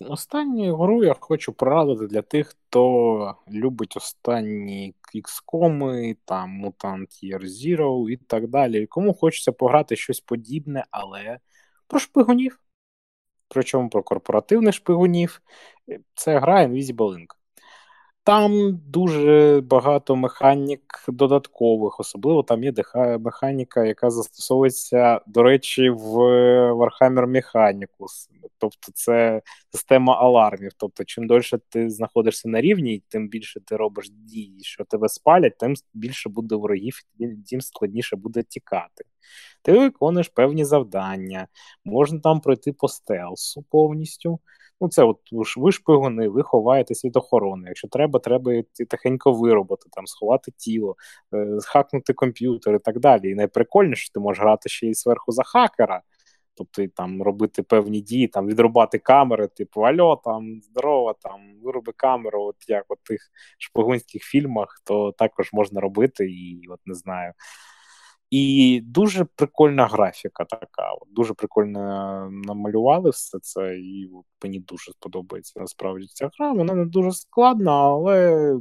Останню 0.00 0.76
гру 0.76 1.04
я 1.04 1.14
хочу 1.20 1.52
порадити 1.52 2.06
для 2.06 2.22
тих, 2.22 2.48
хто 2.48 3.36
любить 3.50 3.96
останні 3.96 4.94
XCOM, 5.14 6.16
там 6.24 6.64
Mutant 6.66 7.24
Year 7.24 7.44
Zero 7.44 8.10
і 8.10 8.16
так 8.16 8.48
далі. 8.48 8.86
Кому 8.86 9.14
хочеться 9.14 9.52
пограти 9.52 9.96
щось 9.96 10.20
подібне, 10.20 10.84
але 10.90 11.38
про 11.86 11.98
шпигунів. 11.98 12.60
Причому 13.48 13.88
про 13.88 14.02
корпоративних 14.02 14.74
шпигунів. 14.74 15.42
Це 16.14 16.38
гра 16.38 16.66
Invisible 16.66 16.94
Inc. 16.96 17.37
Там 18.28 18.80
дуже 18.86 19.62
багато 19.64 20.16
механік 20.16 21.04
додаткових, 21.08 22.00
особливо 22.00 22.42
там 22.42 22.64
є 22.64 22.72
механіка, 23.20 23.84
яка 23.84 24.10
застосовується, 24.10 25.20
до 25.26 25.42
речі, 25.42 25.90
в 25.90 26.16
Warhammer 26.72 27.26
Mechanicus. 27.26 28.28
Тобто 28.58 28.92
це 28.94 29.42
система 29.72 30.14
алармів. 30.14 30.70
Тобто, 30.76 31.04
чим 31.04 31.26
дольше 31.26 31.58
ти 31.68 31.90
знаходишся 31.90 32.48
на 32.48 32.60
рівні, 32.60 33.02
тим 33.08 33.28
більше 33.28 33.60
ти 33.60 33.76
робиш 33.76 34.10
дії, 34.10 34.60
що 34.62 34.84
тебе 34.84 35.08
спалять, 35.08 35.58
тим 35.58 35.74
більше 35.94 36.28
буде 36.28 36.54
ворогів, 36.54 37.00
тим 37.50 37.60
складніше 37.60 38.16
буде 38.16 38.42
тікати. 38.42 39.04
Ти 39.62 39.72
виконуєш 39.72 40.28
певні 40.28 40.64
завдання, 40.64 41.48
можна 41.84 42.20
там 42.20 42.40
пройти 42.40 42.72
по 42.72 42.88
стелсу 42.88 43.64
повністю. 43.70 44.40
Ну, 44.80 44.88
це 44.88 45.02
от 45.02 45.18
ви 45.56 45.72
шпигуни, 45.72 46.28
ви 46.28 46.42
ховаєтесь 46.42 47.04
від 47.04 47.16
охорони. 47.16 47.68
Якщо 47.68 47.88
треба, 47.88 48.20
треба 48.20 48.62
тихенько 48.90 49.32
виробити, 49.32 49.86
там, 49.92 50.06
сховати 50.06 50.52
тіло, 50.56 50.96
е, 51.34 51.58
хакнути 51.64 52.12
комп'ютер 52.12 52.74
і 52.74 52.78
так 52.78 53.00
далі. 53.00 53.30
І 53.30 53.34
найприкольніше, 53.34 54.12
ти 54.12 54.20
можеш 54.20 54.42
грати 54.42 54.68
ще 54.68 54.86
й 54.86 54.94
зверху 54.94 55.32
за 55.32 55.42
хакера, 55.42 56.02
тобто 56.54 56.86
там 56.86 57.22
робити 57.22 57.62
певні 57.62 58.00
дії, 58.00 58.28
там 58.28 58.46
відрубати 58.46 58.98
камери, 58.98 59.48
типу 59.48 59.80
Альо, 59.80 60.20
там 60.24 60.60
здорово, 60.62 61.14
там 61.22 61.40
вироби 61.62 61.92
камеру, 61.96 62.42
от 62.42 62.56
як 62.68 62.84
в 62.88 63.08
тих 63.08 63.20
шпигунських 63.58 64.22
фільмах, 64.22 64.82
то 64.84 65.12
також 65.12 65.52
можна 65.52 65.80
робити, 65.80 66.30
і 66.30 66.62
от 66.68 66.80
не 66.86 66.94
знаю. 66.94 67.32
І 68.30 68.80
дуже 68.84 69.24
прикольна 69.24 69.86
графіка 69.86 70.44
така. 70.44 70.92
От, 70.92 71.12
Дуже 71.12 71.34
прикольно 71.34 71.80
намалювали 72.30 73.10
все 73.10 73.38
це, 73.38 73.78
і 73.78 74.10
от, 74.14 74.26
мені 74.44 74.58
дуже 74.58 74.92
сподобається 74.92 75.60
насправді 75.60 76.06
ця 76.06 76.30
гра. 76.38 76.52
Вона 76.52 76.74
не 76.74 76.84
дуже 76.84 77.12
складна, 77.12 77.72
але 77.72 78.54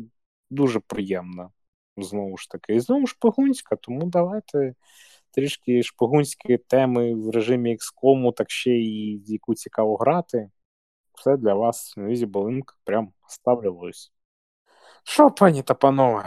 дуже 0.50 0.80
приємна. 0.80 1.50
Знову 1.98 2.38
ж 2.38 2.50
таки. 2.50 2.76
І 2.76 2.80
знову 2.80 3.08
шпигунська, 3.08 3.76
тому 3.76 4.06
давайте 4.06 4.74
трішки 5.32 5.84
шпигунські 5.84 6.58
теми 6.58 7.14
в 7.14 7.30
режимі 7.30 7.78
XCOM, 7.78 8.34
так 8.34 8.52
ще 8.52 8.72
і 8.72 9.18
в 9.18 9.32
яку 9.32 9.56
цікаво 9.56 9.98
грати. 9.98 10.50
Все 11.14 11.38
для 11.38 11.54
вас 11.54 11.98
Link 11.98 12.64
прям 12.84 13.12
ставлялось. 13.28 14.12
Що, 15.10 15.32
пані 15.32 15.62
та 15.62 15.74
панове, 15.74 16.26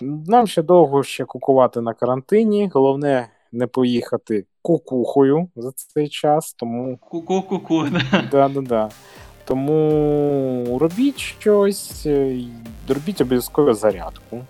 нам 0.00 0.46
ще 0.46 0.62
довго 0.62 1.02
ще 1.02 1.24
кукувати 1.24 1.80
на 1.80 1.94
карантині. 1.94 2.70
Головне 2.74 3.28
не 3.52 3.66
поїхати 3.66 4.44
кукухою 4.62 5.48
за 5.56 5.72
цей 5.72 6.08
час. 6.08 6.52
тому... 6.52 6.96
Ку-ку-ку-ку, 6.96 7.84
да. 7.84 8.22
Да, 8.30 8.60
да, 8.60 8.90
Тому 9.44 10.78
робіть 10.80 11.18
щось, 11.18 12.06
е, 12.06 12.40
робіть 12.88 13.20
обов'язково 13.20 13.74
зарядку. 13.74 14.40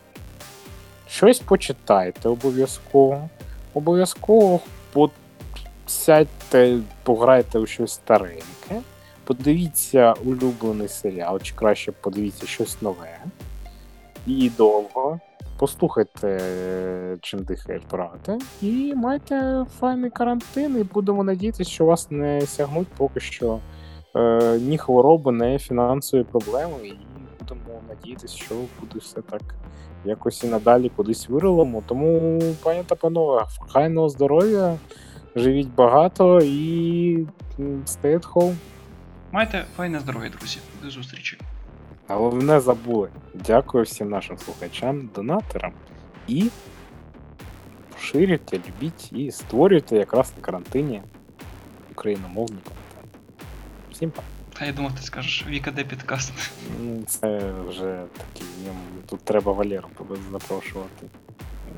Щось 1.09 1.40
почитайте 1.40 2.28
обов'язково. 2.28 3.28
Обов'язково 3.74 4.61
сядьте, 5.86 6.78
пограйте 7.02 7.59
у 7.59 7.66
щось 7.66 7.92
стареньке. 7.92 8.82
Подивіться 9.24 10.14
улюблений 10.24 10.88
серіал, 10.88 11.40
чи 11.40 11.54
краще 11.54 11.92
подивіться 11.92 12.46
щось 12.46 12.82
нове 12.82 13.18
і 14.29 14.51
довго. 14.51 15.20
Послухайте, 15.59 16.39
чим 17.20 17.43
дихає 17.43 17.81
брати, 17.91 18.39
і 18.62 18.95
майте 18.97 19.64
файний 19.79 20.11
карантин, 20.11 20.79
і 20.81 20.83
будемо 20.83 21.24
надіятися, 21.24 21.70
що 21.70 21.85
вас 21.85 22.11
не 22.11 22.41
сягнуть 22.41 22.89
поки 22.97 23.20
що 23.20 23.59
е, 24.16 24.59
ні 24.59 24.79
хвороби, 24.79 25.33
ні 25.33 25.59
фінансові 25.59 26.24
проблеми. 26.24 26.76
І 26.85 26.95
будемо 27.39 27.81
надіятися, 27.89 28.37
що 28.37 28.55
буде 28.55 28.99
все 28.99 29.22
так 29.22 29.43
якось 30.05 30.45
і 30.45 30.47
надалі 30.47 30.89
кудись 30.97 31.29
вирилимо. 31.29 31.83
Тому, 31.87 32.41
пані 32.62 32.83
та 32.87 32.95
панове, 32.95 33.47
хайного 33.72 34.09
здоров'я, 34.09 34.76
живіть 35.37 35.74
багато 35.74 36.41
і 36.41 37.26
stay 37.59 38.18
at 38.18 38.33
home. 38.33 38.55
Майте 39.33 39.64
файне 39.76 40.01
здоров'я, 40.01 40.31
друзі. 40.31 40.59
До 40.83 40.91
зустрічі. 40.91 41.39
Головне 42.09 42.61
забули. 42.61 43.11
Дякую 43.34 43.84
всім 43.84 44.09
нашим 44.09 44.38
слухачам, 44.38 45.11
донаторам 45.14 45.72
і 46.28 46.50
поширюйте, 47.92 48.59
любіть 48.68 49.12
і 49.12 49.30
створюйте 49.30 49.96
якраз 49.96 50.32
на 50.36 50.42
карантині 50.42 51.02
україномовний 51.90 52.62
контент. 52.62 53.16
Всім 53.92 54.11
па. 54.11 54.22
Та 54.59 54.64
я 54.64 54.72
думав, 54.72 54.94
ти 54.94 55.02
скажеш 55.02 55.46
Віка, 55.46 55.70
де 55.70 55.84
підкаст. 55.84 56.32
Ну, 56.80 57.02
це 57.06 57.52
вже 57.68 58.04
такий. 58.16 58.48
Тут 59.06 59.20
треба 59.20 59.52
Валеру 59.52 59.88
запрошувати. 60.32 61.06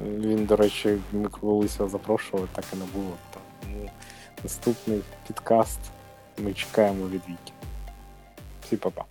Він, 0.04 0.44
до 0.44 0.56
речі, 0.56 0.98
ми 1.12 1.28
колись 1.28 1.78
його 1.78 1.88
запрошували, 1.90 2.48
так 2.52 2.64
і 2.72 2.76
не 2.76 2.84
було. 2.94 3.12
Тому 3.34 3.90
наступний 4.42 5.00
підкаст 5.26 5.80
ми 6.38 6.52
чекаємо 6.52 7.06
від 7.06 7.22
Віки. 7.28 7.52
Всі 8.62 8.76
па-па. 8.76 9.09